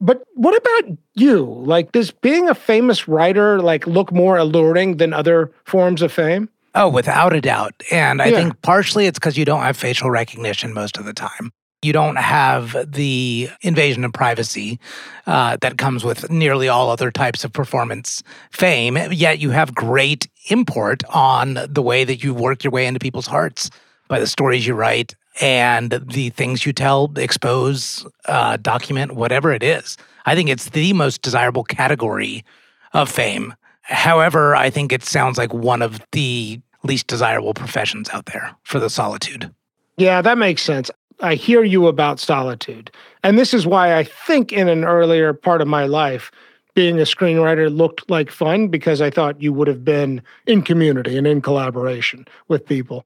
But 0.00 0.24
what 0.34 0.56
about 0.56 0.96
you? 1.14 1.44
Like, 1.44 1.92
does 1.92 2.10
being 2.10 2.48
a 2.48 2.54
famous 2.54 3.06
writer 3.06 3.60
like 3.60 3.86
look 3.86 4.12
more 4.12 4.36
alluring 4.36 4.96
than 4.96 5.12
other 5.12 5.52
forms 5.64 6.02
of 6.02 6.10
fame? 6.10 6.48
Oh, 6.74 6.88
without 6.88 7.32
a 7.32 7.40
doubt. 7.40 7.74
And 7.90 8.22
I 8.22 8.28
Yeah. 8.28 8.36
think 8.36 8.62
partially 8.62 9.06
it's 9.06 9.18
because 9.18 9.36
you 9.36 9.44
don't 9.44 9.62
have 9.62 9.76
facial 9.76 10.10
recognition 10.10 10.72
most 10.72 10.96
of 10.98 11.04
the 11.04 11.12
time. 11.12 11.52
You 11.82 11.92
don't 11.94 12.16
have 12.16 12.76
the 12.86 13.48
invasion 13.62 14.04
of 14.04 14.12
privacy 14.12 14.78
uh, 15.26 15.56
that 15.62 15.78
comes 15.78 16.04
with 16.04 16.30
nearly 16.30 16.68
all 16.68 16.90
other 16.90 17.10
types 17.10 17.42
of 17.42 17.52
performance 17.54 18.22
fame, 18.52 18.98
yet 19.10 19.38
you 19.38 19.50
have 19.50 19.74
great 19.74 20.28
import 20.50 21.02
on 21.08 21.58
the 21.68 21.80
way 21.82 22.04
that 22.04 22.22
you 22.22 22.34
work 22.34 22.62
your 22.62 22.70
way 22.70 22.86
into 22.86 23.00
people's 23.00 23.26
hearts 23.26 23.70
by 24.08 24.20
the 24.20 24.26
stories 24.26 24.66
you 24.66 24.74
write 24.74 25.14
and 25.40 25.90
the 25.92 26.28
things 26.30 26.66
you 26.66 26.72
tell, 26.74 27.10
expose, 27.16 28.04
uh, 28.26 28.58
document, 28.58 29.12
whatever 29.12 29.50
it 29.52 29.62
is. 29.62 29.96
I 30.26 30.34
think 30.34 30.50
it's 30.50 30.68
the 30.70 30.92
most 30.92 31.22
desirable 31.22 31.64
category 31.64 32.44
of 32.92 33.08
fame. 33.08 33.54
However, 33.90 34.56
I 34.56 34.70
think 34.70 34.92
it 34.92 35.04
sounds 35.04 35.36
like 35.36 35.52
one 35.52 35.82
of 35.82 36.00
the 36.12 36.60
least 36.82 37.08
desirable 37.08 37.54
professions 37.54 38.08
out 38.10 38.26
there 38.26 38.54
for 38.62 38.78
the 38.80 38.88
solitude. 38.88 39.52
Yeah, 39.96 40.22
that 40.22 40.38
makes 40.38 40.62
sense. 40.62 40.90
I 41.20 41.34
hear 41.34 41.62
you 41.62 41.86
about 41.86 42.18
solitude. 42.18 42.90
And 43.22 43.38
this 43.38 43.52
is 43.52 43.66
why 43.66 43.96
I 43.96 44.04
think 44.04 44.52
in 44.52 44.68
an 44.68 44.84
earlier 44.84 45.34
part 45.34 45.60
of 45.60 45.68
my 45.68 45.84
life, 45.84 46.30
being 46.74 46.98
a 46.98 47.02
screenwriter 47.02 47.74
looked 47.74 48.08
like 48.08 48.30
fun 48.30 48.68
because 48.68 49.02
I 49.02 49.10
thought 49.10 49.42
you 49.42 49.52
would 49.52 49.68
have 49.68 49.84
been 49.84 50.22
in 50.46 50.62
community 50.62 51.18
and 51.18 51.26
in 51.26 51.42
collaboration 51.42 52.26
with 52.48 52.64
people. 52.64 53.04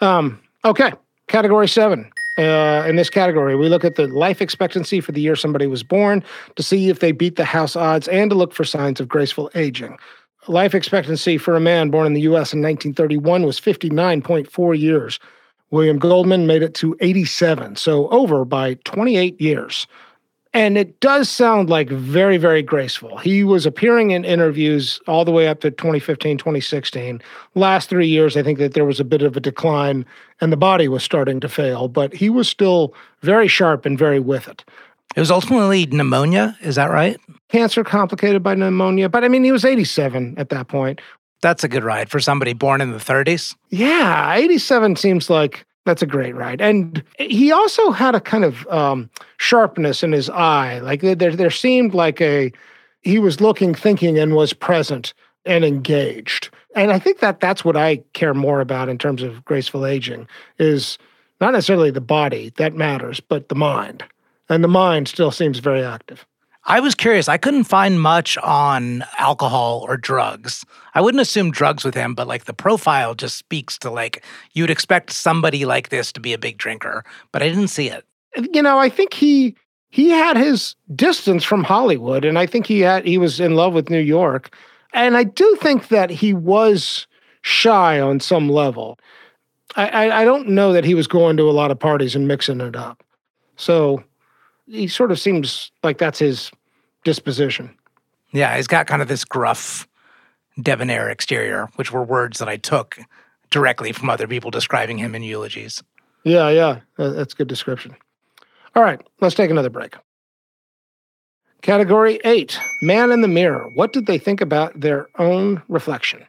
Um, 0.00 0.40
okay, 0.64 0.92
category 1.28 1.68
seven. 1.68 2.10
Uh, 2.36 2.84
in 2.86 2.96
this 2.96 3.08
category, 3.08 3.54
we 3.54 3.68
look 3.68 3.84
at 3.84 3.94
the 3.94 4.08
life 4.08 4.42
expectancy 4.42 5.00
for 5.00 5.12
the 5.12 5.20
year 5.20 5.36
somebody 5.36 5.68
was 5.68 5.84
born 5.84 6.22
to 6.56 6.62
see 6.64 6.90
if 6.90 6.98
they 6.98 7.12
beat 7.12 7.36
the 7.36 7.44
house 7.44 7.76
odds 7.76 8.08
and 8.08 8.30
to 8.30 8.36
look 8.36 8.52
for 8.52 8.64
signs 8.64 8.98
of 8.98 9.08
graceful 9.08 9.50
aging. 9.54 9.96
Life 10.46 10.74
expectancy 10.74 11.38
for 11.38 11.56
a 11.56 11.60
man 11.60 11.90
born 11.90 12.06
in 12.06 12.12
the 12.12 12.20
US 12.22 12.52
in 12.52 12.60
1931 12.60 13.44
was 13.44 13.58
59.4 13.58 14.78
years. 14.78 15.18
William 15.70 15.98
Goldman 15.98 16.46
made 16.46 16.62
it 16.62 16.74
to 16.74 16.96
87, 17.00 17.76
so 17.76 18.08
over 18.10 18.44
by 18.44 18.74
28 18.84 19.40
years. 19.40 19.86
And 20.52 20.78
it 20.78 21.00
does 21.00 21.28
sound 21.28 21.68
like 21.68 21.88
very, 21.88 22.36
very 22.36 22.62
graceful. 22.62 23.18
He 23.18 23.42
was 23.42 23.66
appearing 23.66 24.12
in 24.12 24.24
interviews 24.24 25.00
all 25.08 25.24
the 25.24 25.32
way 25.32 25.48
up 25.48 25.60
to 25.62 25.70
2015, 25.72 26.38
2016. 26.38 27.20
Last 27.56 27.88
three 27.88 28.06
years, 28.06 28.36
I 28.36 28.44
think 28.44 28.60
that 28.60 28.74
there 28.74 28.84
was 28.84 29.00
a 29.00 29.04
bit 29.04 29.22
of 29.22 29.36
a 29.36 29.40
decline 29.40 30.06
and 30.40 30.52
the 30.52 30.56
body 30.56 30.86
was 30.86 31.02
starting 31.02 31.40
to 31.40 31.48
fail, 31.48 31.88
but 31.88 32.14
he 32.14 32.30
was 32.30 32.48
still 32.48 32.94
very 33.22 33.48
sharp 33.48 33.84
and 33.84 33.98
very 33.98 34.20
with 34.20 34.46
it. 34.46 34.64
It 35.14 35.20
was 35.20 35.30
ultimately 35.30 35.86
pneumonia, 35.86 36.56
is 36.60 36.74
that 36.74 36.90
right? 36.90 37.18
Cancer 37.48 37.84
complicated 37.84 38.42
by 38.42 38.54
pneumonia, 38.54 39.08
but 39.08 39.24
I 39.24 39.28
mean, 39.28 39.44
he 39.44 39.52
was 39.52 39.64
87 39.64 40.34
at 40.38 40.48
that 40.48 40.68
point. 40.68 41.00
That's 41.40 41.62
a 41.62 41.68
good 41.68 41.84
ride 41.84 42.10
for 42.10 42.20
somebody 42.20 42.52
born 42.52 42.80
in 42.80 42.90
the 42.90 42.98
30s. 42.98 43.54
Yeah, 43.70 44.34
87 44.34 44.96
seems 44.96 45.28
like 45.28 45.64
that's 45.84 46.02
a 46.02 46.06
great 46.06 46.34
ride. 46.34 46.60
And 46.60 47.02
he 47.18 47.52
also 47.52 47.90
had 47.90 48.14
a 48.14 48.20
kind 48.20 48.44
of 48.44 48.66
um, 48.68 49.10
sharpness 49.36 50.02
in 50.02 50.12
his 50.12 50.30
eye. 50.30 50.78
Like 50.78 51.02
there, 51.02 51.36
there 51.36 51.50
seemed 51.50 51.94
like 51.94 52.20
a, 52.20 52.50
he 53.02 53.18
was 53.18 53.40
looking, 53.40 53.74
thinking, 53.74 54.18
and 54.18 54.34
was 54.34 54.52
present 54.52 55.12
and 55.44 55.64
engaged. 55.64 56.50
And 56.74 56.90
I 56.90 56.98
think 56.98 57.20
that 57.20 57.40
that's 57.40 57.64
what 57.64 57.76
I 57.76 57.96
care 58.14 58.34
more 58.34 58.60
about 58.60 58.88
in 58.88 58.98
terms 58.98 59.22
of 59.22 59.44
graceful 59.44 59.86
aging 59.86 60.26
is 60.58 60.98
not 61.40 61.52
necessarily 61.52 61.90
the 61.90 62.00
body 62.00 62.52
that 62.56 62.74
matters, 62.74 63.20
but 63.20 63.48
the 63.48 63.54
mind. 63.54 64.02
And 64.48 64.62
the 64.62 64.68
mind 64.68 65.08
still 65.08 65.30
seems 65.30 65.58
very 65.58 65.82
active. 65.82 66.26
I 66.66 66.80
was 66.80 66.94
curious. 66.94 67.28
I 67.28 67.36
couldn't 67.36 67.64
find 67.64 68.00
much 68.00 68.38
on 68.38 69.04
alcohol 69.18 69.84
or 69.86 69.98
drugs. 69.98 70.64
I 70.94 71.02
wouldn't 71.02 71.20
assume 71.20 71.50
drugs 71.50 71.84
with 71.84 71.94
him, 71.94 72.14
but 72.14 72.26
like 72.26 72.46
the 72.46 72.54
profile 72.54 73.14
just 73.14 73.36
speaks 73.36 73.76
to 73.78 73.90
like 73.90 74.24
you'd 74.54 74.70
expect 74.70 75.12
somebody 75.12 75.66
like 75.66 75.90
this 75.90 76.10
to 76.12 76.20
be 76.20 76.32
a 76.32 76.38
big 76.38 76.56
drinker, 76.56 77.04
but 77.32 77.42
I 77.42 77.48
didn't 77.48 77.68
see 77.68 77.90
it. 77.90 78.06
You 78.52 78.62
know, 78.62 78.78
I 78.78 78.88
think 78.88 79.12
he 79.12 79.54
he 79.90 80.08
had 80.08 80.38
his 80.38 80.74
distance 80.94 81.44
from 81.44 81.64
Hollywood, 81.64 82.24
and 82.24 82.38
I 82.38 82.46
think 82.46 82.66
he 82.66 82.80
had 82.80 83.06
he 83.06 83.18
was 83.18 83.40
in 83.40 83.54
love 83.54 83.74
with 83.74 83.90
New 83.90 84.00
York, 84.00 84.56
and 84.94 85.18
I 85.18 85.24
do 85.24 85.56
think 85.60 85.88
that 85.88 86.08
he 86.08 86.32
was 86.32 87.06
shy 87.42 88.00
on 88.00 88.20
some 88.20 88.48
level. 88.48 88.98
I, 89.76 89.88
I, 89.88 90.22
I 90.22 90.24
don't 90.24 90.48
know 90.48 90.72
that 90.72 90.84
he 90.84 90.94
was 90.94 91.06
going 91.06 91.36
to 91.36 91.50
a 91.50 91.52
lot 91.52 91.70
of 91.70 91.78
parties 91.78 92.16
and 92.16 92.26
mixing 92.26 92.60
it 92.62 92.74
up. 92.74 93.04
So 93.56 94.02
he 94.66 94.88
sort 94.88 95.10
of 95.10 95.20
seems 95.20 95.70
like 95.82 95.98
that's 95.98 96.18
his 96.18 96.50
disposition. 97.04 97.74
Yeah, 98.32 98.56
he's 98.56 98.66
got 98.66 98.86
kind 98.86 99.02
of 99.02 99.08
this 99.08 99.24
gruff, 99.24 99.86
debonair 100.60 101.10
exterior, 101.10 101.68
which 101.76 101.92
were 101.92 102.02
words 102.02 102.38
that 102.38 102.48
I 102.48 102.56
took 102.56 102.98
directly 103.50 103.92
from 103.92 104.10
other 104.10 104.26
people 104.26 104.50
describing 104.50 104.98
him 104.98 105.14
in 105.14 105.22
eulogies. 105.22 105.82
Yeah, 106.24 106.48
yeah, 106.48 106.80
that's 106.96 107.34
a 107.34 107.36
good 107.36 107.48
description. 107.48 107.94
All 108.74 108.82
right, 108.82 109.00
let's 109.20 109.34
take 109.34 109.50
another 109.50 109.70
break. 109.70 109.94
Category 111.62 112.20
eight 112.24 112.58
Man 112.82 113.10
in 113.12 113.20
the 113.20 113.28
Mirror. 113.28 113.70
What 113.74 113.92
did 113.92 114.06
they 114.06 114.18
think 114.18 114.40
about 114.40 114.78
their 114.78 115.06
own 115.18 115.62
reflection? 115.68 116.26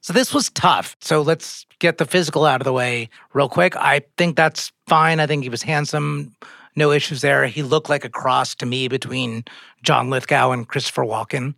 So 0.00 0.12
this 0.12 0.34
was 0.34 0.50
tough. 0.50 0.96
So 1.00 1.22
let's 1.22 1.66
get 1.78 1.98
the 1.98 2.04
physical 2.04 2.44
out 2.44 2.60
of 2.60 2.64
the 2.64 2.72
way 2.72 3.08
real 3.34 3.48
quick. 3.48 3.76
I 3.76 4.02
think 4.16 4.36
that's 4.36 4.72
fine. 4.88 5.20
I 5.20 5.26
think 5.28 5.44
he 5.44 5.48
was 5.48 5.62
handsome. 5.62 6.34
No 6.74 6.90
issues 6.90 7.20
there. 7.20 7.46
He 7.46 7.62
looked 7.62 7.88
like 7.88 8.04
a 8.04 8.08
cross 8.08 8.54
to 8.56 8.66
me 8.66 8.88
between 8.88 9.44
John 9.82 10.10
Lithgow 10.10 10.52
and 10.52 10.66
Christopher 10.66 11.02
Walken, 11.02 11.54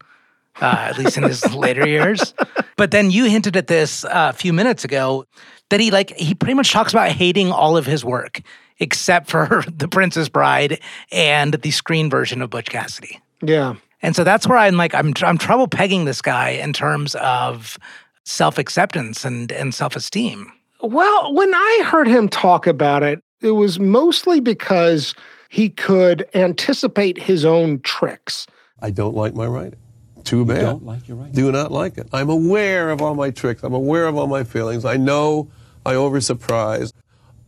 uh, 0.61 0.89
at 0.91 0.99
least 0.99 1.17
in 1.17 1.23
his 1.23 1.55
later 1.55 1.87
years. 1.87 2.35
But 2.77 2.91
then 2.91 3.11
you 3.11 3.25
hinted 3.27 3.57
at 3.57 3.69
this 3.69 4.05
uh, 4.05 4.31
a 4.31 4.33
few 4.33 4.53
minutes 4.53 4.85
ago 4.85 5.27
that 5.71 5.81
he 5.81 5.91
like 5.91 6.11
he 6.17 6.35
pretty 6.35 6.55
much 6.55 6.73
talks 6.73 6.93
about 6.93 7.11
hating 7.11 7.53
all 7.53 7.77
of 7.77 7.87
his 7.87 8.05
work 8.05 8.41
except 8.79 9.31
for 9.31 9.65
The 9.77 9.89
Princess 9.89 10.29
Bride 10.29 10.81
and 11.13 11.55
the 11.55 11.71
screen 11.71 12.11
version 12.11 12.43
of 12.43 12.51
Butch 12.51 12.71
Cassidy. 12.71 13.21
Yeah. 13.43 13.77
And 14.03 14.15
so 14.15 14.25
that's 14.25 14.47
where 14.47 14.59
I'm 14.59 14.77
like 14.77 14.95
I'm 14.95 15.15
I'm 15.23 15.39
trouble 15.39 15.69
pegging 15.69 16.05
this 16.05 16.21
guy 16.21 16.51
in 16.51 16.73
terms 16.73 17.15
of 17.17 17.79
self-acceptance 18.25 19.25
and 19.25 19.51
and 19.53 19.75
self-esteem. 19.75 20.53
Well, 20.83 21.33
when 21.33 21.55
I 21.55 21.83
heard 21.87 22.07
him 22.07 22.29
talk 22.29 22.67
about 22.67 23.03
it, 23.03 23.24
it 23.41 23.53
was 23.53 23.79
mostly 23.79 24.41
because 24.41 25.15
he 25.49 25.69
could 25.69 26.29
anticipate 26.35 27.19
his 27.19 27.45
own 27.45 27.81
tricks. 27.81 28.47
I 28.81 28.91
don't 28.91 29.15
like 29.15 29.35
my 29.35 29.47
writing. 29.47 29.79
Too 30.25 30.45
bad. 30.45 30.59
I 30.59 30.63
don't 30.63 30.87
like 30.87 31.07
your 31.07 31.19
writing? 31.19 31.35
Do 31.35 31.53
not 31.53 31.71
like 31.71 31.99
it. 31.99 32.09
I'm 32.13 32.31
aware 32.31 32.91
of 32.91 33.03
all 33.03 33.15
my 33.15 33.31
tricks. 33.31 33.63
I'm 33.63 33.75
aware 33.75 34.07
of 34.07 34.17
all 34.17 34.27
my 34.27 34.43
feelings. 34.43 34.85
I 34.85 34.97
know 34.97 35.51
I 35.85 35.95
oversurprise. 35.95 36.93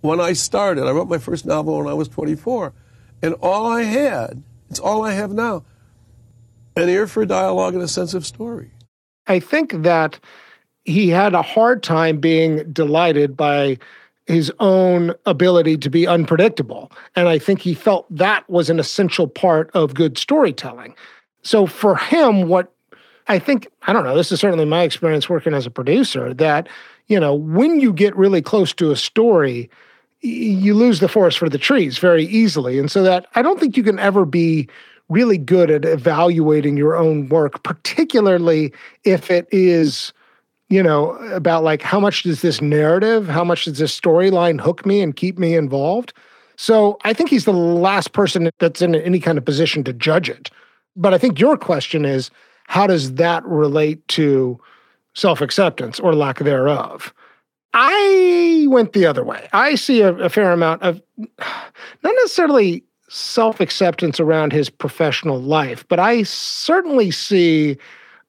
When 0.02 0.20
I 0.20 0.34
started, 0.34 0.86
I 0.86 0.92
wrote 0.92 1.08
my 1.08 1.18
first 1.18 1.46
novel 1.46 1.78
when 1.78 1.88
I 1.88 1.94
was 1.94 2.08
24, 2.08 2.72
and 3.22 3.34
all 3.40 3.66
I 3.66 3.82
had, 3.82 4.42
it's 4.70 4.78
all 4.78 5.02
I 5.02 5.12
have 5.12 5.32
now, 5.32 5.64
an 6.76 6.88
ear 6.88 7.06
for 7.06 7.24
dialogue 7.24 7.74
and 7.74 7.82
a 7.82 7.88
sense 7.88 8.12
of 8.14 8.26
story. 8.26 8.70
I 9.26 9.40
think 9.40 9.72
that 9.82 10.20
he 10.84 11.08
had 11.08 11.34
a 11.34 11.42
hard 11.42 11.82
time 11.82 12.18
being 12.18 12.70
delighted 12.72 13.36
by 13.36 13.78
his 14.26 14.52
own 14.58 15.14
ability 15.24 15.78
to 15.78 15.88
be 15.88 16.06
unpredictable. 16.06 16.90
And 17.14 17.28
I 17.28 17.38
think 17.38 17.60
he 17.60 17.74
felt 17.74 18.06
that 18.14 18.48
was 18.50 18.68
an 18.68 18.78
essential 18.78 19.28
part 19.28 19.70
of 19.72 19.94
good 19.94 20.18
storytelling. 20.18 20.94
So 21.42 21.66
for 21.66 21.96
him, 21.96 22.48
what 22.48 22.72
I 23.28 23.38
think, 23.38 23.68
I 23.82 23.92
don't 23.92 24.04
know, 24.04 24.16
this 24.16 24.32
is 24.32 24.40
certainly 24.40 24.64
my 24.64 24.82
experience 24.82 25.28
working 25.28 25.54
as 25.54 25.66
a 25.66 25.70
producer, 25.70 26.34
that, 26.34 26.68
you 27.06 27.20
know, 27.20 27.34
when 27.34 27.80
you 27.80 27.92
get 27.92 28.16
really 28.16 28.42
close 28.42 28.72
to 28.74 28.90
a 28.90 28.96
story, 28.96 29.70
you 30.20 30.74
lose 30.74 30.98
the 30.98 31.08
forest 31.08 31.38
for 31.38 31.48
the 31.48 31.58
trees 31.58 31.98
very 31.98 32.24
easily. 32.24 32.78
And 32.78 32.90
so 32.90 33.02
that 33.04 33.26
I 33.36 33.42
don't 33.42 33.60
think 33.60 33.76
you 33.76 33.82
can 33.84 33.98
ever 33.98 34.24
be 34.24 34.68
really 35.08 35.38
good 35.38 35.70
at 35.70 35.84
evaluating 35.84 36.76
your 36.76 36.96
own 36.96 37.28
work, 37.28 37.62
particularly 37.62 38.72
if 39.04 39.30
it 39.30 39.46
is 39.52 40.12
you 40.68 40.82
know, 40.82 41.12
about 41.32 41.62
like 41.62 41.82
how 41.82 42.00
much 42.00 42.22
does 42.24 42.42
this 42.42 42.60
narrative, 42.60 43.28
how 43.28 43.44
much 43.44 43.64
does 43.64 43.78
this 43.78 43.98
storyline 43.98 44.60
hook 44.60 44.84
me 44.84 45.00
and 45.00 45.14
keep 45.14 45.38
me 45.38 45.54
involved? 45.54 46.12
So 46.56 46.98
I 47.04 47.12
think 47.12 47.30
he's 47.30 47.44
the 47.44 47.52
last 47.52 48.12
person 48.12 48.50
that's 48.58 48.82
in 48.82 48.94
any 48.94 49.20
kind 49.20 49.38
of 49.38 49.44
position 49.44 49.84
to 49.84 49.92
judge 49.92 50.28
it. 50.28 50.50
But 50.96 51.14
I 51.14 51.18
think 51.18 51.38
your 51.38 51.56
question 51.56 52.04
is 52.04 52.30
how 52.64 52.86
does 52.86 53.14
that 53.14 53.44
relate 53.44 54.06
to 54.08 54.58
self 55.14 55.40
acceptance 55.40 56.00
or 56.00 56.14
lack 56.14 56.38
thereof? 56.38 57.14
I 57.74 58.66
went 58.68 58.94
the 58.94 59.06
other 59.06 59.22
way. 59.22 59.48
I 59.52 59.74
see 59.74 60.00
a, 60.00 60.14
a 60.14 60.28
fair 60.30 60.50
amount 60.50 60.82
of 60.82 61.00
not 61.18 62.14
necessarily 62.22 62.82
self 63.08 63.60
acceptance 63.60 64.18
around 64.18 64.52
his 64.52 64.70
professional 64.70 65.40
life, 65.40 65.86
but 65.88 66.00
I 66.00 66.22
certainly 66.24 67.10
see 67.10 67.76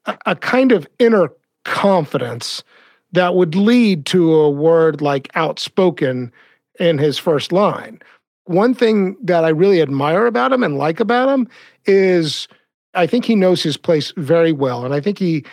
a, 0.06 0.18
a 0.28 0.36
kind 0.36 0.72
of 0.72 0.86
inner 1.00 1.30
confidence 1.68 2.64
that 3.12 3.36
would 3.36 3.54
lead 3.54 4.06
to 4.08 4.34
a 4.34 4.50
word 4.50 5.02
like 5.02 5.30
outspoken 5.36 6.32
in 6.80 6.98
his 6.98 7.18
first 7.18 7.52
line. 7.52 8.00
One 8.46 8.74
thing 8.74 9.18
that 9.22 9.44
I 9.44 9.50
really 9.50 9.82
admire 9.82 10.26
about 10.26 10.54
him 10.54 10.64
and 10.64 10.78
like 10.78 11.00
about 11.00 11.30
him 11.30 11.48
is 11.86 12.48
I 12.94 13.06
think 13.06 13.26
he 13.26 13.36
knows 13.36 13.62
his 13.62 13.78
place 13.78 14.14
very 14.18 14.52
well. 14.52 14.86
And 14.86 14.94
I 14.94 15.02
think 15.02 15.20
he 15.20 15.46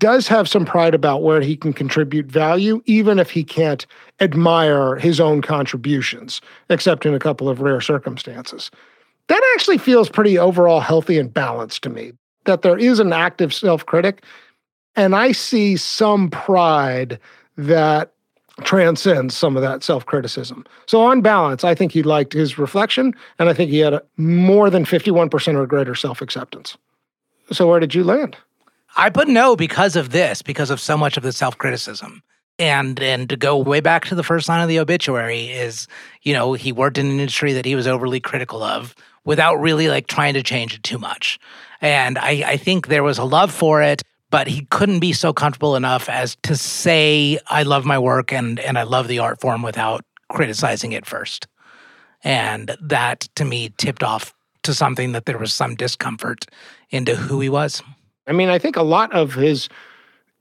does 0.00 0.26
have 0.28 0.48
some 0.48 0.64
pride 0.64 0.94
about 0.94 1.22
where 1.22 1.40
he 1.40 1.56
can 1.56 1.72
contribute 1.72 2.26
value, 2.26 2.82
even 2.86 3.18
if 3.18 3.30
he 3.30 3.44
can't 3.44 3.84
admire 4.20 4.96
his 4.96 5.20
own 5.20 5.42
contributions, 5.42 6.40
except 6.70 7.04
in 7.04 7.14
a 7.14 7.18
couple 7.18 7.48
of 7.48 7.60
rare 7.60 7.80
circumstances. 7.80 8.70
That 9.28 9.42
actually 9.54 9.78
feels 9.78 10.08
pretty 10.08 10.38
overall 10.38 10.80
healthy 10.80 11.18
and 11.18 11.32
balanced 11.32 11.82
to 11.82 11.90
me. 11.90 12.12
That 12.44 12.62
there 12.62 12.78
is 12.78 13.00
an 13.00 13.12
active 13.12 13.52
self 13.52 13.84
critic 13.84 14.22
and 14.98 15.14
I 15.14 15.30
see 15.30 15.76
some 15.76 16.28
pride 16.28 17.20
that 17.56 18.12
transcends 18.64 19.36
some 19.36 19.56
of 19.56 19.62
that 19.62 19.84
self 19.84 20.04
criticism. 20.04 20.66
So, 20.86 21.00
on 21.00 21.22
balance, 21.22 21.62
I 21.62 21.74
think 21.74 21.92
he 21.92 22.02
liked 22.02 22.32
his 22.32 22.58
reflection, 22.58 23.14
and 23.38 23.48
I 23.48 23.54
think 23.54 23.70
he 23.70 23.78
had 23.78 23.94
a, 23.94 24.02
more 24.16 24.68
than 24.70 24.84
51% 24.84 25.54
or 25.54 25.66
greater 25.66 25.94
self 25.94 26.20
acceptance. 26.20 26.76
So, 27.52 27.68
where 27.68 27.78
did 27.78 27.94
you 27.94 28.02
land? 28.02 28.36
I 28.96 29.08
put 29.10 29.28
no 29.28 29.54
because 29.54 29.94
of 29.94 30.10
this, 30.10 30.42
because 30.42 30.70
of 30.70 30.80
so 30.80 30.96
much 30.96 31.16
of 31.16 31.22
the 31.22 31.32
self 31.32 31.56
criticism. 31.56 32.22
And 32.58 33.00
and 33.00 33.28
to 33.28 33.36
go 33.36 33.56
way 33.56 33.78
back 33.78 34.06
to 34.06 34.16
the 34.16 34.24
first 34.24 34.48
line 34.48 34.62
of 34.62 34.68
the 34.68 34.80
obituary 34.80 35.48
is, 35.50 35.86
you 36.22 36.32
know, 36.32 36.54
he 36.54 36.72
worked 36.72 36.98
in 36.98 37.06
an 37.06 37.20
industry 37.20 37.52
that 37.52 37.64
he 37.64 37.76
was 37.76 37.86
overly 37.86 38.18
critical 38.18 38.64
of 38.64 38.96
without 39.24 39.60
really 39.60 39.88
like 39.88 40.08
trying 40.08 40.34
to 40.34 40.42
change 40.42 40.74
it 40.74 40.82
too 40.82 40.98
much. 40.98 41.38
And 41.80 42.18
I, 42.18 42.42
I 42.44 42.56
think 42.56 42.88
there 42.88 43.04
was 43.04 43.18
a 43.18 43.24
love 43.24 43.52
for 43.52 43.80
it 43.80 44.02
but 44.30 44.46
he 44.46 44.66
couldn't 44.70 45.00
be 45.00 45.12
so 45.12 45.32
comfortable 45.32 45.76
enough 45.76 46.08
as 46.08 46.36
to 46.42 46.56
say 46.56 47.38
I 47.48 47.62
love 47.62 47.84
my 47.84 47.98
work 47.98 48.32
and 48.32 48.60
and 48.60 48.78
I 48.78 48.82
love 48.82 49.08
the 49.08 49.18
art 49.20 49.40
form 49.40 49.62
without 49.62 50.04
criticizing 50.28 50.92
it 50.92 51.06
first. 51.06 51.46
And 52.24 52.76
that 52.80 53.20
to 53.36 53.44
me 53.44 53.72
tipped 53.78 54.02
off 54.02 54.34
to 54.64 54.74
something 54.74 55.12
that 55.12 55.24
there 55.24 55.38
was 55.38 55.54
some 55.54 55.74
discomfort 55.76 56.44
into 56.90 57.14
who 57.14 57.40
he 57.40 57.48
was. 57.48 57.82
I 58.26 58.32
mean, 58.32 58.48
I 58.48 58.58
think 58.58 58.76
a 58.76 58.82
lot 58.82 59.12
of 59.14 59.34
his 59.34 59.68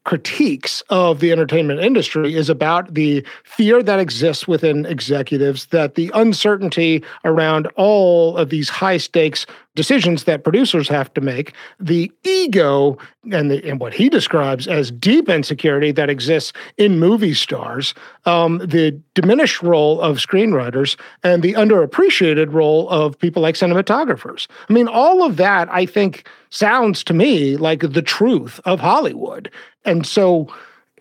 critiques 0.07 0.81
of 0.89 1.19
the 1.19 1.33
entertainment 1.33 1.81
industry 1.81 2.33
is 2.33 2.49
about 2.49 2.93
the 2.93 3.25
fear 3.43 3.83
that 3.83 3.99
exists 3.99 4.47
within 4.47 4.85
executives 4.85 5.65
that 5.67 5.95
the 5.95 6.09
uncertainty 6.13 7.03
around 7.25 7.67
all 7.75 8.37
of 8.37 8.49
these 8.49 8.69
high 8.69 8.95
stakes 8.95 9.45
decisions 9.77 10.25
that 10.25 10.43
producers 10.43 10.89
have 10.89 11.13
to 11.13 11.21
make, 11.21 11.53
the 11.79 12.11
ego 12.23 12.97
and, 13.31 13.49
the, 13.49 13.63
and 13.63 13.79
what 13.79 13.93
he 13.93 14.09
describes 14.09 14.67
as 14.67 14.91
deep 14.91 15.29
insecurity 15.29 15.91
that 15.91 16.09
exists 16.09 16.51
in 16.77 16.99
movie 16.99 17.35
stars, 17.35 17.93
um, 18.25 18.57
the 18.57 18.91
diminished 19.13 19.61
role 19.61 20.01
of 20.01 20.17
screenwriters, 20.17 20.97
and 21.23 21.43
the 21.43 21.53
underappreciated 21.53 22.51
role 22.51 22.89
of 22.89 23.17
people 23.17 23.41
like 23.41 23.55
cinematographers. 23.55 24.47
I 24.67 24.73
mean, 24.73 24.87
all 24.87 25.23
of 25.23 25.37
that, 25.37 25.69
I 25.71 25.85
think, 25.85 26.27
sounds 26.49 27.03
to 27.05 27.13
me 27.13 27.55
like 27.55 27.81
the 27.81 28.01
truth 28.01 28.59
of 28.65 28.79
Hollywood. 28.79 29.51
And 29.85 30.05
so, 30.05 30.53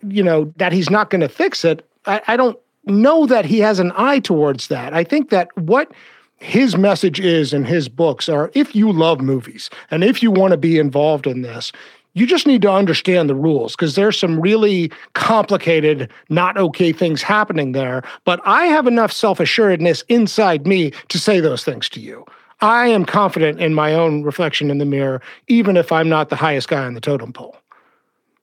you 0.07 0.23
know, 0.23 0.53
that 0.57 0.71
he's 0.71 0.89
not 0.89 1.09
going 1.09 1.21
to 1.21 1.29
fix 1.29 1.65
it, 1.65 1.83
I, 2.05 2.21
I 2.27 2.37
don't 2.37 2.57
know 2.85 3.25
that 3.25 3.45
he 3.45 3.59
has 3.59 3.79
an 3.79 3.91
eye 3.97 4.19
towards 4.19 4.67
that. 4.67 4.93
I 4.93 5.03
think 5.03 5.29
that 5.31 5.49
what 5.57 5.91
his 6.37 6.77
message 6.77 7.19
is 7.19 7.53
in 7.53 7.65
his 7.65 7.89
books 7.89 8.29
are 8.29 8.51
if 8.53 8.75
you 8.75 8.91
love 8.91 9.21
movies 9.21 9.69
and 9.89 10.03
if 10.03 10.21
you 10.21 10.31
want 10.31 10.51
to 10.51 10.57
be 10.57 10.77
involved 10.77 11.25
in 11.25 11.41
this, 11.41 11.71
you 12.13 12.25
just 12.25 12.47
need 12.47 12.61
to 12.63 12.71
understand 12.71 13.29
the 13.29 13.35
rules 13.35 13.75
because 13.75 13.95
there's 13.95 14.17
some 14.17 14.39
really 14.39 14.91
complicated, 15.13 16.11
not 16.29 16.57
okay 16.57 16.91
things 16.91 17.21
happening 17.21 17.73
there. 17.73 18.01
But 18.25 18.39
I 18.43 18.65
have 18.65 18.87
enough 18.87 19.11
self 19.11 19.39
assuredness 19.39 20.03
inside 20.09 20.65
me 20.65 20.91
to 21.09 21.19
say 21.19 21.39
those 21.39 21.63
things 21.63 21.89
to 21.89 21.99
you. 21.99 22.25
I 22.61 22.87
am 22.87 23.05
confident 23.05 23.61
in 23.61 23.75
my 23.75 23.93
own 23.93 24.23
reflection 24.23 24.71
in 24.71 24.79
the 24.79 24.85
mirror, 24.85 25.21
even 25.47 25.77
if 25.77 25.91
I'm 25.91 26.09
not 26.09 26.29
the 26.29 26.35
highest 26.35 26.69
guy 26.69 26.85
on 26.85 26.95
the 26.95 27.01
totem 27.01 27.33
pole. 27.33 27.55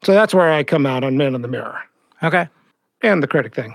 So 0.04 0.12
that's 0.12 0.32
where 0.32 0.52
I 0.52 0.62
come 0.62 0.86
out 0.86 1.02
on 1.02 1.16
Men 1.16 1.34
in 1.34 1.42
the 1.42 1.48
Mirror. 1.48 1.80
Okay. 2.22 2.46
And 3.02 3.22
the 3.22 3.26
critic 3.26 3.54
thing. 3.54 3.74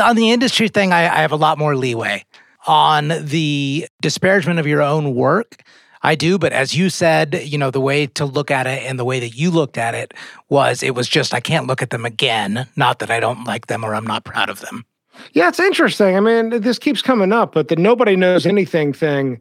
On 0.00 0.14
the 0.14 0.30
industry 0.30 0.68
thing, 0.68 0.92
I, 0.92 1.00
I 1.00 1.20
have 1.22 1.32
a 1.32 1.36
lot 1.36 1.58
more 1.58 1.74
leeway 1.74 2.24
on 2.66 3.12
the 3.20 3.88
disparagement 4.00 4.58
of 4.58 4.66
your 4.66 4.82
own 4.82 5.14
work. 5.14 5.62
I 6.04 6.14
do, 6.16 6.36
but 6.36 6.52
as 6.52 6.76
you 6.76 6.90
said, 6.90 7.42
you 7.44 7.56
know, 7.58 7.70
the 7.70 7.80
way 7.80 8.06
to 8.08 8.24
look 8.24 8.50
at 8.50 8.66
it 8.66 8.82
and 8.82 8.98
the 8.98 9.04
way 9.04 9.20
that 9.20 9.36
you 9.36 9.50
looked 9.50 9.78
at 9.78 9.94
it 9.94 10.14
was 10.48 10.82
it 10.82 10.94
was 10.94 11.08
just 11.08 11.32
I 11.32 11.40
can't 11.40 11.66
look 11.66 11.80
at 11.80 11.90
them 11.90 12.04
again. 12.04 12.66
Not 12.76 12.98
that 12.98 13.10
I 13.10 13.20
don't 13.20 13.44
like 13.44 13.66
them 13.66 13.84
or 13.84 13.94
I'm 13.94 14.06
not 14.06 14.24
proud 14.24 14.48
of 14.48 14.60
them. 14.60 14.84
Yeah, 15.32 15.48
it's 15.48 15.60
interesting. 15.60 16.16
I 16.16 16.20
mean, 16.20 16.60
this 16.60 16.78
keeps 16.78 17.02
coming 17.02 17.32
up, 17.32 17.52
but 17.52 17.68
the 17.68 17.76
nobody 17.76 18.16
knows 18.16 18.46
anything 18.46 18.92
thing 18.92 19.40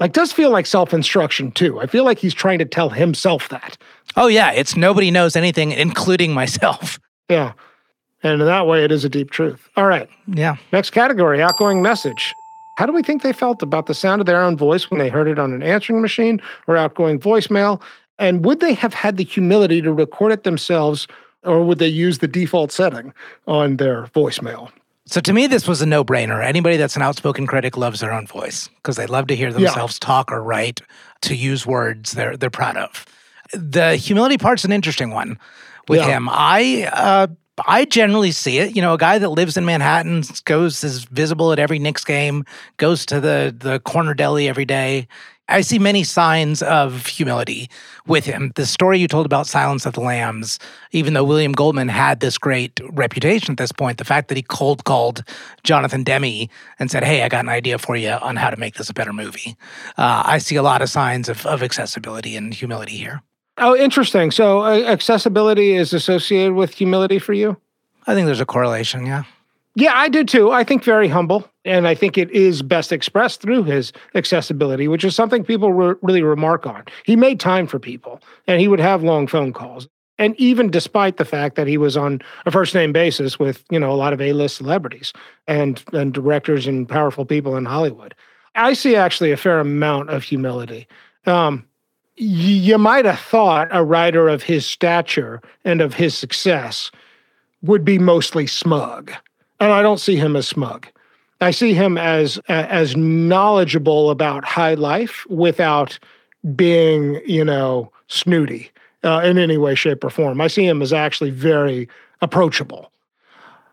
like 0.00 0.12
does 0.12 0.32
feel 0.32 0.50
like 0.50 0.66
self-instruction 0.66 1.52
too. 1.52 1.80
I 1.80 1.86
feel 1.86 2.04
like 2.04 2.18
he's 2.18 2.34
trying 2.34 2.58
to 2.58 2.64
tell 2.64 2.90
himself 2.90 3.48
that. 3.50 3.78
Oh 4.16 4.26
yeah, 4.26 4.52
it's 4.52 4.76
nobody 4.76 5.10
knows 5.10 5.36
anything, 5.36 5.72
including 5.72 6.32
myself. 6.32 6.98
Yeah. 7.28 7.52
And 8.22 8.40
in 8.40 8.46
that 8.46 8.66
way, 8.66 8.84
it 8.84 8.90
is 8.90 9.04
a 9.04 9.08
deep 9.08 9.30
truth. 9.30 9.68
All 9.76 9.86
right. 9.86 10.08
Yeah. 10.26 10.56
Next 10.72 10.90
category 10.90 11.42
outgoing 11.42 11.82
message. 11.82 12.34
How 12.76 12.86
do 12.86 12.92
we 12.92 13.02
think 13.02 13.22
they 13.22 13.32
felt 13.32 13.62
about 13.62 13.86
the 13.86 13.94
sound 13.94 14.20
of 14.20 14.26
their 14.26 14.42
own 14.42 14.56
voice 14.56 14.90
when 14.90 14.98
they 14.98 15.08
heard 15.08 15.28
it 15.28 15.38
on 15.38 15.52
an 15.52 15.62
answering 15.62 16.00
machine 16.00 16.40
or 16.66 16.76
outgoing 16.76 17.20
voicemail? 17.20 17.80
And 18.18 18.44
would 18.44 18.60
they 18.60 18.74
have 18.74 18.94
had 18.94 19.16
the 19.16 19.24
humility 19.24 19.80
to 19.82 19.92
record 19.92 20.32
it 20.32 20.44
themselves, 20.44 21.06
or 21.42 21.64
would 21.64 21.78
they 21.78 21.88
use 21.88 22.18
the 22.18 22.28
default 22.28 22.72
setting 22.72 23.12
on 23.46 23.76
their 23.76 24.04
voicemail? 24.06 24.70
So 25.06 25.20
to 25.20 25.32
me, 25.32 25.46
this 25.46 25.68
was 25.68 25.82
a 25.82 25.86
no-brainer. 25.86 26.42
Anybody 26.42 26.76
that's 26.76 26.96
an 26.96 27.02
outspoken 27.02 27.46
critic 27.46 27.76
loves 27.76 28.00
their 28.00 28.12
own 28.12 28.26
voice 28.26 28.68
because 28.76 28.96
they 28.96 29.06
love 29.06 29.26
to 29.26 29.36
hear 29.36 29.52
themselves 29.52 29.98
yeah. 30.00 30.06
talk 30.06 30.32
or 30.32 30.42
write 30.42 30.80
to 31.22 31.34
use 31.34 31.66
words 31.66 32.12
they're 32.12 32.36
they're 32.36 32.50
proud 32.50 32.76
of. 32.76 33.04
The 33.52 33.96
humility 33.96 34.38
part's 34.38 34.64
an 34.64 34.72
interesting 34.72 35.10
one 35.10 35.38
with 35.88 36.00
yeah. 36.00 36.06
him. 36.06 36.28
I 36.30 36.88
uh, 36.90 37.26
I 37.66 37.84
generally 37.84 38.32
see 38.32 38.58
it. 38.58 38.74
You 38.74 38.82
know, 38.82 38.94
a 38.94 38.98
guy 38.98 39.18
that 39.18 39.28
lives 39.28 39.56
in 39.56 39.64
Manhattan 39.64 40.24
goes 40.44 40.82
is 40.82 41.04
visible 41.04 41.52
at 41.52 41.58
every 41.58 41.78
Knicks 41.78 42.04
game, 42.04 42.44
goes 42.78 43.06
to 43.06 43.20
the 43.20 43.54
the 43.56 43.80
corner 43.80 44.14
deli 44.14 44.48
every 44.48 44.64
day. 44.64 45.06
I 45.48 45.60
see 45.60 45.78
many 45.78 46.04
signs 46.04 46.62
of 46.62 47.06
humility 47.06 47.68
with 48.06 48.24
him. 48.24 48.52
The 48.54 48.64
story 48.64 48.98
you 48.98 49.06
told 49.06 49.26
about 49.26 49.46
Silence 49.46 49.84
of 49.84 49.92
the 49.92 50.00
Lambs, 50.00 50.58
even 50.92 51.12
though 51.12 51.22
William 51.22 51.52
Goldman 51.52 51.88
had 51.88 52.20
this 52.20 52.38
great 52.38 52.80
reputation 52.90 53.52
at 53.52 53.58
this 53.58 53.70
point, 53.70 53.98
the 53.98 54.06
fact 54.06 54.28
that 54.28 54.38
he 54.38 54.42
cold 54.42 54.84
called 54.84 55.22
Jonathan 55.62 56.02
Demme 56.02 56.48
and 56.78 56.90
said, 56.90 57.04
Hey, 57.04 57.22
I 57.22 57.28
got 57.28 57.44
an 57.44 57.50
idea 57.50 57.78
for 57.78 57.94
you 57.94 58.10
on 58.10 58.36
how 58.36 58.48
to 58.48 58.56
make 58.56 58.76
this 58.76 58.88
a 58.88 58.94
better 58.94 59.12
movie. 59.12 59.54
Uh, 59.98 60.22
I 60.24 60.38
see 60.38 60.56
a 60.56 60.62
lot 60.62 60.80
of 60.80 60.88
signs 60.88 61.28
of, 61.28 61.44
of 61.44 61.62
accessibility 61.62 62.36
and 62.36 62.54
humility 62.54 62.96
here. 62.96 63.22
Oh, 63.58 63.76
interesting. 63.76 64.30
So 64.30 64.60
uh, 64.60 64.82
accessibility 64.86 65.74
is 65.74 65.92
associated 65.92 66.54
with 66.54 66.74
humility 66.74 67.18
for 67.18 67.32
you? 67.32 67.56
I 68.06 68.14
think 68.14 68.26
there's 68.26 68.40
a 68.40 68.46
correlation, 68.46 69.06
yeah. 69.06 69.24
Yeah, 69.76 69.92
I 69.94 70.08
do 70.08 70.24
too. 70.24 70.52
I 70.52 70.62
think 70.62 70.84
very 70.84 71.08
humble. 71.08 71.48
And 71.64 71.88
I 71.88 71.94
think 71.94 72.16
it 72.16 72.30
is 72.30 72.62
best 72.62 72.92
expressed 72.92 73.40
through 73.40 73.64
his 73.64 73.92
accessibility, 74.14 74.86
which 74.86 75.04
is 75.04 75.16
something 75.16 75.42
people 75.42 75.72
re- 75.72 75.96
really 76.02 76.22
remark 76.22 76.66
on. 76.66 76.84
He 77.04 77.16
made 77.16 77.40
time 77.40 77.66
for 77.66 77.78
people 77.78 78.20
and 78.46 78.60
he 78.60 78.68
would 78.68 78.80
have 78.80 79.02
long 79.02 79.26
phone 79.26 79.52
calls. 79.52 79.88
And 80.18 80.38
even 80.38 80.70
despite 80.70 81.16
the 81.16 81.24
fact 81.24 81.56
that 81.56 81.66
he 81.66 81.76
was 81.76 81.96
on 81.96 82.20
a 82.46 82.52
first 82.52 82.74
name 82.74 82.92
basis 82.92 83.38
with, 83.38 83.64
you 83.70 83.80
know, 83.80 83.90
a 83.90 83.96
lot 83.96 84.12
of 84.12 84.20
A-list 84.20 84.56
celebrities 84.56 85.12
and, 85.48 85.82
and 85.92 86.12
directors 86.12 86.68
and 86.68 86.88
powerful 86.88 87.24
people 87.24 87.56
in 87.56 87.64
Hollywood, 87.64 88.14
I 88.54 88.74
see 88.74 88.94
actually 88.94 89.32
a 89.32 89.36
fair 89.36 89.58
amount 89.58 90.10
of 90.10 90.22
humility. 90.22 90.86
Um, 91.26 91.66
you 92.16 92.78
might 92.78 93.04
have 93.04 93.18
thought 93.18 93.68
a 93.70 93.84
writer 93.84 94.28
of 94.28 94.42
his 94.42 94.64
stature 94.64 95.40
and 95.64 95.80
of 95.80 95.94
his 95.94 96.16
success 96.16 96.90
would 97.62 97.84
be 97.84 97.98
mostly 97.98 98.46
smug 98.46 99.12
and 99.60 99.72
I 99.72 99.82
don't 99.82 100.00
see 100.00 100.16
him 100.16 100.36
as 100.36 100.46
smug. 100.46 100.86
I 101.40 101.50
see 101.50 101.74
him 101.74 101.98
as 101.98 102.38
as 102.48 102.96
knowledgeable 102.96 104.10
about 104.10 104.44
high 104.44 104.74
life 104.74 105.26
without 105.28 105.98
being, 106.54 107.20
you 107.26 107.44
know, 107.44 107.90
snooty 108.08 108.70
uh, 109.02 109.20
in 109.24 109.38
any 109.38 109.56
way, 109.56 109.74
shape, 109.74 110.04
or 110.04 110.10
form. 110.10 110.40
I 110.40 110.48
see 110.48 110.66
him 110.66 110.82
as 110.82 110.92
actually 110.92 111.30
very 111.30 111.88
approachable. 112.20 112.90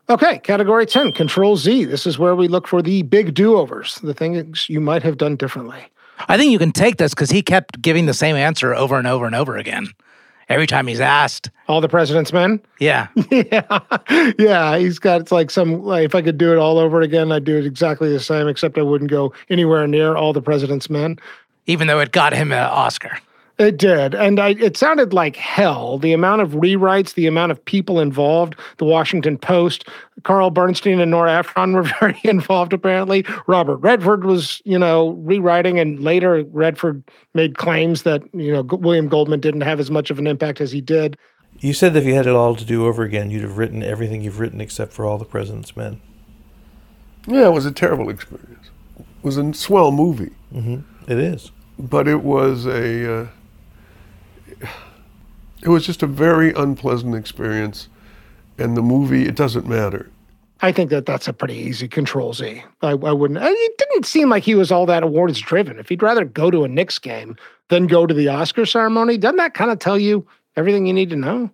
Okay, 0.10 0.40
category 0.40 0.86
10, 0.86 1.14
Control 1.14 1.56
Z. 1.56 1.86
This 1.86 2.06
is 2.06 2.20
where 2.20 2.36
we 2.36 2.48
look 2.48 2.68
for 2.68 2.82
the 2.82 3.04
big 3.04 3.34
do 3.34 3.56
overs, 3.56 4.00
the 4.02 4.14
things 4.14 4.68
you 4.68 4.82
might 4.82 5.04
have 5.04 5.18
done 5.18 5.36
differently. 5.36 5.86
I 6.28 6.38
think 6.38 6.52
you 6.52 6.60
can 6.60 6.72
take 6.72 6.98
this 6.98 7.14
because 7.14 7.32
he 7.32 7.42
kept 7.42 7.82
giving 7.82 8.06
the 8.06 8.14
same 8.14 8.36
answer 8.36 8.74
over 8.76 8.98
and 8.98 9.08
over 9.08 9.26
and 9.26 9.36
over 9.36 9.58
again 9.58 9.88
every 10.52 10.68
time 10.68 10.86
he's 10.86 11.00
asked. 11.00 11.50
All 11.68 11.82
the 11.82 11.88
president's 11.90 12.34
men? 12.34 12.62
Yeah. 12.80 13.08
yeah. 13.32 13.80
Yeah. 14.38 14.78
He's 14.78 15.00
got, 15.00 15.22
it's 15.22 15.32
like 15.32 15.50
some, 15.50 15.84
like, 15.84 16.04
if 16.04 16.14
I 16.14 16.22
could 16.22 16.38
do 16.38 16.52
it 16.52 16.58
all 16.58 16.78
over 16.78 17.02
again, 17.02 17.32
I'd 17.32 17.46
do 17.46 17.58
it 17.58 17.66
exactly 17.66 18.12
the 18.12 18.20
same, 18.20 18.48
except 18.48 18.78
I 18.78 18.82
wouldn't 18.82 19.10
go 19.10 19.34
anywhere 19.50 19.88
near 19.88 20.16
all 20.16 20.34
the 20.34 20.42
president's 20.42 20.90
men. 20.90 21.18
Even 21.68 21.88
though 21.88 22.00
it 22.00 22.12
got 22.12 22.34
him 22.34 22.52
an 22.52 22.64
Oscar. 22.64 23.18
It 23.62 23.78
did. 23.78 24.16
And 24.16 24.40
I, 24.40 24.56
it 24.60 24.76
sounded 24.76 25.14
like 25.14 25.36
hell. 25.36 26.00
The 26.00 26.14
amount 26.14 26.42
of 26.42 26.54
rewrites, 26.54 27.14
the 27.14 27.28
amount 27.28 27.52
of 27.52 27.64
people 27.64 28.00
involved, 28.00 28.56
the 28.78 28.86
Washington 28.86 29.38
Post, 29.38 29.88
Carl 30.24 30.50
Bernstein 30.50 31.00
and 31.00 31.12
Nora 31.12 31.38
Ephron 31.38 31.74
were 31.74 31.84
very 32.00 32.20
involved, 32.24 32.74
apparently. 32.74 33.24
Robert 33.46 33.78
Redford 33.78 34.26
was, 34.26 34.64
you 34.66 34.80
know, 34.80 35.10
rewriting. 35.10 35.78
And 35.78 36.00
later, 36.00 36.44
Redford 36.46 37.04
made 37.36 37.60
claims 37.60 38.02
that, 38.02 38.24
you 38.34 38.52
know, 38.52 38.64
William 38.64 39.08
Goldman 39.08 39.42
didn't 39.42 39.62
have 39.62 39.80
as 39.80 39.92
much 39.92 40.10
of 40.10 40.18
an 40.18 40.26
impact 40.26 40.60
as 40.60 40.72
he 40.72 40.82
did. 40.82 41.16
You 41.60 41.74
said 41.74 41.94
that 41.94 42.00
if 42.00 42.06
you 42.06 42.16
had 42.16 42.26
it 42.26 42.34
all 42.34 42.56
to 42.56 42.66
do 42.66 42.88
over 42.88 43.04
again, 43.04 43.30
you'd 43.30 43.44
have 43.44 43.60
written 43.60 43.84
everything 43.84 44.24
you've 44.24 44.40
written 44.40 44.60
except 44.60 44.92
for 44.92 45.06
All 45.06 45.20
the 45.20 45.26
President's 45.26 45.78
Men. 45.78 46.02
Yeah, 47.28 47.46
it 47.46 47.54
was 47.54 47.68
a 47.68 47.72
terrible 47.72 48.10
experience. 48.10 48.72
It 48.98 49.06
was 49.22 49.38
a 49.38 49.54
swell 49.54 49.92
movie. 49.92 50.34
Mm-hmm. 50.52 51.12
It 51.12 51.20
is. 51.20 51.52
But 51.78 52.08
it 52.08 52.24
was 52.24 52.66
a. 52.66 53.22
Uh, 53.22 53.28
it 55.64 55.70
was 55.70 55.86
just 55.86 56.04
a 56.04 56.08
very 56.08 56.54
unpleasant 56.54 57.16
experience. 57.16 57.88
And 58.58 58.78
the 58.78 58.82
movie, 58.82 59.28
it 59.28 59.36
doesn't 59.36 59.68
matter. 59.68 60.10
I 60.62 60.72
think 60.72 60.92
that 60.92 61.06
that's 61.06 61.28
a 61.28 61.34
pretty 61.34 61.56
easy 61.56 61.88
control 61.88 62.34
Z. 62.34 62.64
I, 62.82 62.90
I 62.90 63.12
wouldn't. 63.12 63.40
It 63.42 63.78
didn't 63.78 64.06
seem 64.06 64.30
like 64.30 64.44
he 64.44 64.54
was 64.54 64.72
all 64.72 64.86
that 64.86 65.02
awards 65.02 65.40
driven. 65.40 65.80
If 65.80 65.90
he'd 65.90 66.04
rather 66.04 66.24
go 66.24 66.52
to 66.52 66.64
a 66.64 66.68
Knicks 66.68 67.00
game 67.00 67.36
than 67.70 67.88
go 67.88 68.06
to 68.06 68.14
the 68.14 68.28
Oscar 68.28 68.66
ceremony, 68.66 69.18
doesn't 69.18 69.38
that 69.38 69.56
kind 69.56 69.72
of 69.72 69.80
tell 69.80 69.98
you 69.98 70.26
everything 70.56 70.86
you 70.86 70.94
need 70.94 71.10
to 71.10 71.16
know? 71.16 71.50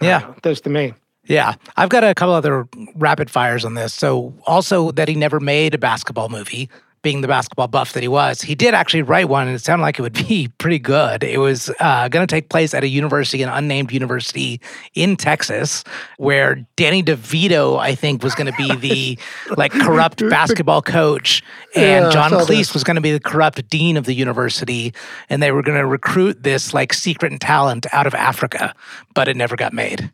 Yeah, 0.00 0.18
uh, 0.18 0.20
know, 0.20 0.36
does 0.42 0.60
to 0.62 0.70
me. 0.70 0.94
Yeah, 1.26 1.54
I've 1.76 1.88
got 1.88 2.04
a 2.04 2.14
couple 2.14 2.34
other 2.34 2.68
rapid 2.94 3.30
fires 3.30 3.64
on 3.64 3.74
this. 3.74 3.94
So 3.94 4.34
also 4.46 4.92
that 4.92 5.08
he 5.08 5.14
never 5.14 5.40
made 5.40 5.74
a 5.74 5.78
basketball 5.78 6.28
movie 6.28 6.68
being 7.04 7.20
the 7.20 7.28
basketball 7.28 7.68
buff 7.68 7.92
that 7.92 8.02
he 8.02 8.08
was, 8.08 8.42
he 8.42 8.56
did 8.56 8.74
actually 8.74 9.02
write 9.02 9.28
one, 9.28 9.46
and 9.46 9.54
it 9.54 9.60
sounded 9.60 9.82
like 9.82 10.00
it 10.00 10.02
would 10.02 10.14
be 10.28 10.48
pretty 10.58 10.80
good. 10.80 11.22
It 11.22 11.38
was 11.38 11.70
uh, 11.78 12.08
going 12.08 12.26
to 12.26 12.34
take 12.34 12.48
place 12.48 12.74
at 12.74 12.82
a 12.82 12.88
university, 12.88 13.44
an 13.44 13.48
unnamed 13.48 13.92
university 13.92 14.60
in 14.94 15.16
Texas, 15.16 15.84
where 16.16 16.66
Danny 16.74 17.04
DeVito, 17.04 17.78
I 17.78 17.94
think, 17.94 18.24
was 18.24 18.34
going 18.34 18.52
to 18.52 18.56
be 18.56 18.74
the 18.74 19.18
like 19.56 19.70
corrupt 19.70 20.28
basketball 20.28 20.82
coach, 20.82 21.44
and 21.76 22.06
Yeah, 22.06 22.10
John 22.10 22.32
Cleese 22.32 22.48
this. 22.48 22.74
was 22.74 22.82
going 22.82 22.96
to 22.96 23.00
be 23.00 23.12
the 23.12 23.20
corrupt 23.20 23.68
dean 23.68 23.96
of 23.96 24.06
the 24.06 24.14
university, 24.14 24.92
and 25.28 25.40
they 25.40 25.52
were 25.52 25.62
going 25.62 25.78
to 25.78 25.86
recruit 25.86 26.42
this 26.42 26.74
like 26.74 26.92
secret 26.92 27.38
talent 27.40 27.86
out 27.92 28.08
of 28.08 28.14
Africa, 28.14 28.74
but 29.14 29.28
it 29.28 29.36
never 29.36 29.54
got 29.54 29.72
made. 29.72 30.10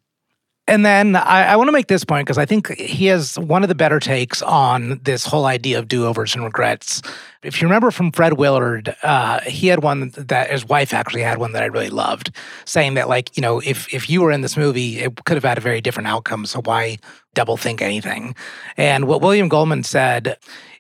And 0.71 0.87
then 0.87 1.17
I, 1.17 1.47
I 1.47 1.57
want 1.57 1.67
to 1.67 1.73
make 1.73 1.89
this 1.89 2.05
point 2.05 2.27
because 2.27 2.39
I 2.39 2.47
think 2.47 2.69
he 2.79 3.07
has 3.07 3.37
one 3.41 3.65
of 3.65 3.69
the 3.69 3.75
better 3.75 3.99
takes 3.99 4.41
on 4.41 5.01
this 5.03 5.27
whole 5.27 5.47
idea 5.47 5.81
of 5.81 5.89
do 5.89 6.07
overs 6.07 6.37
and 6.37 6.45
regrets. 6.45 7.03
If 7.43 7.61
you 7.61 7.67
remember 7.67 7.91
from 7.91 8.13
Fred 8.13 8.35
Willard, 8.35 8.95
uh, 9.03 9.41
he 9.41 9.67
had 9.67 9.83
one 9.83 10.13
that 10.17 10.49
his 10.49 10.65
wife 10.65 10.95
actually 10.95 11.23
had 11.23 11.39
one 11.39 11.55
that 11.55 11.65
I 11.65 11.67
really 11.67 11.91
loved, 11.91 12.31
saying 12.67 12.95
that 12.95 13.09
like 13.09 13.37
you 13.37 13.41
know 13.41 13.59
if 13.59 13.93
if 13.93 14.09
you 14.09 14.23
were 14.23 14.31
in 14.31 14.43
this 14.43 14.57
movie, 14.57 15.01
it 15.01 15.25
could 15.25 15.37
have 15.37 15.43
had 15.43 15.59
a 15.59 15.61
very 15.61 15.81
different 15.81 16.07
outcome. 16.07 16.47
So 16.47 16.61
why 16.65 16.99
double 17.35 17.57
think 17.57 17.83
anything? 17.83 18.37
And 18.77 19.09
what 19.09 19.23
William 19.23 19.49
Goldman 19.49 19.83
said 19.83 20.37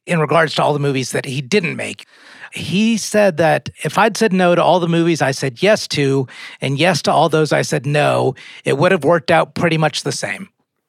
in 0.06 0.20
regards 0.20 0.54
to 0.54 0.62
all 0.62 0.72
the 0.72 0.78
movies 0.78 1.10
that 1.10 1.24
he 1.24 1.40
didn't 1.40 1.74
make. 1.74 2.06
He 2.52 2.96
said 2.96 3.36
that 3.36 3.68
if 3.84 3.96
I'd 3.96 4.16
said 4.16 4.32
no 4.32 4.54
to 4.54 4.62
all 4.62 4.80
the 4.80 4.88
movies 4.88 5.22
I 5.22 5.30
said 5.30 5.62
yes 5.62 5.86
to, 5.88 6.26
and 6.60 6.78
yes 6.78 7.02
to 7.02 7.12
all 7.12 7.28
those 7.28 7.52
I 7.52 7.62
said 7.62 7.86
no, 7.86 8.34
it 8.64 8.76
would 8.78 8.92
have 8.92 9.04
worked 9.04 9.30
out 9.30 9.54
pretty 9.54 9.78
much 9.78 10.02
the 10.02 10.12
same. 10.12 10.48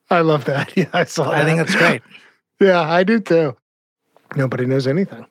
I 0.09 0.21
love 0.21 0.45
that. 0.45 0.73
Yeah, 0.77 0.89
I 0.93 1.05
saw 1.05 1.25
that. 1.31 1.41
I 1.41 1.45
think 1.45 1.57
that's 1.57 1.75
great. 1.75 2.01
Yeah, 2.59 2.81
I 2.81 3.03
do 3.03 3.19
too. 3.19 3.57
Nobody 4.35 4.67
knows 4.67 4.85
anything. 4.85 5.25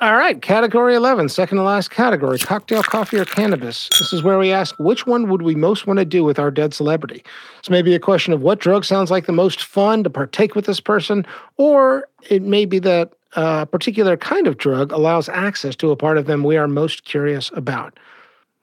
All 0.00 0.16
right, 0.16 0.40
category 0.40 0.94
11, 0.94 1.28
second 1.28 1.58
to 1.58 1.62
last 1.62 1.90
category 1.90 2.38
cocktail, 2.38 2.82
coffee, 2.82 3.18
or 3.18 3.24
cannabis. 3.26 3.88
This 3.98 4.14
is 4.14 4.22
where 4.22 4.38
we 4.38 4.50
ask 4.50 4.74
which 4.78 5.06
one 5.06 5.28
would 5.28 5.42
we 5.42 5.54
most 5.54 5.86
want 5.86 5.98
to 5.98 6.06
do 6.06 6.24
with 6.24 6.38
our 6.38 6.50
dead 6.50 6.72
celebrity? 6.72 7.22
It's 7.58 7.68
maybe 7.68 7.94
a 7.94 8.00
question 8.00 8.32
of 8.32 8.40
what 8.40 8.58
drug 8.58 8.84
sounds 8.84 9.10
like 9.10 9.26
the 9.26 9.32
most 9.32 9.62
fun 9.62 10.02
to 10.02 10.10
partake 10.10 10.54
with 10.54 10.64
this 10.64 10.80
person, 10.80 11.26
or 11.58 12.08
it 12.30 12.42
may 12.42 12.64
be 12.64 12.78
that 12.78 13.12
a 13.34 13.66
particular 13.66 14.16
kind 14.16 14.46
of 14.46 14.58
drug 14.58 14.92
allows 14.92 15.28
access 15.28 15.76
to 15.76 15.90
a 15.90 15.96
part 15.96 16.18
of 16.18 16.26
them 16.26 16.44
we 16.44 16.56
are 16.56 16.68
most 16.68 17.04
curious 17.04 17.50
about. 17.54 17.98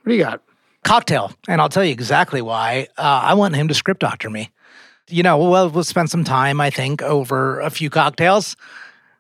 What 0.04 0.12
do 0.12 0.16
you 0.16 0.24
got? 0.24 0.42
Cocktail, 0.84 1.34
and 1.48 1.60
I'll 1.60 1.70
tell 1.70 1.84
you 1.84 1.92
exactly 1.92 2.42
why. 2.42 2.88
Uh, 2.98 3.22
I 3.24 3.34
want 3.34 3.56
him 3.56 3.68
to 3.68 3.74
script 3.74 4.00
doctor 4.00 4.30
me. 4.30 4.50
You 5.10 5.24
know, 5.24 5.38
well, 5.38 5.70
we'll 5.70 5.84
spend 5.84 6.10
some 6.10 6.24
time, 6.24 6.60
I 6.60 6.70
think, 6.70 7.02
over 7.02 7.60
a 7.62 7.70
few 7.70 7.90
cocktails. 7.90 8.56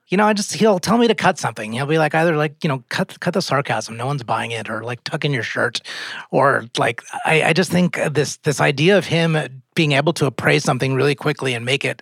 You 0.07 0.17
know, 0.17 0.25
I 0.25 0.33
just 0.33 0.53
he'll 0.53 0.79
tell 0.79 0.97
me 0.97 1.07
to 1.07 1.15
cut 1.15 1.37
something. 1.37 1.73
He'll 1.73 1.85
be 1.85 1.97
like 1.97 2.15
either 2.15 2.37
like 2.37 2.63
you 2.63 2.69
know 2.69 2.83
cut 2.89 3.19
cut 3.19 3.33
the 3.33 3.41
sarcasm, 3.41 3.97
no 3.97 4.05
one's 4.05 4.23
buying 4.23 4.51
it, 4.51 4.69
or 4.69 4.83
like 4.83 5.03
tuck 5.03 5.25
in 5.25 5.33
your 5.33 5.43
shirt, 5.43 5.81
or 6.31 6.65
like 6.77 7.03
I, 7.25 7.43
I 7.43 7.53
just 7.53 7.71
think 7.71 7.99
this 8.11 8.37
this 8.37 8.61
idea 8.61 8.97
of 8.97 9.05
him 9.05 9.37
being 9.75 9.91
able 9.91 10.13
to 10.13 10.25
appraise 10.25 10.63
something 10.63 10.93
really 10.93 11.15
quickly 11.15 11.53
and 11.53 11.65
make 11.65 11.83
it 11.83 12.01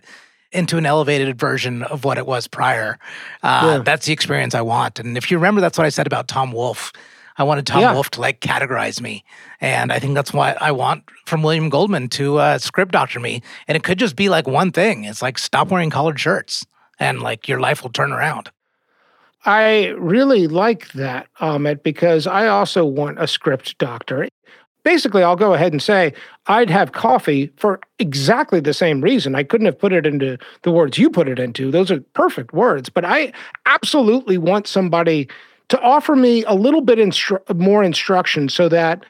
into 0.55 0.77
an 0.77 0.85
elevated 0.85 1.39
version 1.39 1.83
of 1.83 2.03
what 2.03 2.17
it 2.17 2.25
was 2.25 2.47
prior. 2.47 2.97
Uh, 3.43 3.61
Yeah. 3.63 3.77
That's 3.83 4.05
the 4.05 4.13
experience 4.13 4.55
I 4.55 4.61
want. 4.61 4.99
And 4.99 5.17
if 5.17 5.29
you 5.29 5.37
remember, 5.37 5.61
that's 5.61 5.77
what 5.77 5.85
I 5.85 5.89
said 5.89 6.07
about 6.07 6.27
Tom 6.27 6.51
Wolfe. 6.51 6.91
I 7.37 7.43
wanted 7.43 7.67
Tom 7.67 7.81
Yeah. 7.81 7.93
Wolfe 7.93 8.11
to 8.11 8.21
like 8.21 8.39
categorize 8.39 9.01
me, 9.01 9.23
and 9.59 9.91
I 9.91 9.99
think 9.99 10.15
that's 10.15 10.31
what 10.33 10.61
I 10.61 10.71
want 10.71 11.03
from 11.25 11.43
William 11.43 11.69
Goldman 11.69 12.07
to 12.09 12.37
uh, 12.37 12.57
script 12.57 12.93
doctor 12.93 13.19
me. 13.19 13.41
And 13.67 13.75
it 13.75 13.83
could 13.83 13.99
just 13.99 14.15
be 14.15 14.29
like 14.29 14.47
one 14.47 14.71
thing. 14.71 15.03
It's 15.03 15.21
like 15.21 15.37
stop 15.37 15.69
wearing 15.69 15.89
collared 15.89 16.17
shirts, 16.19 16.65
and 16.97 17.21
like 17.21 17.49
your 17.49 17.59
life 17.59 17.83
will 17.83 17.89
turn 17.91 18.13
around. 18.13 18.51
I 19.45 19.87
really 19.97 20.47
like 20.47 20.91
that, 20.93 21.27
Amit, 21.39 21.83
because 21.83 22.25
I 22.25 22.47
also 22.47 22.83
want 22.85 23.21
a 23.21 23.27
script 23.27 23.77
doctor. 23.77 24.27
Basically, 24.85 25.23
I'll 25.23 25.35
go 25.35 25.55
ahead 25.55 25.73
and 25.73 25.81
say 25.81 26.13
I'd 26.45 26.69
have 26.69 26.91
coffee 26.91 27.51
for 27.57 27.79
exactly 27.97 28.59
the 28.59 28.71
same 28.71 29.01
reason. 29.01 29.33
I 29.33 29.41
couldn't 29.41 29.65
have 29.65 29.79
put 29.79 29.91
it 29.91 30.05
into 30.05 30.37
the 30.61 30.69
words 30.69 30.99
you 30.99 31.09
put 31.09 31.27
it 31.27 31.39
into. 31.39 31.71
Those 31.71 31.89
are 31.89 32.01
perfect 32.13 32.53
words, 32.53 32.87
but 32.87 33.03
I 33.03 33.33
absolutely 33.65 34.37
want 34.37 34.67
somebody 34.67 35.27
to 35.69 35.81
offer 35.81 36.15
me 36.15 36.43
a 36.43 36.53
little 36.53 36.81
bit 36.81 36.99
instru- 36.99 37.57
more 37.57 37.83
instruction 37.83 38.47
so 38.47 38.69
that 38.69 39.03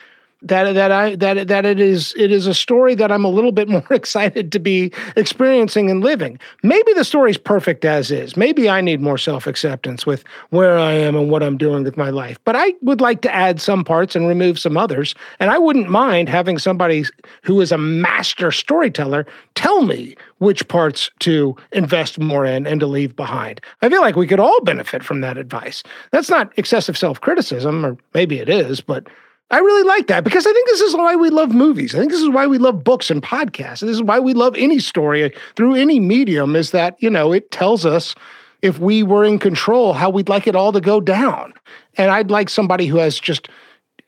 that 0.45 0.73
that 0.73 0.91
I 0.91 1.15
that 1.15 1.47
that 1.47 1.65
it 1.65 1.79
is 1.79 2.13
it 2.17 2.31
is 2.31 2.47
a 2.47 2.53
story 2.53 2.95
that 2.95 3.11
I'm 3.11 3.25
a 3.25 3.29
little 3.29 3.51
bit 3.51 3.67
more 3.75 3.85
excited 3.89 4.51
to 4.51 4.59
be 4.59 4.91
experiencing 5.15 5.89
and 5.89 6.03
living. 6.03 6.39
Maybe 6.63 6.93
the 6.93 7.03
story's 7.03 7.37
perfect 7.37 7.83
as 7.85 8.11
is. 8.11 8.37
Maybe 8.37 8.69
I 8.69 8.81
need 8.81 9.01
more 9.01 9.17
self-acceptance 9.17 10.05
with 10.05 10.23
where 10.49 10.77
I 10.77 10.93
am 10.93 11.15
and 11.15 11.29
what 11.29 11.43
I'm 11.43 11.57
doing 11.57 11.83
with 11.83 11.97
my 11.97 12.09
life. 12.09 12.37
But 12.45 12.55
I 12.55 12.73
would 12.81 13.01
like 13.01 13.21
to 13.21 13.33
add 13.33 13.59
some 13.59 13.83
parts 13.83 14.15
and 14.15 14.27
remove 14.27 14.59
some 14.59 14.77
others, 14.77 15.15
and 15.39 15.49
I 15.49 15.57
wouldn't 15.57 15.89
mind 15.89 16.29
having 16.29 16.57
somebody 16.57 17.05
who 17.41 17.59
is 17.61 17.71
a 17.71 17.77
master 17.77 18.51
storyteller 18.51 19.25
tell 19.55 19.81
me 19.83 20.15
which 20.39 20.67
parts 20.67 21.09
to 21.19 21.55
invest 21.71 22.19
more 22.19 22.45
in 22.45 22.67
and 22.67 22.79
to 22.79 22.87
leave 22.87 23.15
behind. 23.15 23.61
I 23.81 23.89
feel 23.89 24.01
like 24.01 24.15
we 24.15 24.27
could 24.27 24.39
all 24.39 24.61
benefit 24.61 25.03
from 25.03 25.21
that 25.21 25.37
advice. 25.37 25.81
That's 26.11 26.29
not 26.29 26.51
excessive 26.57 26.97
self-criticism 26.97 27.85
or 27.85 27.97
maybe 28.13 28.39
it 28.39 28.49
is, 28.49 28.81
but 28.81 29.07
I 29.51 29.59
really 29.59 29.83
like 29.83 30.07
that 30.07 30.23
because 30.23 30.47
I 30.47 30.51
think 30.51 30.67
this 30.67 30.81
is 30.81 30.95
why 30.95 31.15
we 31.15 31.29
love 31.29 31.53
movies. 31.53 31.93
I 31.93 31.99
think 31.99 32.11
this 32.11 32.21
is 32.21 32.29
why 32.29 32.47
we 32.47 32.57
love 32.57 32.83
books 32.83 33.11
and 33.11 33.21
podcasts. 33.21 33.81
This 33.81 33.91
is 33.91 34.01
why 34.01 34.19
we 34.19 34.33
love 34.33 34.55
any 34.57 34.79
story 34.79 35.31
through 35.55 35.75
any 35.75 35.99
medium 35.99 36.55
is 36.55 36.71
that, 36.71 36.95
you 36.99 37.09
know, 37.09 37.31
it 37.31 37.51
tells 37.51 37.85
us 37.85 38.15
if 38.63 38.79
we 38.79 39.03
were 39.03 39.23
in 39.23 39.37
control 39.37 39.93
how 39.93 40.09
we'd 40.09 40.29
like 40.29 40.47
it 40.47 40.55
all 40.55 40.71
to 40.71 40.81
go 40.81 40.99
down. 40.99 41.53
And 41.97 42.09
I'd 42.09 42.31
like 42.31 42.49
somebody 42.49 42.87
who 42.87 42.97
has 42.97 43.19
just 43.19 43.47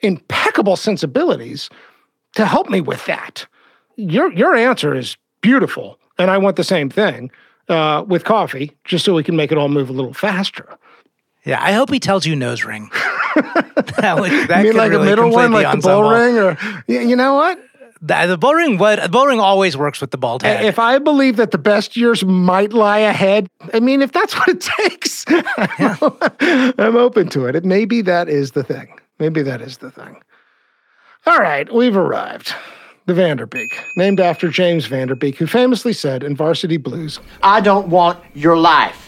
impeccable 0.02 0.76
sensibilities 0.76 1.70
to 2.34 2.46
help 2.46 2.70
me 2.70 2.82
with 2.82 3.06
that. 3.06 3.46
Your 3.96 4.32
your 4.34 4.56
answer 4.56 4.96
is 4.96 5.18
beautiful, 5.42 6.00
and 6.18 6.30
I 6.30 6.38
want 6.38 6.56
the 6.56 6.64
same 6.64 6.90
thing 6.90 7.32
uh, 7.70 8.04
with 8.08 8.24
coffee, 8.24 8.72
just 8.84 9.06
so 9.06 9.14
we 9.14 9.24
can 9.24 9.36
make 9.36 9.52
it 9.52 9.58
all 9.58 9.70
move 9.70 9.90
a 9.90 9.94
little 9.94 10.14
faster. 10.14 10.78
Yeah, 11.48 11.64
I 11.64 11.72
hope 11.72 11.90
he 11.90 12.00
tells 12.00 12.26
you 12.26 12.36
nose 12.36 12.66
ring. 12.66 12.90
that 13.36 14.18
would, 14.20 14.32
that 14.50 14.58
you 14.58 14.64
mean 14.64 14.72
could 14.74 14.76
like 14.76 14.92
really 14.92 15.08
a 15.08 15.10
middle 15.10 15.32
one, 15.32 15.54
like 15.54 15.72
the 15.72 15.82
bull 15.82 16.10
ring, 16.10 16.38
or 16.38 16.58
you 16.88 17.16
know 17.16 17.36
what? 17.36 17.58
The, 18.02 18.26
the 18.28 18.38
bull 18.38 18.54
ring, 18.54 18.78
what 18.78 19.02
the 19.02 19.08
bull 19.08 19.26
ring 19.26 19.40
always 19.40 19.78
works 19.78 20.02
with 20.02 20.12
the 20.12 20.18
bald 20.18 20.44
head. 20.44 20.66
If 20.66 20.78
I 20.78 21.00
believe 21.00 21.38
that 21.38 21.52
the 21.52 21.58
best 21.58 21.96
years 21.96 22.26
might 22.26 22.74
lie 22.74 23.00
ahead, 23.00 23.50
I 23.74 23.80
mean, 23.80 24.02
if 24.02 24.12
that's 24.12 24.34
what 24.38 24.50
it 24.50 24.60
takes, 24.60 25.24
I'm 26.78 26.98
open 26.98 27.30
to 27.30 27.46
it. 27.46 27.56
it. 27.56 27.64
Maybe 27.64 28.02
that 28.02 28.28
is 28.28 28.52
the 28.52 28.64
thing. 28.64 29.00
Maybe 29.18 29.42
that 29.44 29.62
is 29.62 29.78
the 29.78 29.90
thing. 29.90 30.18
All 31.26 31.38
right, 31.38 31.74
we've 31.74 31.96
arrived. 31.96 32.54
The 33.06 33.14
Van 33.14 33.38
Der 33.38 33.46
Beek, 33.46 33.80
named 33.96 34.20
after 34.20 34.50
James 34.50 34.86
Van 34.86 35.08
Der 35.08 35.16
Beek, 35.16 35.38
who 35.38 35.48
famously 35.48 35.94
said 35.94 36.24
in 36.24 36.36
Varsity 36.36 36.76
Blues, 36.76 37.22
I 37.42 37.62
don't 37.62 37.88
want 37.88 38.20
your 38.34 38.58
life. 38.58 39.07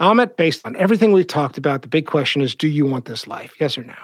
Amit, 0.00 0.36
based 0.36 0.66
on 0.66 0.76
everything 0.76 1.12
we've 1.12 1.26
talked 1.26 1.58
about, 1.58 1.82
the 1.82 1.88
big 1.88 2.06
question 2.06 2.40
is 2.42 2.54
do 2.54 2.68
you 2.68 2.86
want 2.86 3.04
this 3.04 3.26
life? 3.26 3.52
Yes 3.60 3.76
or 3.76 3.84
no? 3.84 3.94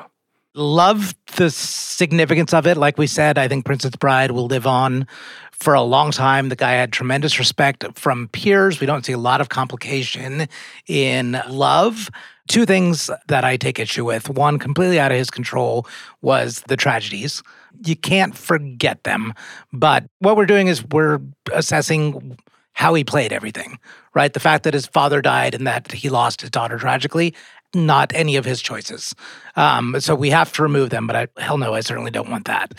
love 0.56 1.14
the 1.36 1.50
significance 1.50 2.52
of 2.54 2.66
it. 2.66 2.76
Like 2.76 2.98
we 2.98 3.06
said, 3.06 3.38
I 3.38 3.46
think 3.46 3.64
Princess 3.64 3.94
Bride 3.94 4.30
will 4.32 4.46
live 4.46 4.66
on 4.66 5.06
for 5.52 5.74
a 5.74 5.82
long 5.82 6.10
time. 6.10 6.48
The 6.48 6.56
guy 6.56 6.72
had 6.72 6.92
tremendous 6.92 7.38
respect 7.38 7.84
from 7.94 8.28
peers. 8.28 8.80
We 8.80 8.86
don't 8.86 9.04
see 9.04 9.12
a 9.12 9.18
lot 9.18 9.40
of 9.40 9.50
complication 9.50 10.48
in 10.86 11.40
love. 11.48 12.10
Two 12.48 12.64
things 12.64 13.10
that 13.28 13.44
I 13.44 13.56
take 13.56 13.78
issue 13.78 14.04
with. 14.04 14.30
One, 14.30 14.58
completely 14.58 14.98
out 14.98 15.12
of 15.12 15.18
his 15.18 15.30
control, 15.30 15.86
was 16.22 16.62
the 16.68 16.76
tragedies. 16.76 17.42
You 17.84 17.96
can't 17.96 18.36
forget 18.36 19.04
them. 19.04 19.34
But 19.72 20.04
what 20.20 20.36
we're 20.36 20.46
doing 20.46 20.68
is 20.68 20.84
we're 20.84 21.20
assessing 21.52 22.38
how 22.76 22.92
he 22.92 23.02
played 23.02 23.32
everything, 23.32 23.78
right? 24.12 24.34
The 24.34 24.40
fact 24.40 24.64
that 24.64 24.74
his 24.74 24.86
father 24.86 25.22
died 25.22 25.54
and 25.54 25.66
that 25.66 25.90
he 25.92 26.10
lost 26.10 26.42
his 26.42 26.50
daughter 26.50 26.76
tragically, 26.76 27.34
not 27.74 28.12
any 28.14 28.36
of 28.36 28.44
his 28.44 28.60
choices. 28.60 29.14
Um, 29.56 29.96
so 29.98 30.14
we 30.14 30.28
have 30.28 30.52
to 30.52 30.62
remove 30.62 30.90
them, 30.90 31.06
but 31.06 31.16
I, 31.16 31.28
hell 31.38 31.56
no, 31.56 31.72
I 31.72 31.80
certainly 31.80 32.10
don't 32.10 32.28
want 32.28 32.44
that. 32.44 32.74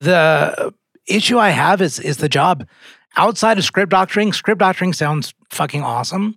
The 0.00 0.72
issue 1.06 1.38
I 1.38 1.50
have 1.50 1.82
is 1.82 2.00
is 2.00 2.16
the 2.16 2.30
job. 2.30 2.66
Outside 3.18 3.58
of 3.58 3.64
script 3.64 3.90
doctoring, 3.90 4.32
script 4.32 4.58
doctoring 4.58 4.94
sounds 4.94 5.34
fucking 5.50 5.82
awesome. 5.82 6.36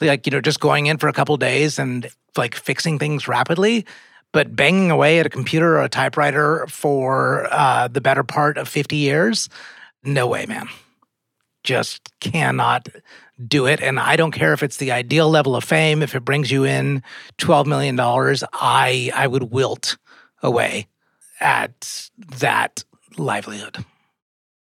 Like, 0.00 0.26
you 0.26 0.32
know, 0.32 0.40
just 0.40 0.60
going 0.60 0.86
in 0.86 0.96
for 0.96 1.08
a 1.08 1.12
couple 1.12 1.36
days 1.36 1.78
and 1.78 2.08
like 2.38 2.54
fixing 2.54 2.98
things 2.98 3.28
rapidly. 3.28 3.84
But 4.32 4.56
banging 4.56 4.90
away 4.90 5.18
at 5.18 5.26
a 5.26 5.30
computer 5.30 5.76
or 5.76 5.82
a 5.82 5.90
typewriter 5.90 6.66
for 6.68 7.48
uh, 7.50 7.88
the 7.88 8.00
better 8.00 8.22
part 8.22 8.56
of 8.56 8.66
50 8.66 8.96
years, 8.96 9.50
no 10.04 10.26
way, 10.26 10.46
man. 10.46 10.68
Just 11.62 12.10
cannot 12.20 12.88
do 13.46 13.66
it. 13.66 13.80
And 13.80 13.98
I 13.98 14.16
don't 14.16 14.32
care 14.32 14.52
if 14.52 14.62
it's 14.62 14.76
the 14.76 14.92
ideal 14.92 15.28
level 15.28 15.56
of 15.56 15.64
fame, 15.64 16.02
if 16.02 16.14
it 16.14 16.24
brings 16.24 16.50
you 16.50 16.64
in 16.64 17.02
$12 17.38 17.66
million, 17.66 17.98
I, 18.00 19.10
I 19.14 19.26
would 19.26 19.44
wilt 19.44 19.96
away 20.42 20.86
at 21.40 22.10
that 22.38 22.84
livelihood. 23.16 23.84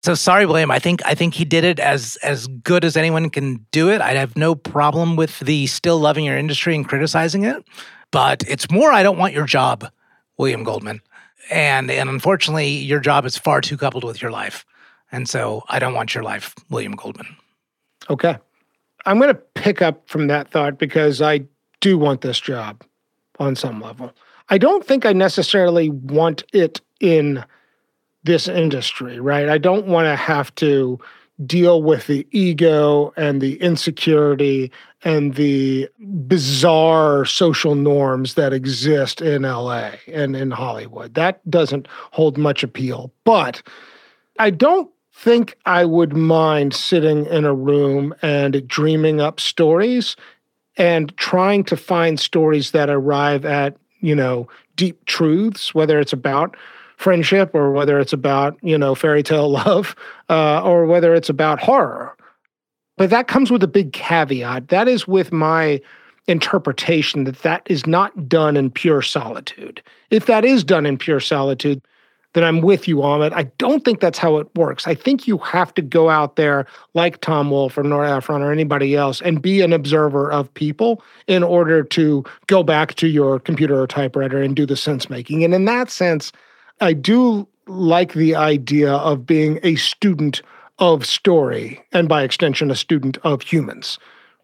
So 0.03 0.13
sorry, 0.13 0.45
William. 0.45 0.69
I 0.69 0.77
think 0.77 1.01
I 1.03 1.15
think 1.15 1.33
he 1.33 1.45
did 1.45 1.63
it 1.63 1.79
as 1.79 2.15
as 2.17 2.45
good 2.45 2.85
as 2.85 2.95
anyone 2.95 3.27
can 3.31 3.65
do 3.71 3.89
it. 3.89 4.01
I'd 4.01 4.17
have 4.17 4.37
no 4.37 4.53
problem 4.53 5.15
with 5.15 5.39
the 5.39 5.65
still 5.65 5.97
loving 5.97 6.25
your 6.25 6.37
industry 6.37 6.75
and 6.75 6.87
criticizing 6.87 7.43
it, 7.43 7.65
but 8.11 8.43
it's 8.47 8.69
more 8.69 8.91
I 8.91 9.01
don't 9.01 9.17
want 9.17 9.33
your 9.33 9.47
job, 9.47 9.89
William 10.37 10.63
Goldman. 10.63 11.01
And 11.49 11.89
and 11.89 12.07
unfortunately, 12.07 12.69
your 12.69 12.99
job 12.99 13.25
is 13.25 13.35
far 13.35 13.61
too 13.61 13.77
coupled 13.77 14.03
with 14.03 14.21
your 14.21 14.29
life. 14.29 14.63
And 15.11 15.29
so 15.29 15.63
I 15.69 15.79
don't 15.79 15.93
want 15.93 16.13
your 16.13 16.23
life, 16.23 16.55
William 16.69 16.93
Goldman. 16.93 17.35
Okay. 18.09 18.37
I'm 19.05 19.19
going 19.19 19.33
to 19.33 19.41
pick 19.53 19.81
up 19.81 20.09
from 20.09 20.27
that 20.27 20.49
thought 20.49 20.79
because 20.79 21.21
I 21.21 21.41
do 21.79 21.97
want 21.97 22.21
this 22.21 22.39
job 22.39 22.83
on 23.39 23.55
some 23.55 23.79
level. 23.81 24.11
I 24.49 24.57
don't 24.57 24.85
think 24.85 25.05
I 25.05 25.13
necessarily 25.13 25.89
want 25.89 26.43
it 26.53 26.81
in 26.99 27.43
this 28.23 28.47
industry, 28.47 29.19
right? 29.19 29.49
I 29.49 29.57
don't 29.57 29.87
want 29.87 30.05
to 30.05 30.15
have 30.15 30.53
to 30.55 30.99
deal 31.45 31.83
with 31.83 32.07
the 32.07 32.25
ego 32.31 33.13
and 33.17 33.41
the 33.41 33.61
insecurity 33.61 34.71
and 35.03 35.35
the 35.35 35.89
bizarre 35.99 37.25
social 37.25 37.75
norms 37.75 38.35
that 38.35 38.53
exist 38.53 39.21
in 39.21 39.41
LA 39.43 39.91
and 40.07 40.35
in 40.35 40.51
Hollywood. 40.51 41.13
That 41.15 41.47
doesn't 41.49 41.87
hold 42.11 42.37
much 42.37 42.63
appeal. 42.63 43.11
But 43.25 43.61
I 44.39 44.49
don't 44.49 44.89
think 45.15 45.57
I 45.65 45.85
would 45.85 46.13
mind 46.13 46.73
sitting 46.73 47.25
in 47.27 47.45
a 47.45 47.53
room 47.53 48.13
and 48.21 48.67
dreaming 48.67 49.21
up 49.21 49.39
stories 49.39 50.15
and 50.77 51.15
trying 51.15 51.63
to 51.63 51.77
find 51.77 52.19
stories 52.19 52.71
that 52.71 52.89
arrive 52.89 53.45
at, 53.45 53.77
you 54.01 54.13
know, 54.13 54.49
deep 54.75 55.03
truths, 55.05 55.73
whether 55.73 55.99
it's 55.99 56.11
about 56.11 56.57
friendship 56.97 57.51
or 57.55 57.71
whether 57.71 57.97
it's 57.97 58.11
about, 58.11 58.57
you 58.61 58.77
know, 58.77 58.93
fairy 58.93 59.23
tale 59.23 59.49
love 59.65 59.95
uh, 60.29 60.61
or 60.61 60.85
whether 60.85 61.15
it's 61.15 61.29
about 61.29 61.59
horror. 61.59 62.15
But 62.97 63.09
that 63.09 63.27
comes 63.27 63.49
with 63.49 63.63
a 63.63 63.67
big 63.67 63.93
caveat. 63.93 64.67
That 64.67 64.89
is 64.89 65.07
with 65.07 65.31
my 65.31 65.81
interpretation 66.27 67.23
that 67.23 67.41
that 67.43 67.61
is 67.67 67.87
not 67.87 68.27
done 68.27 68.57
in 68.57 68.69
pure 68.69 69.01
solitude. 69.01 69.81
If 70.09 70.25
that 70.25 70.43
is 70.43 70.63
done 70.63 70.85
in 70.85 70.97
pure 70.97 71.19
solitude, 71.21 71.81
then 72.35 72.43
I'm 72.43 72.59
with 72.59 72.85
you 72.85 73.01
on 73.01 73.23
it. 73.23 73.31
I 73.31 73.43
don't 73.57 73.85
think 73.85 74.01
that's 74.01 74.19
how 74.19 74.37
it 74.37 74.47
works. 74.55 74.87
I 74.87 74.93
think 74.93 75.25
you 75.25 75.37
have 75.37 75.73
to 75.75 75.81
go 75.81 76.09
out 76.09 76.35
there 76.35 76.67
like 76.93 77.21
Tom 77.21 77.49
Wolfe 77.49 77.77
or 77.77 77.83
Nora 77.83 78.17
Ephron 78.17 78.41
or 78.41 78.51
anybody 78.51 78.93
else 78.93 79.21
and 79.21 79.41
be 79.41 79.61
an 79.61 79.71
observer 79.71 80.29
of 80.29 80.53
people 80.53 81.01
in 81.27 81.43
order 81.43 81.81
to 81.81 82.25
go 82.47 82.61
back 82.61 82.95
to 82.95 83.07
your 83.07 83.39
computer 83.39 83.79
or 83.79 83.87
typewriter 83.87 84.41
and 84.41 84.53
do 84.53 84.65
the 84.65 84.75
sense 84.75 85.09
making. 85.09 85.45
And 85.45 85.53
in 85.53 85.63
that 85.63 85.89
sense, 85.89 86.33
I 86.81 86.91
do 86.91 87.47
like 87.67 88.13
the 88.13 88.35
idea 88.35 88.91
of 88.91 89.25
being 89.25 89.61
a 89.63 89.77
student 89.77 90.41
of 90.77 91.05
story 91.05 91.81
and 91.93 92.09
by 92.09 92.23
extension 92.23 92.69
a 92.69 92.75
student 92.75 93.17
of 93.23 93.41
humans. 93.41 93.97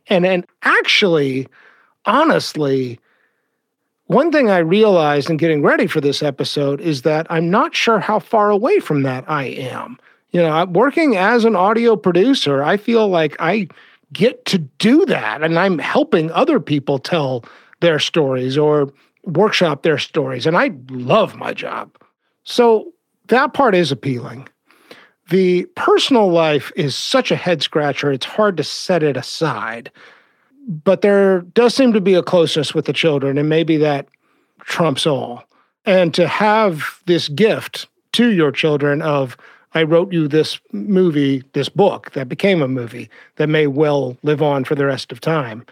And 0.07 0.25
and 0.25 0.47
actually 0.63 1.45
honestly 2.05 3.01
one 4.11 4.29
thing 4.29 4.49
I 4.49 4.57
realized 4.57 5.29
in 5.29 5.37
getting 5.37 5.61
ready 5.61 5.87
for 5.87 6.01
this 6.01 6.21
episode 6.21 6.81
is 6.81 7.03
that 7.03 7.27
I'm 7.29 7.49
not 7.49 7.73
sure 7.73 7.99
how 7.99 8.19
far 8.19 8.49
away 8.49 8.79
from 8.79 9.03
that 9.03 9.23
I 9.29 9.45
am. 9.45 9.97
You 10.31 10.41
know, 10.41 10.65
working 10.65 11.15
as 11.15 11.45
an 11.45 11.55
audio 11.55 11.95
producer, 11.95 12.61
I 12.61 12.75
feel 12.75 13.07
like 13.07 13.37
I 13.39 13.69
get 14.11 14.43
to 14.45 14.57
do 14.57 15.05
that 15.05 15.43
and 15.43 15.57
I'm 15.57 15.79
helping 15.79 16.29
other 16.31 16.59
people 16.59 16.99
tell 16.99 17.45
their 17.79 17.99
stories 17.99 18.57
or 18.57 18.91
workshop 19.23 19.83
their 19.83 19.97
stories. 19.97 20.45
And 20.45 20.57
I 20.57 20.71
love 20.89 21.37
my 21.37 21.53
job. 21.53 21.95
So 22.43 22.91
that 23.27 23.53
part 23.53 23.75
is 23.75 23.93
appealing. 23.93 24.49
The 25.29 25.63
personal 25.75 26.29
life 26.29 26.73
is 26.75 26.97
such 26.97 27.31
a 27.31 27.37
head 27.37 27.63
scratcher, 27.63 28.11
it's 28.11 28.25
hard 28.25 28.57
to 28.57 28.63
set 28.63 29.03
it 29.03 29.15
aside. 29.15 29.89
But 30.67 31.01
there 31.01 31.41
does 31.41 31.73
seem 31.73 31.93
to 31.93 32.01
be 32.01 32.13
a 32.13 32.23
closeness 32.23 32.73
with 32.73 32.85
the 32.85 32.93
children, 32.93 33.37
and 33.37 33.49
maybe 33.49 33.77
that 33.77 34.07
trumps 34.61 35.07
all. 35.07 35.43
And 35.85 36.13
to 36.13 36.27
have 36.27 37.01
this 37.07 37.27
gift 37.29 37.87
to 38.13 38.31
your 38.31 38.51
children 38.51 39.01
of, 39.01 39.35
I 39.73 39.83
wrote 39.83 40.13
you 40.13 40.27
this 40.27 40.59
movie, 40.71 41.43
this 41.53 41.69
book 41.69 42.11
that 42.11 42.29
became 42.29 42.61
a 42.61 42.67
movie 42.67 43.09
that 43.37 43.47
may 43.47 43.67
well 43.67 44.17
live 44.21 44.41
on 44.41 44.63
for 44.63 44.75
the 44.75 44.85
rest 44.85 45.11
of 45.11 45.19
time, 45.19 45.65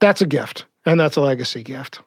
that's 0.00 0.20
a 0.20 0.26
gift, 0.26 0.66
and 0.84 1.00
that's 1.00 1.16
a 1.16 1.22
legacy 1.22 1.62
gift. 1.62 2.00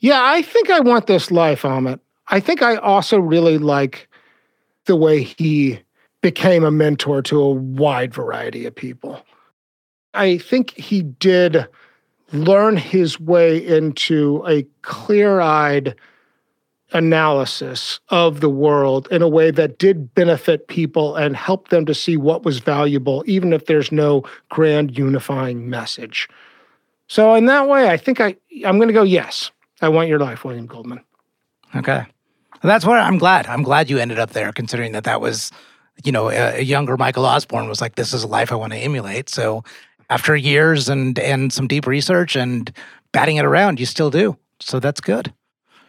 Yeah, 0.00 0.20
I 0.22 0.42
think 0.42 0.68
I 0.68 0.80
want 0.80 1.06
this 1.06 1.30
life, 1.30 1.62
Amit. 1.62 2.00
I 2.28 2.40
think 2.40 2.60
I 2.60 2.76
also 2.76 3.18
really 3.18 3.58
like 3.58 4.08
the 4.86 4.96
way 4.96 5.22
he 5.22 5.80
became 6.22 6.64
a 6.64 6.70
mentor 6.70 7.22
to 7.22 7.40
a 7.40 7.50
wide 7.50 8.12
variety 8.12 8.66
of 8.66 8.74
people. 8.74 9.22
I 10.14 10.38
think 10.38 10.72
he 10.72 11.02
did 11.02 11.66
learn 12.32 12.76
his 12.76 13.20
way 13.20 13.64
into 13.64 14.44
a 14.46 14.66
clear 14.82 15.40
eyed 15.40 15.94
analysis 16.94 18.00
of 18.10 18.40
the 18.40 18.50
world 18.50 19.08
in 19.10 19.22
a 19.22 19.28
way 19.28 19.50
that 19.50 19.78
did 19.78 20.14
benefit 20.14 20.68
people 20.68 21.16
and 21.16 21.36
help 21.36 21.68
them 21.68 21.86
to 21.86 21.94
see 21.94 22.16
what 22.16 22.44
was 22.44 22.58
valuable, 22.58 23.24
even 23.26 23.52
if 23.52 23.66
there's 23.66 23.90
no 23.90 24.22
grand 24.50 24.96
unifying 24.96 25.68
message. 25.68 26.28
So, 27.08 27.34
in 27.34 27.46
that 27.46 27.68
way, 27.68 27.88
I 27.88 27.96
think 27.96 28.20
I, 28.20 28.36
I'm 28.64 28.76
going 28.76 28.88
to 28.88 28.94
go 28.94 29.02
yes. 29.02 29.50
I 29.80 29.88
want 29.88 30.08
your 30.08 30.18
life, 30.18 30.44
William 30.44 30.66
Goldman. 30.66 31.00
Okay. 31.74 32.06
That's 32.62 32.86
what 32.86 32.98
I'm 32.98 33.18
glad. 33.18 33.46
I'm 33.46 33.62
glad 33.62 33.90
you 33.90 33.98
ended 33.98 34.18
up 34.18 34.30
there, 34.30 34.52
considering 34.52 34.92
that 34.92 35.04
that 35.04 35.20
was, 35.20 35.50
you 36.04 36.12
know, 36.12 36.30
a, 36.30 36.58
a 36.58 36.60
younger 36.60 36.96
Michael 36.96 37.26
Osborne 37.26 37.68
was 37.68 37.80
like, 37.80 37.96
this 37.96 38.12
is 38.12 38.22
a 38.22 38.28
life 38.28 38.52
I 38.52 38.54
want 38.54 38.72
to 38.72 38.78
emulate. 38.78 39.28
So 39.28 39.64
after 40.12 40.36
years 40.36 40.88
and 40.88 41.18
and 41.18 41.52
some 41.52 41.66
deep 41.66 41.86
research 41.86 42.36
and 42.36 42.70
batting 43.12 43.36
it 43.36 43.44
around, 43.44 43.80
you 43.80 43.86
still 43.86 44.10
do. 44.10 44.36
So 44.60 44.78
that's 44.78 45.00
good. 45.00 45.32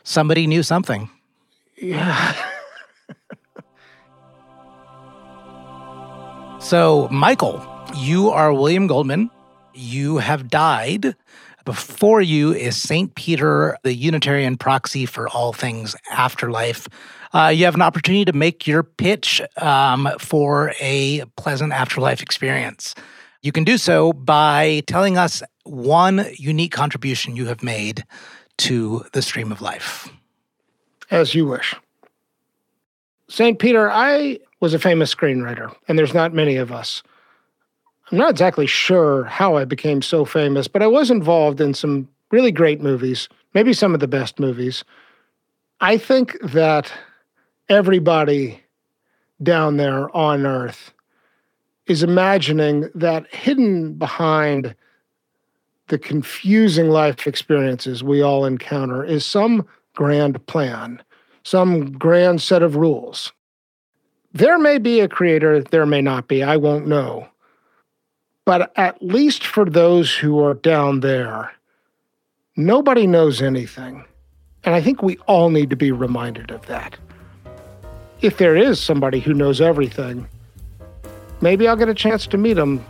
Somebody 0.03 0.47
knew 0.47 0.63
something. 0.63 1.09
Yeah. 1.77 2.35
So, 6.63 7.09
Michael, 7.11 7.61
you 7.97 8.29
are 8.29 8.53
William 8.53 8.87
Goldman. 8.87 9.29
You 9.73 10.19
have 10.19 10.47
died. 10.47 11.13
Before 11.65 12.21
you 12.21 12.53
is 12.53 12.77
St. 12.77 13.13
Peter, 13.15 13.77
the 13.83 13.93
Unitarian 13.93 14.55
proxy 14.55 15.05
for 15.05 15.27
all 15.27 15.51
things 15.51 15.93
afterlife. 16.09 16.87
Uh, 17.33 17.49
you 17.49 17.65
have 17.65 17.75
an 17.75 17.81
opportunity 17.81 18.23
to 18.23 18.31
make 18.31 18.65
your 18.65 18.81
pitch 18.81 19.41
um, 19.57 20.09
for 20.19 20.73
a 20.79 21.25
pleasant 21.35 21.73
afterlife 21.73 22.21
experience. 22.21 22.95
You 23.43 23.51
can 23.51 23.65
do 23.65 23.77
so 23.77 24.13
by 24.13 24.83
telling 24.87 25.17
us 25.17 25.43
one 25.65 26.25
unique 26.37 26.71
contribution 26.71 27.35
you 27.35 27.47
have 27.47 27.61
made 27.61 28.05
to 28.59 29.03
the 29.11 29.21
stream 29.21 29.51
of 29.51 29.61
life. 29.61 30.07
As 31.11 31.35
you 31.35 31.45
wish. 31.45 31.75
St. 33.27 33.59
Peter, 33.59 33.91
I 33.91 34.39
was 34.61 34.73
a 34.73 34.79
famous 34.79 35.13
screenwriter, 35.13 35.75
and 35.89 35.99
there's 35.99 36.13
not 36.13 36.33
many 36.33 36.55
of 36.55 36.71
us. 36.71 37.03
I'm 38.09 38.17
not 38.17 38.29
exactly 38.29 38.65
sure 38.65 39.25
how 39.25 39.57
I 39.57 39.65
became 39.65 40.01
so 40.01 40.23
famous, 40.23 40.69
but 40.69 40.81
I 40.81 40.87
was 40.87 41.11
involved 41.11 41.59
in 41.59 41.73
some 41.73 42.07
really 42.31 42.51
great 42.51 42.79
movies, 42.79 43.27
maybe 43.53 43.73
some 43.73 43.93
of 43.93 43.99
the 43.99 44.07
best 44.07 44.39
movies. 44.39 44.85
I 45.81 45.97
think 45.97 46.37
that 46.43 46.93
everybody 47.67 48.61
down 49.41 49.75
there 49.75 50.15
on 50.15 50.45
Earth 50.45 50.93
is 51.87 52.03
imagining 52.03 52.89
that 52.95 53.27
hidden 53.33 53.93
behind 53.93 54.75
the 55.87 55.97
confusing 55.97 56.89
life 56.89 57.27
experiences 57.27 58.03
we 58.03 58.21
all 58.21 58.45
encounter 58.45 59.03
is 59.03 59.25
some 59.25 59.67
grand 59.95 60.45
plan, 60.47 61.01
some 61.43 61.91
grand 61.91 62.41
set 62.41 62.63
of 62.63 62.75
rules. 62.75 63.33
There 64.31 64.57
may 64.57 64.77
be 64.77 64.99
a 64.99 65.09
creator, 65.09 65.61
there 65.61 65.85
may 65.85 66.01
not 66.01 66.27
be, 66.27 66.41
I 66.41 66.57
won't 66.57 66.87
know. 66.87 67.27
But 68.45 68.71
at 68.77 69.01
least 69.01 69.45
for 69.45 69.65
those 69.65 70.13
who 70.13 70.43
are 70.43 70.55
down 70.55 71.01
there, 71.01 71.51
nobody 72.55 73.05
knows 73.05 73.41
anything. 73.41 74.05
And 74.63 74.73
I 74.73 74.81
think 74.81 75.03
we 75.03 75.17
all 75.27 75.49
need 75.49 75.69
to 75.69 75.75
be 75.75 75.91
reminded 75.91 76.49
of 76.49 76.65
that. 76.65 76.97
If 78.21 78.37
there 78.37 78.55
is 78.55 78.81
somebody 78.81 79.19
who 79.19 79.33
knows 79.33 79.59
everything, 79.59 80.27
maybe 81.43 81.67
I'll 81.67 81.75
get 81.75 81.89
a 81.89 81.93
chance 81.93 82.25
to 82.27 82.37
meet 82.37 82.57
him 82.57 82.83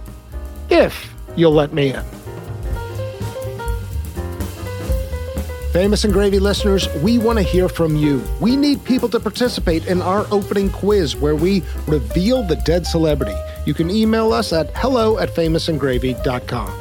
if 0.70 1.14
you'll 1.36 1.52
let 1.52 1.74
me 1.74 1.94
in. 1.94 2.04
Famous 5.74 6.04
and 6.04 6.14
Gravy 6.14 6.38
listeners, 6.38 6.88
we 7.02 7.18
want 7.18 7.40
to 7.40 7.44
hear 7.44 7.68
from 7.68 7.96
you. 7.96 8.24
We 8.40 8.56
need 8.56 8.84
people 8.84 9.10
to 9.10 9.20
participate 9.20 9.88
in 9.88 10.04
our 10.04 10.28
opening 10.30 10.70
quiz 10.70 11.16
where 11.16 11.36
we 11.36 11.64
reveal 11.88 12.44
the 12.44 12.58
dead 12.58 12.86
celebrity. 12.86 13.36
You 13.66 13.74
can 13.74 13.90
email 13.90 14.32
us 14.32 14.54
at 14.54 14.70
hello 14.78 15.18
at 15.18 15.30
famousandgravy.com. 15.30 16.80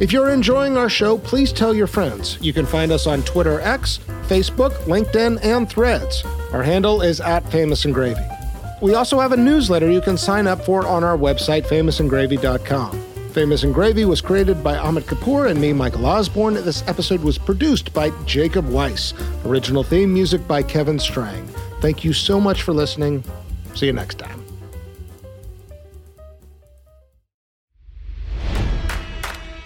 If 0.00 0.12
you're 0.12 0.28
enjoying 0.28 0.76
our 0.76 0.90
show, 0.90 1.16
please 1.16 1.50
tell 1.50 1.74
your 1.74 1.86
friends. 1.86 2.36
You 2.42 2.52
can 2.52 2.66
find 2.66 2.92
us 2.92 3.06
on 3.06 3.22
Twitter 3.22 3.62
X, 3.62 4.00
Facebook, 4.28 4.72
LinkedIn, 4.84 5.42
and 5.42 5.66
Threads. 5.66 6.22
Our 6.52 6.62
handle 6.62 7.00
is 7.00 7.22
at 7.22 7.50
Famous 7.50 7.86
and 7.86 7.94
Gravy. 7.94 8.35
We 8.82 8.94
also 8.94 9.20
have 9.20 9.32
a 9.32 9.36
newsletter 9.36 9.90
you 9.90 10.00
can 10.00 10.18
sign 10.18 10.46
up 10.46 10.64
for 10.64 10.86
on 10.86 11.02
our 11.02 11.16
website, 11.16 11.66
famousandgravy.com. 11.66 13.02
Famous 13.32 13.64
and 13.64 13.74
Gravy 13.74 14.06
was 14.06 14.22
created 14.22 14.64
by 14.64 14.76
Amit 14.76 15.02
Kapoor 15.02 15.50
and 15.50 15.60
me, 15.60 15.72
Michael 15.74 16.06
Osborne. 16.06 16.54
This 16.54 16.82
episode 16.88 17.22
was 17.22 17.36
produced 17.36 17.92
by 17.92 18.10
Jacob 18.24 18.66
Weiss. 18.68 19.12
Original 19.44 19.82
theme 19.82 20.12
music 20.12 20.46
by 20.48 20.62
Kevin 20.62 20.98
Strang. 20.98 21.46
Thank 21.82 22.02
you 22.02 22.14
so 22.14 22.40
much 22.40 22.62
for 22.62 22.72
listening. 22.72 23.22
See 23.74 23.86
you 23.86 23.92
next 23.92 24.18
time. 24.18 24.42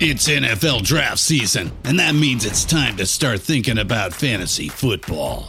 It's 0.01 0.29
NFL 0.29 0.83
draft 0.83 1.19
season, 1.19 1.71
and 1.85 1.99
that 1.99 2.15
means 2.15 2.45
it's 2.45 2.65
time 2.65 2.97
to 2.97 3.07
start 3.07 3.41
thinking 3.41 3.79
about 3.79 4.15
fantasy 4.15 4.69
football. 4.69 5.49